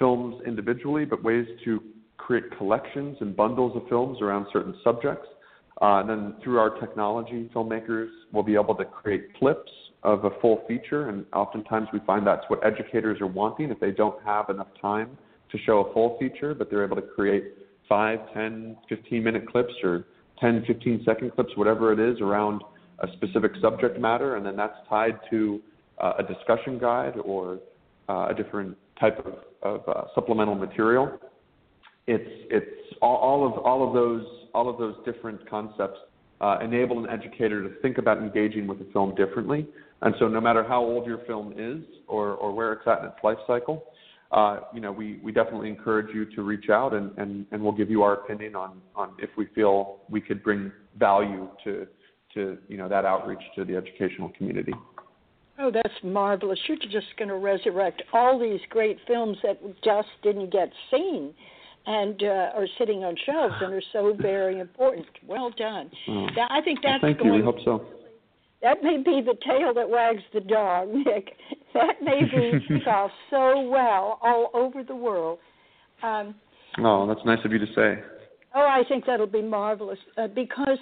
films 0.00 0.42
individually, 0.44 1.04
but 1.04 1.22
ways 1.22 1.46
to 1.64 1.80
create 2.16 2.44
collections 2.58 3.16
and 3.20 3.36
bundles 3.36 3.76
of 3.76 3.88
films 3.88 4.18
around 4.20 4.46
certain 4.52 4.74
subjects. 4.82 5.28
Uh, 5.80 6.00
and 6.00 6.10
then 6.10 6.34
through 6.42 6.58
our 6.58 6.78
technology, 6.78 7.50
filmmakers 7.54 8.08
will 8.32 8.42
be 8.42 8.54
able 8.54 8.74
to 8.74 8.84
create 8.84 9.34
clips 9.38 9.72
of 10.02 10.24
a 10.24 10.30
full 10.40 10.62
feature, 10.68 11.08
and 11.08 11.24
oftentimes 11.32 11.88
we 11.92 12.00
find 12.06 12.26
that's 12.26 12.44
what 12.48 12.64
educators 12.64 13.20
are 13.20 13.26
wanting 13.26 13.70
if 13.70 13.80
they 13.80 13.90
don't 13.90 14.22
have 14.24 14.48
enough 14.50 14.68
time 14.80 15.16
to 15.50 15.58
show 15.58 15.80
a 15.80 15.92
full 15.92 16.16
feature, 16.18 16.54
but 16.54 16.70
they're 16.70 16.84
able 16.84 16.96
to 16.96 17.02
create 17.02 17.54
5, 17.88 18.18
10, 18.32 18.76
15 18.88 19.24
minute 19.24 19.48
clips 19.48 19.72
or 19.82 20.06
10, 20.40 20.64
15 20.66 21.02
second 21.04 21.32
clips, 21.32 21.50
whatever 21.56 21.92
it 21.92 21.98
is, 21.98 22.20
around 22.20 22.62
a 23.00 23.08
specific 23.14 23.52
subject 23.60 23.98
matter, 23.98 24.36
and 24.36 24.44
then 24.44 24.56
that's 24.56 24.76
tied 24.88 25.18
to 25.30 25.60
uh, 25.98 26.14
a 26.18 26.22
discussion 26.22 26.78
guide 26.78 27.14
or 27.24 27.58
uh, 28.08 28.28
a 28.30 28.34
different 28.34 28.76
type 28.98 29.18
of, 29.24 29.34
of 29.62 29.88
uh, 29.88 30.04
supplemental 30.14 30.54
material. 30.54 31.18
It's 32.06 32.30
it's 32.50 32.94
all, 33.02 33.16
all 33.16 33.46
of 33.46 33.52
all 33.64 33.86
of 33.86 33.94
those 33.94 34.24
all 34.54 34.68
of 34.68 34.78
those 34.78 34.94
different 35.04 35.48
concepts 35.48 35.98
uh, 36.40 36.58
enable 36.62 37.04
an 37.04 37.10
educator 37.10 37.62
to 37.62 37.80
think 37.80 37.98
about 37.98 38.18
engaging 38.18 38.66
with 38.66 38.78
the 38.78 38.86
film 38.92 39.14
differently. 39.14 39.66
And 40.02 40.14
so, 40.18 40.28
no 40.28 40.40
matter 40.40 40.64
how 40.64 40.82
old 40.82 41.06
your 41.06 41.18
film 41.26 41.52
is 41.56 41.82
or, 42.06 42.30
or 42.34 42.52
where 42.52 42.72
it's 42.72 42.86
at 42.86 43.00
in 43.00 43.06
its 43.06 43.16
life 43.22 43.36
cycle, 43.46 43.84
uh, 44.32 44.60
you 44.72 44.80
know, 44.80 44.92
we, 44.92 45.18
we 45.22 45.32
definitely 45.32 45.68
encourage 45.68 46.14
you 46.14 46.24
to 46.36 46.42
reach 46.42 46.70
out 46.70 46.94
and, 46.94 47.10
and, 47.18 47.46
and 47.50 47.62
we'll 47.62 47.72
give 47.72 47.90
you 47.90 48.02
our 48.02 48.14
opinion 48.14 48.54
on, 48.54 48.80
on 48.94 49.10
if 49.18 49.28
we 49.36 49.46
feel 49.54 49.98
we 50.08 50.20
could 50.20 50.42
bring 50.42 50.72
value 50.98 51.48
to, 51.64 51.86
to 52.34 52.56
you 52.68 52.76
know, 52.76 52.88
that 52.88 53.04
outreach 53.04 53.42
to 53.56 53.64
the 53.64 53.76
educational 53.76 54.30
community. 54.30 54.72
Oh, 55.58 55.70
that's 55.70 55.92
marvelous. 56.02 56.58
You're 56.68 56.78
just 56.78 57.14
going 57.18 57.28
to 57.28 57.36
resurrect 57.36 58.02
all 58.14 58.38
these 58.38 58.60
great 58.70 58.98
films 59.06 59.36
that 59.42 59.60
just 59.84 60.08
didn't 60.22 60.50
get 60.50 60.70
seen 60.90 61.34
and 61.86 62.22
uh, 62.22 62.50
are 62.54 62.66
sitting 62.78 63.04
on 63.04 63.16
shelves 63.26 63.54
and 63.60 63.72
are 63.72 63.82
so 63.92 64.14
very 64.20 64.60
important. 64.60 65.06
Well 65.26 65.50
done. 65.56 65.90
Oh. 66.08 66.26
I 66.50 66.60
think 66.62 66.80
that's 66.82 67.02
well, 67.02 67.12
thank 67.12 67.18
going. 67.18 67.34
You. 67.34 67.38
We 67.40 67.44
hope 67.44 67.56
so. 67.64 67.84
That 68.62 68.82
may 68.82 68.98
be 68.98 69.22
the 69.24 69.36
tail 69.46 69.72
that 69.74 69.88
wags 69.88 70.22
the 70.34 70.40
dog, 70.40 70.88
Nick. 70.92 71.32
That 71.74 72.02
may 72.02 72.22
be 72.24 72.84
off 72.86 73.10
so 73.30 73.68
well 73.68 74.18
all 74.22 74.50
over 74.52 74.82
the 74.82 74.94
world. 74.94 75.38
Um, 76.02 76.34
oh, 76.78 77.06
that's 77.06 77.24
nice 77.24 77.38
of 77.44 77.52
you 77.52 77.58
to 77.58 77.66
say. 77.74 78.02
Oh, 78.54 78.60
I 78.60 78.82
think 78.88 79.06
that'll 79.06 79.26
be 79.26 79.42
marvelous 79.42 79.98
uh, 80.18 80.26
because 80.26 80.78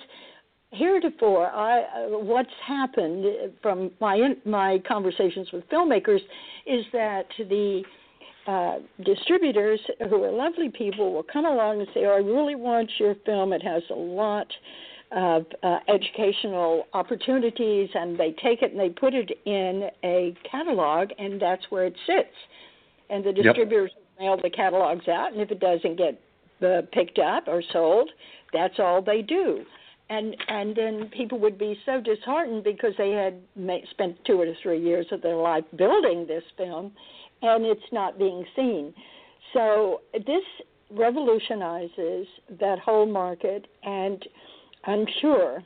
heretofore, 0.72 1.48
I, 1.48 1.80
uh, 1.80 2.18
what's 2.18 2.48
happened 2.66 3.24
from 3.62 3.90
my 4.00 4.34
my 4.44 4.82
conversations 4.86 5.48
with 5.52 5.68
filmmakers 5.68 6.20
is 6.66 6.84
that 6.92 7.26
the 7.38 7.82
uh, 8.48 8.78
distributors 9.04 9.78
who 10.08 10.24
are 10.24 10.32
lovely 10.32 10.70
people 10.70 11.12
will 11.12 11.22
come 11.22 11.44
along 11.44 11.80
and 11.80 11.88
say, 11.92 12.06
"Oh, 12.06 12.12
I 12.12 12.16
really 12.16 12.54
want 12.54 12.90
your 12.98 13.14
film. 13.26 13.52
It 13.52 13.62
has 13.62 13.82
a 13.90 13.94
lot 13.94 14.46
of 15.12 15.44
uh, 15.62 15.78
educational 15.86 16.86
opportunities," 16.94 17.90
and 17.94 18.18
they 18.18 18.34
take 18.42 18.62
it 18.62 18.70
and 18.70 18.80
they 18.80 18.88
put 18.88 19.12
it 19.12 19.30
in 19.44 19.90
a 20.02 20.34
catalog, 20.50 21.10
and 21.18 21.38
that's 21.38 21.62
where 21.68 21.84
it 21.84 21.94
sits. 22.06 22.34
And 23.10 23.22
the 23.22 23.32
distributors 23.32 23.90
yep. 23.94 24.20
mail 24.20 24.40
the 24.42 24.48
catalogs 24.48 25.08
out, 25.08 25.32
and 25.32 25.42
if 25.42 25.50
it 25.50 25.60
doesn't 25.60 25.96
get 25.96 26.18
uh, 26.66 26.82
picked 26.90 27.18
up 27.18 27.48
or 27.48 27.62
sold, 27.70 28.10
that's 28.54 28.78
all 28.78 29.02
they 29.02 29.20
do. 29.20 29.62
And 30.08 30.34
and 30.48 30.74
then 30.74 31.10
people 31.14 31.38
would 31.40 31.58
be 31.58 31.78
so 31.84 32.00
disheartened 32.00 32.64
because 32.64 32.94
they 32.96 33.10
had 33.10 33.42
ma- 33.56 33.84
spent 33.90 34.16
two 34.24 34.40
or 34.40 34.46
three 34.62 34.82
years 34.82 35.06
of 35.12 35.20
their 35.20 35.36
life 35.36 35.64
building 35.76 36.26
this 36.26 36.44
film, 36.56 36.92
and 37.42 37.64
it's 37.64 37.80
not 37.92 38.18
being 38.18 38.44
seen. 38.56 38.94
So 39.52 40.00
this 40.12 40.42
revolutionizes 40.90 42.26
that 42.60 42.78
whole 42.78 43.06
market, 43.06 43.66
and 43.82 44.24
I'm 44.84 45.06
sure 45.20 45.62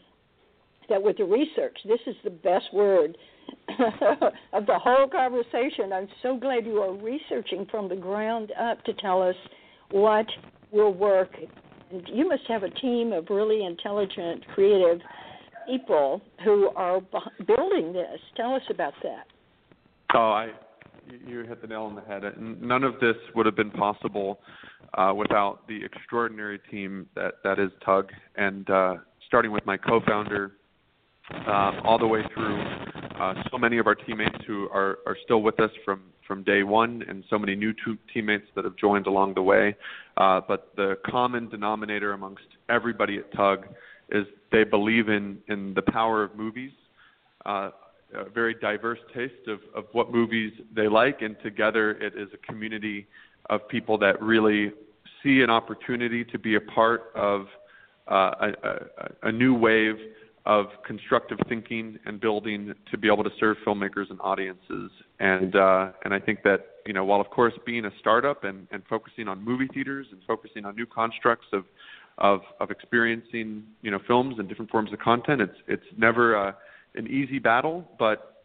that 0.89 1.03
with 1.03 1.18
the 1.18 1.25
research, 1.25 1.77
this 1.87 2.01
is 2.07 2.16
the 2.25 2.31
best 2.31 2.66
word 2.73 3.16
of 4.53 4.66
the 4.66 4.79
whole 4.79 5.09
conversation. 5.09 5.93
I'm 5.93 6.09
so 6.23 6.37
glad 6.37 6.66
you 6.66 6.79
are 6.79 6.93
researching 6.93 7.66
from 7.70 7.89
the 7.89 7.97
ground 7.97 8.53
up 8.61 8.83
to 8.85 8.93
tell 8.95 9.23
us 9.23 9.37
what 9.91 10.27
will 10.70 10.93
work. 10.93 11.31
And 11.91 12.03
you 12.12 12.29
must 12.29 12.43
have 12.49 12.62
a 12.62 12.70
team 12.70 13.12
of 13.12 13.27
really 13.31 13.64
intelligent, 13.64 14.45
creative 14.55 15.01
people 15.66 16.20
who 16.45 16.70
are 16.75 17.01
building 17.47 17.93
this. 17.93 18.18
Tell 18.37 18.55
us 18.55 18.62
about 18.70 18.95
that. 19.03 19.27
Oh, 20.14 20.33
I 20.33 20.51
you 21.26 21.44
hit 21.44 21.61
the 21.61 21.68
nail 21.68 21.82
on 21.82 21.94
the 21.94 22.03
head. 22.03 22.22
None 22.38 22.84
of 22.84 22.94
this 23.00 23.16
would 23.34 23.46
have 23.46 23.57
been 23.57 23.70
possible 23.70 24.40
uh, 24.94 25.12
without 25.16 25.66
the 25.68 25.84
extraordinary 25.84 26.61
team 26.70 27.07
that 27.14 27.34
that 27.44 27.59
is 27.59 27.70
Tugg, 27.84 28.11
and 28.36 28.68
uh, 28.70 28.96
starting 29.26 29.53
with 29.53 29.64
my 29.66 29.76
co-founder, 29.76 30.53
um, 31.46 31.80
all 31.84 31.98
the 31.98 32.07
way 32.07 32.22
through 32.34 32.61
uh, 33.20 33.34
so 33.50 33.59
many 33.59 33.78
of 33.78 33.86
our 33.86 33.94
teammates 33.94 34.36
who 34.46 34.68
are 34.70 34.98
are 35.07 35.16
still 35.24 35.42
with 35.42 35.59
us 35.61 35.70
from 35.84 36.03
from 36.26 36.42
day 36.44 36.62
one, 36.62 37.03
and 37.09 37.24
so 37.28 37.38
many 37.38 37.55
new 37.55 37.74
teammates 38.12 38.46
that 38.55 38.64
have 38.64 38.76
joined 38.76 39.07
along 39.07 39.34
the 39.34 39.42
way. 39.42 39.74
Uh, 40.16 40.40
but 40.46 40.72
the 40.76 40.96
common 41.07 41.48
denominator 41.48 42.12
amongst 42.12 42.44
everybody 42.68 43.18
at 43.18 43.32
Tugg 43.34 43.66
is 44.11 44.26
they 44.50 44.64
believe 44.64 45.09
in 45.09 45.38
in 45.48 45.74
the 45.74 45.82
power 45.82 46.22
of 46.22 46.36
movies. 46.36 46.72
Uh, 47.44 47.70
a 48.14 48.28
very 48.28 48.54
diverse 48.54 48.98
taste 49.14 49.48
of, 49.48 49.60
of 49.74 49.84
what 49.92 50.12
movies 50.12 50.52
they 50.74 50.88
like, 50.88 51.22
and 51.22 51.36
together 51.42 51.92
it 51.92 52.14
is 52.16 52.28
a 52.34 52.46
community 52.46 53.06
of 53.50 53.66
people 53.68 53.98
that 53.98 54.20
really 54.22 54.72
see 55.22 55.40
an 55.40 55.50
opportunity 55.50 56.24
to 56.24 56.38
be 56.38 56.56
a 56.56 56.60
part 56.60 57.12
of 57.14 57.46
uh, 58.10 58.32
a, 58.40 58.48
a, 58.68 59.28
a 59.28 59.32
new 59.32 59.54
wave 59.54 59.96
of 60.44 60.66
constructive 60.84 61.38
thinking 61.48 61.98
and 62.04 62.20
building 62.20 62.74
to 62.90 62.98
be 62.98 63.06
able 63.06 63.22
to 63.22 63.30
serve 63.38 63.56
filmmakers 63.64 64.10
and 64.10 64.18
audiences. 64.20 64.90
And 65.20 65.54
uh, 65.54 65.92
and 66.04 66.12
I 66.12 66.18
think 66.18 66.42
that 66.42 66.66
you 66.84 66.92
know 66.92 67.04
while 67.04 67.20
of 67.20 67.30
course 67.30 67.54
being 67.64 67.84
a 67.84 67.90
startup 68.00 68.44
and, 68.44 68.66
and 68.72 68.82
focusing 68.88 69.28
on 69.28 69.44
movie 69.44 69.68
theaters 69.72 70.08
and 70.10 70.20
focusing 70.26 70.64
on 70.64 70.74
new 70.74 70.86
constructs 70.86 71.46
of 71.52 71.64
of, 72.18 72.40
of 72.60 72.70
experiencing 72.70 73.64
you 73.82 73.90
know 73.90 74.00
films 74.06 74.36
and 74.38 74.48
different 74.48 74.70
forms 74.70 74.92
of 74.92 74.98
content, 74.98 75.40
it's 75.40 75.56
it's 75.68 75.86
never 75.96 76.34
a 76.34 76.56
an 76.95 77.07
easy 77.07 77.38
battle, 77.38 77.84
but 77.99 78.45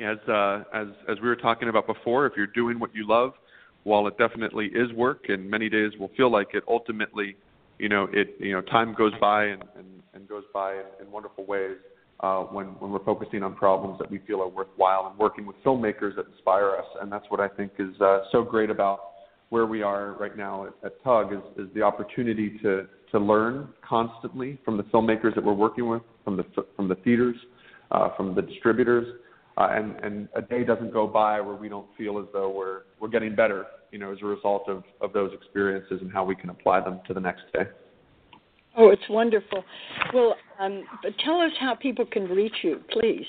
as 0.00 0.18
uh, 0.28 0.62
as 0.72 0.88
as 1.08 1.20
we 1.20 1.28
were 1.28 1.36
talking 1.36 1.68
about 1.68 1.86
before, 1.86 2.26
if 2.26 2.34
you're 2.36 2.46
doing 2.46 2.78
what 2.78 2.94
you 2.94 3.06
love, 3.08 3.32
while 3.84 4.06
it 4.06 4.16
definitely 4.18 4.66
is 4.66 4.92
work, 4.92 5.26
and 5.28 5.48
many 5.48 5.68
days 5.68 5.92
will 5.98 6.10
feel 6.16 6.30
like 6.30 6.48
it, 6.54 6.64
ultimately, 6.68 7.36
you 7.78 7.88
know, 7.88 8.08
it 8.12 8.36
you 8.38 8.52
know 8.52 8.60
time 8.60 8.94
goes 8.94 9.12
by 9.20 9.44
and 9.46 9.62
and, 9.76 9.86
and 10.14 10.28
goes 10.28 10.44
by 10.52 10.74
in, 10.74 11.06
in 11.06 11.10
wonderful 11.10 11.44
ways 11.44 11.76
uh, 12.20 12.42
when 12.42 12.66
when 12.80 12.90
we're 12.90 13.04
focusing 13.04 13.42
on 13.42 13.54
problems 13.54 13.98
that 13.98 14.10
we 14.10 14.18
feel 14.26 14.40
are 14.40 14.48
worthwhile 14.48 15.08
and 15.10 15.18
working 15.18 15.46
with 15.46 15.56
filmmakers 15.64 16.16
that 16.16 16.26
inspire 16.26 16.70
us, 16.70 16.86
and 17.00 17.10
that's 17.10 17.26
what 17.28 17.40
I 17.40 17.48
think 17.48 17.72
is 17.78 18.00
uh, 18.00 18.20
so 18.32 18.42
great 18.42 18.70
about 18.70 19.00
where 19.50 19.66
we 19.66 19.82
are 19.82 20.14
right 20.14 20.36
now 20.36 20.66
at, 20.66 20.72
at 20.84 21.04
Tugg 21.04 21.32
is, 21.32 21.66
is 21.66 21.72
the 21.74 21.82
opportunity 21.82 22.58
to 22.62 22.86
to 23.12 23.18
learn 23.18 23.68
constantly 23.88 24.58
from 24.64 24.76
the 24.76 24.82
filmmakers 24.84 25.34
that 25.36 25.44
we're 25.44 25.52
working 25.52 25.88
with, 25.88 26.02
from 26.24 26.36
the 26.36 26.44
from 26.76 26.88
the 26.88 26.96
theaters, 26.96 27.36
uh, 27.90 28.10
from 28.16 28.34
the 28.34 28.42
distributors, 28.42 29.06
uh, 29.58 29.68
and 29.70 29.96
and 30.02 30.28
a 30.34 30.42
day 30.42 30.64
doesn't 30.64 30.92
go 30.92 31.06
by 31.06 31.40
where 31.40 31.56
we 31.56 31.68
don't 31.68 31.86
feel 31.96 32.18
as 32.18 32.26
though 32.32 32.50
we're 32.50 32.82
we're 33.00 33.08
getting 33.08 33.34
better, 33.34 33.66
you 33.92 33.98
know, 33.98 34.12
as 34.12 34.18
a 34.22 34.26
result 34.26 34.68
of 34.68 34.84
of 35.00 35.12
those 35.12 35.32
experiences 35.34 35.98
and 36.00 36.12
how 36.12 36.24
we 36.24 36.34
can 36.34 36.50
apply 36.50 36.80
them 36.80 37.00
to 37.06 37.14
the 37.14 37.20
next 37.20 37.42
day. 37.52 37.64
Oh, 38.76 38.90
it's 38.90 39.08
wonderful. 39.08 39.62
Well, 40.12 40.34
um, 40.58 40.82
but 41.02 41.12
tell 41.24 41.40
us 41.40 41.52
how 41.60 41.76
people 41.76 42.04
can 42.06 42.24
reach 42.24 42.56
you, 42.62 42.80
please. 42.90 43.26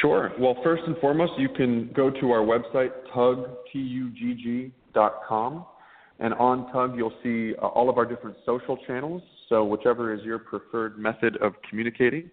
Sure. 0.00 0.32
Well, 0.38 0.56
first 0.62 0.82
and 0.86 0.96
foremost, 0.98 1.32
you 1.38 1.48
can 1.48 1.90
go 1.94 2.10
to 2.10 2.30
our 2.30 2.44
website, 2.44 2.90
tugg, 3.14 3.48
T-U-G-G, 3.72 4.70
dot 4.92 5.20
com 5.26 5.64
And 6.20 6.32
on 6.34 6.70
Tugg, 6.72 6.96
you'll 6.96 7.12
see 7.22 7.54
uh, 7.60 7.66
all 7.66 7.90
of 7.90 7.98
our 7.98 8.06
different 8.06 8.36
social 8.46 8.76
channels. 8.86 9.22
So, 9.48 9.64
whichever 9.64 10.14
is 10.14 10.22
your 10.22 10.38
preferred 10.38 10.98
method 10.98 11.36
of 11.42 11.54
communicating, 11.68 12.30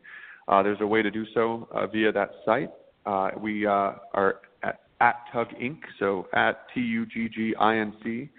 uh, 0.48 0.64
there's 0.64 0.82
a 0.82 0.88
way 0.88 1.02
to 1.02 1.12
do 1.12 1.26
so 1.34 1.68
uh, 1.74 1.88
via 1.88 2.12
that 2.12 2.32
site. 2.46 2.72
Uh, 3.06 3.32
we 3.40 3.66
uh, 3.66 3.94
are 4.14 4.42
at, 4.64 4.82
at 5.00 5.16
Tugg 5.34 5.48
Inc., 5.62 5.80
so 6.00 6.28
at 6.34 6.66
T 6.74 6.80
U 6.80 7.06
G 7.06 7.28
G 7.34 7.54
I 7.60 7.78
N 7.78 7.94
C 8.04 8.30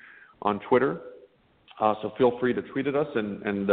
on 0.43 0.61
Twitter. 0.69 1.01
Uh, 1.81 1.95
so 2.03 2.13
feel 2.17 2.39
free 2.39 2.53
to 2.53 2.63
tweet 2.63 2.87
at 2.87 2.95
us, 2.95 3.09
and, 3.15 3.43
and 3.43 3.69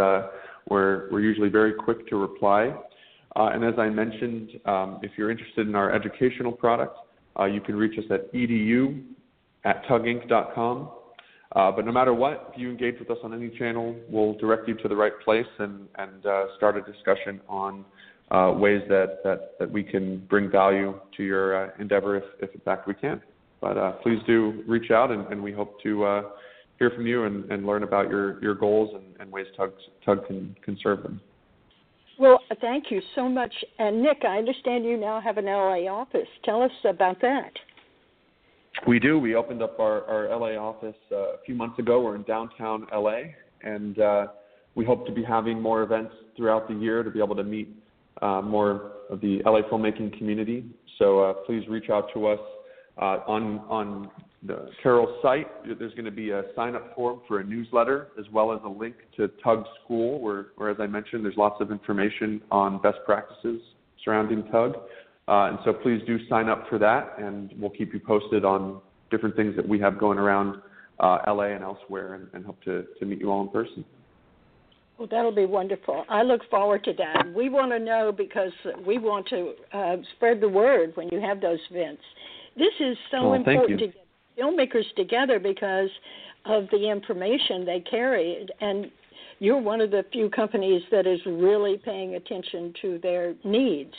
we're, 0.70 1.12
we're 1.12 1.22
usually 1.22 1.50
very 1.50 1.74
quick 1.74 2.08
to 2.08 2.16
reply. 2.16 2.74
and 3.36 3.64
as 3.64 3.74
I 3.78 3.90
mentioned, 3.90 4.52
um, 4.66 5.00
if 5.04 5.12
you're 5.18 5.30
interested 5.30 5.68
in 5.68 5.76
our 5.76 5.94
educational 5.94 6.52
product, 6.52 6.98
you 7.52 7.62
can 7.62 7.76
reach 7.76 7.98
us 8.00 8.06
at 8.10 8.34
edu 8.34 9.04
at 9.66 9.84
tugginc.com. 9.86 10.90
Uh, 11.56 11.72
but 11.72 11.86
no 11.86 11.92
matter 11.92 12.14
what, 12.14 12.52
if 12.54 12.60
you 12.60 12.70
engage 12.70 13.00
with 13.00 13.10
us 13.10 13.18
on 13.24 13.34
any 13.34 13.50
channel, 13.58 13.96
we'll 14.08 14.34
direct 14.36 14.68
you 14.68 14.76
to 14.76 14.88
the 14.88 14.96
right 14.96 15.14
place 15.26 15.48
and, 15.58 15.88
and 15.98 16.26
uh, 16.26 16.46
start 16.58 16.78
a 16.78 16.82
discussion 16.82 17.42
on 17.50 17.84
uh, 18.30 18.54
ways 18.56 18.82
that, 18.88 19.18
that, 19.24 19.58
that 19.58 19.72
we 19.72 19.84
can 19.84 20.20
bring 20.30 20.50
value 20.50 21.00
to 21.18 21.24
your 21.24 21.66
uh, 21.66 21.72
endeavor 21.80 22.18
if, 22.18 22.24
if 22.42 22.54
in 22.54 22.62
fact 22.62 22.88
we 22.88 22.94
can. 22.94 23.20
But 23.62 23.78
uh, 23.78 23.94
please 24.04 24.20
do 24.28 24.64
reach 24.68 24.92
out, 24.92 25.12
and, 25.12 25.26
and 25.28 25.42
we 25.42 25.52
hope 25.52 25.82
to 25.82 26.06
uh, 26.06 26.22
hear 26.78 26.92
from 26.92 27.08
you 27.08 27.26
and, 27.26 27.52
and 27.52 27.66
learn 27.66 27.84
about 27.84 28.10
your, 28.10 28.42
your 28.44 28.54
goals 28.56 28.96
and, 28.96 29.16
and 29.20 29.32
ways 29.32 29.48
Tugg, 29.58 29.74
Tugg 30.06 30.28
can, 30.28 30.56
can 30.64 30.78
serve 30.82 31.02
them. 31.02 31.20
Well, 32.20 32.42
thank 32.62 32.92
you 32.92 33.02
so 33.16 33.30
much. 33.30 33.54
And 33.80 34.04
Nick, 34.04 34.24
I 34.28 34.38
understand 34.38 34.86
you 34.86 34.98
now 34.98 35.22
have 35.22 35.38
an 35.38 35.46
LA 35.46 35.90
office. 35.90 36.28
Tell 36.44 36.62
us 36.62 36.72
about 36.84 37.22
that. 37.22 37.52
We 38.88 39.00
do. 39.00 39.20
We 39.20 39.36
opened 39.36 39.62
up 39.62 39.80
our, 39.80 40.06
our 40.06 40.38
LA 40.38 40.58
office 40.58 40.96
uh, 41.12 41.16
a 41.16 41.38
few 41.46 41.56
months 41.56 41.80
ago. 41.80 42.02
We're 42.02 42.16
in 42.16 42.24
downtown 42.24 42.88
LA, 42.94 43.22
and 43.62 44.00
uh, 44.00 44.28
we 44.76 44.86
hope 44.86 45.06
to 45.08 45.12
be 45.12 45.24
having 45.24 45.62
more 45.62 45.84
events 45.84 46.14
throughout 46.38 46.68
the 46.68 46.76
year 46.76 47.04
to 47.04 47.12
be 47.12 47.20
able 47.20 47.36
to 47.36 47.44
meet 47.44 47.70
uh, 48.22 48.42
more 48.42 48.92
of 49.10 49.22
the 49.22 49.42
LA 49.46 49.62
filmmaking 49.70 50.18
community. 50.18 50.66
So 50.98 51.20
uh, 51.20 51.34
please 51.46 51.68
reach 51.68 51.90
out 51.90 52.08
to 52.14 52.28
us 52.28 52.40
uh, 52.98 53.20
on 53.28 53.60
on 53.70 54.10
the 54.44 54.70
Carole 54.82 55.20
site. 55.22 55.48
There's 55.66 55.94
going 55.94 56.06
to 56.06 56.12
be 56.12 56.32
a 56.32 56.44
sign 56.56 56.76
up 56.76 56.96
form 56.96 57.22
for 57.28 57.40
a 57.40 57.44
newsletter 57.44 58.10
as 58.18 58.26
well 58.32 58.54
as 58.54 58.60
a 58.64 58.70
link 58.70 58.96
to 59.18 59.30
Tugg 59.44 59.66
School, 59.84 60.22
where, 60.22 60.48
where 60.56 60.70
as 60.70 60.78
I 60.80 60.88
mentioned, 60.88 61.26
there's 61.26 61.38
lots 61.38 61.60
of 61.60 61.72
information 61.72 62.42
on 62.52 62.82
best 62.82 63.00
practices 63.06 63.60
surrounding 64.04 64.44
Tugg. 64.44 64.76
Uh, 65.30 65.50
and 65.50 65.60
so 65.64 65.72
please 65.72 66.02
do 66.08 66.18
sign 66.28 66.50
up 66.50 66.68
for 66.70 66.80
that, 66.80 67.14
and 67.20 67.54
we'll 67.60 67.70
keep 67.70 67.94
you 67.94 68.00
posted 68.00 68.44
on 68.44 68.82
different 69.12 69.36
things 69.36 69.56
that 69.56 69.68
we 69.68 69.80
have 69.80 70.00
going 70.00 70.18
around 70.18 70.60
uh, 71.00 71.20
LA 71.28 71.50
and 71.54 71.64
elsewhere, 71.64 72.16
and, 72.16 72.28
and 72.34 72.44
hope 72.44 72.60
to, 72.64 72.84
to 72.98 73.06
meet 73.06 73.20
you 73.20 73.30
all 73.30 73.42
in 73.42 73.50
person. 73.50 73.86
Well, 74.98 75.08
that'll 75.10 75.32
be 75.32 75.46
wonderful. 75.46 76.04
I 76.10 76.24
look 76.24 76.42
forward 76.50 76.84
to 76.86 76.94
that. 76.94 77.32
We 77.34 77.48
want 77.48 77.72
to 77.72 77.80
know 77.80 78.12
because 78.12 78.52
we 78.86 78.98
want 78.98 79.28
to 79.28 79.54
uh, 79.72 79.98
spread 80.16 80.42
the 80.42 80.50
word 80.50 80.94
when 80.96 81.08
you 81.10 81.22
have 81.22 81.40
those 81.40 81.60
events. 81.70 82.02
This 82.58 82.74
is 82.80 82.98
so 83.12 83.34
important 83.34 83.80
to 83.80 83.88
get 83.88 84.08
filmmakers 84.38 84.84
together 84.98 85.40
because 85.40 85.90
of 86.46 86.66
the 86.72 86.90
information 86.90 87.66
they 87.66 87.82
carry, 87.82 88.48
and 88.62 88.92
you're 89.38 89.62
one 89.62 89.80
of 89.80 89.92
the 89.92 90.04
few 90.12 90.30
companies 90.32 90.82
that 90.92 91.06
is 91.06 91.20
really 91.28 91.78
paying 91.78 92.16
attention 92.16 92.74
to 92.82 93.00
their 93.04 93.36
needs. 93.46 93.94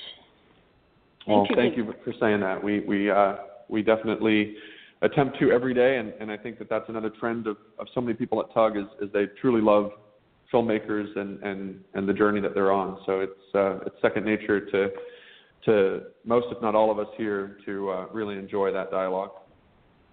Well, 1.26 1.46
thank 1.54 1.76
you 1.76 1.92
for 2.04 2.14
saying 2.18 2.40
that. 2.40 2.62
We 2.62 2.80
we 2.80 3.10
uh, 3.10 3.36
we 3.68 3.82
definitely 3.82 4.56
attempt 5.02 5.38
to 5.40 5.50
every 5.50 5.74
day, 5.74 5.98
and, 5.98 6.12
and 6.20 6.30
I 6.30 6.36
think 6.36 6.58
that 6.58 6.68
that's 6.68 6.88
another 6.88 7.10
trend 7.10 7.46
of, 7.46 7.56
of 7.78 7.86
so 7.94 8.00
many 8.00 8.14
people 8.14 8.40
at 8.40 8.52
Tugg 8.52 8.76
is, 8.76 8.84
is 9.00 9.12
they 9.12 9.26
truly 9.40 9.62
love 9.62 9.92
filmmakers 10.52 11.16
and, 11.16 11.42
and, 11.42 11.80
and 11.94 12.08
the 12.08 12.12
journey 12.12 12.40
that 12.40 12.54
they're 12.54 12.72
on. 12.72 12.98
So 13.06 13.20
it's 13.20 13.54
uh, 13.54 13.86
it's 13.86 13.96
second 14.02 14.24
nature 14.24 14.60
to 14.70 14.88
to 15.66 16.00
most, 16.24 16.46
if 16.50 16.60
not 16.62 16.74
all 16.74 16.90
of 16.90 16.98
us 16.98 17.06
here, 17.16 17.58
to 17.66 17.90
uh, 17.90 18.06
really 18.12 18.36
enjoy 18.36 18.72
that 18.72 18.90
dialogue. 18.90 19.30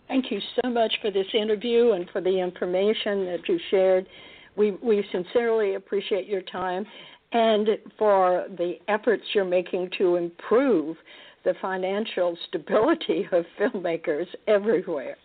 Thank 0.10 0.30
you 0.30 0.40
so 0.62 0.70
much 0.70 0.94
for 1.02 1.10
this 1.10 1.28
interview 1.34 1.94
and 1.94 2.10
for 2.12 2.22
the 2.22 2.38
information 2.40 3.26
that 3.26 3.40
you 3.48 3.60
shared. 3.72 4.08
We 4.56 4.72
we 4.84 5.06
sincerely 5.12 5.76
appreciate 5.76 6.28
your 6.28 6.42
time 6.42 6.86
and 7.32 7.68
for 7.98 8.46
the 8.58 8.76
efforts 8.88 9.24
you're 9.34 9.46
making 9.46 9.90
to 9.98 10.16
improve 10.16 10.98
the 11.44 11.54
financial 11.62 12.38
stability 12.48 13.28
of 13.32 13.46
filmmakers 13.60 14.26
everywhere. 14.48 15.18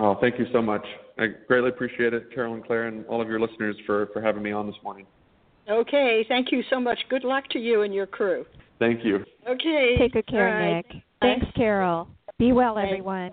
Oh, 0.00 0.16
thank 0.20 0.38
you 0.38 0.46
so 0.52 0.60
much. 0.60 0.84
I 1.18 1.26
greatly 1.46 1.68
appreciate 1.68 2.14
it, 2.14 2.34
Carole 2.34 2.54
and 2.54 2.64
Claire, 2.64 2.88
and 2.88 3.06
all 3.06 3.22
of 3.22 3.28
your 3.28 3.38
listeners 3.38 3.76
for, 3.86 4.06
for 4.12 4.20
having 4.20 4.42
me 4.42 4.50
on 4.50 4.66
this 4.66 4.74
morning. 4.82 5.06
Okay, 5.70 6.24
thank 6.28 6.50
you 6.50 6.62
so 6.68 6.80
much. 6.80 6.98
Good 7.08 7.24
luck 7.24 7.48
to 7.50 7.58
you 7.58 7.82
and 7.82 7.94
your 7.94 8.06
crew. 8.06 8.44
Thank 8.78 9.04
you. 9.04 9.24
Okay. 9.48 9.94
Take 9.98 10.12
good 10.12 10.26
care, 10.26 10.46
right. 10.46 10.84
Nick. 10.92 11.02
Thanks, 11.20 11.46
Carole. 11.56 12.08
Be 12.38 12.52
well, 12.52 12.76
everyone. 12.76 13.32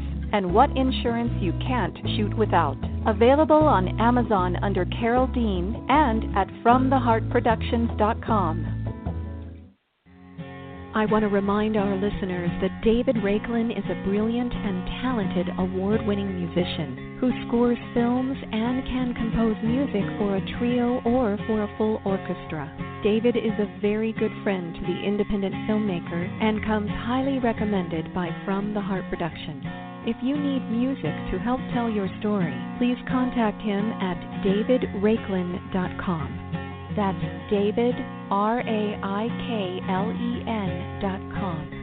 and 0.33 0.53
what 0.53 0.69
insurance 0.77 1.33
you 1.41 1.51
can't 1.67 1.97
shoot 2.15 2.37
without. 2.37 2.77
Available 3.07 3.55
on 3.55 3.99
Amazon 3.99 4.55
under 4.63 4.85
Carole 4.85 5.27
Dean 5.27 5.85
and 5.89 6.37
at 6.37 6.47
FromTheHeartProductions.com. 6.63 8.81
I 10.93 11.05
want 11.05 11.23
to 11.23 11.29
remind 11.29 11.77
our 11.77 11.95
listeners 11.95 12.51
that 12.61 12.83
David 12.83 13.15
Raiklin 13.23 13.71
is 13.71 13.85
a 13.89 14.03
brilliant 14.03 14.51
and 14.51 14.85
talented 15.01 15.47
award 15.57 16.05
winning 16.05 16.35
musician 16.35 17.17
who 17.21 17.31
scores 17.47 17.77
films 17.93 18.35
and 18.51 18.83
can 18.83 19.13
compose 19.13 19.55
music 19.63 20.03
for 20.19 20.35
a 20.35 20.59
trio 20.59 20.99
or 21.05 21.39
for 21.47 21.63
a 21.63 21.77
full 21.77 22.01
orchestra. 22.03 22.67
David 23.03 23.37
is 23.37 23.55
a 23.57 23.79
very 23.79 24.11
good 24.11 24.33
friend 24.43 24.75
to 24.75 24.81
the 24.81 25.01
independent 25.01 25.55
filmmaker 25.63 26.27
and 26.43 26.65
comes 26.65 26.89
highly 26.89 27.39
recommended 27.39 28.13
by 28.13 28.27
From 28.43 28.73
the 28.73 28.81
Heart 28.81 29.05
Productions. 29.09 29.90
If 30.03 30.17
you 30.23 30.35
need 30.35 30.67
music 30.71 31.13
to 31.29 31.37
help 31.37 31.59
tell 31.75 31.87
your 31.87 32.09
story, 32.19 32.55
please 32.79 32.97
contact 33.07 33.61
him 33.61 33.91
at 34.01 34.17
davidraiklin.com. 34.41 36.95
That's 36.97 37.23
David, 37.51 37.93
R 38.31 38.61
A 38.61 38.97
I 38.97 39.27
K 39.45 39.79
L 39.87 40.09
E 40.09 40.41
N.com. 40.41 41.77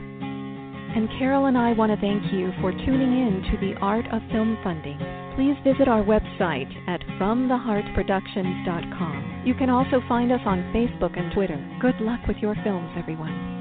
And 0.97 1.09
Carole 1.19 1.47
and 1.47 1.57
I 1.57 1.75
want 1.75 1.93
to 1.93 2.01
thank 2.01 2.33
you 2.33 2.51
for 2.61 2.73
tuning 2.73 3.21
in 3.23 3.41
to 3.53 3.59
the 3.61 3.77
Art 3.81 4.07
of 4.11 4.21
Film 4.33 4.59
Funding. 4.64 4.99
Please 5.37 5.55
visit 5.62 5.87
our 5.87 6.03
website 6.03 6.75
at 6.89 7.01
FromTheHeartProductions.com. 7.21 9.43
You 9.47 9.55
can 9.55 9.71
also 9.71 10.01
find 10.09 10.33
us 10.33 10.41
on 10.45 10.73
Facebook 10.75 11.16
and 11.16 11.33
Twitter. 11.33 11.64
Good 11.81 12.01
luck 12.01 12.27
with 12.27 12.39
your 12.39 12.57
films, 12.64 12.91
everyone. 12.97 13.57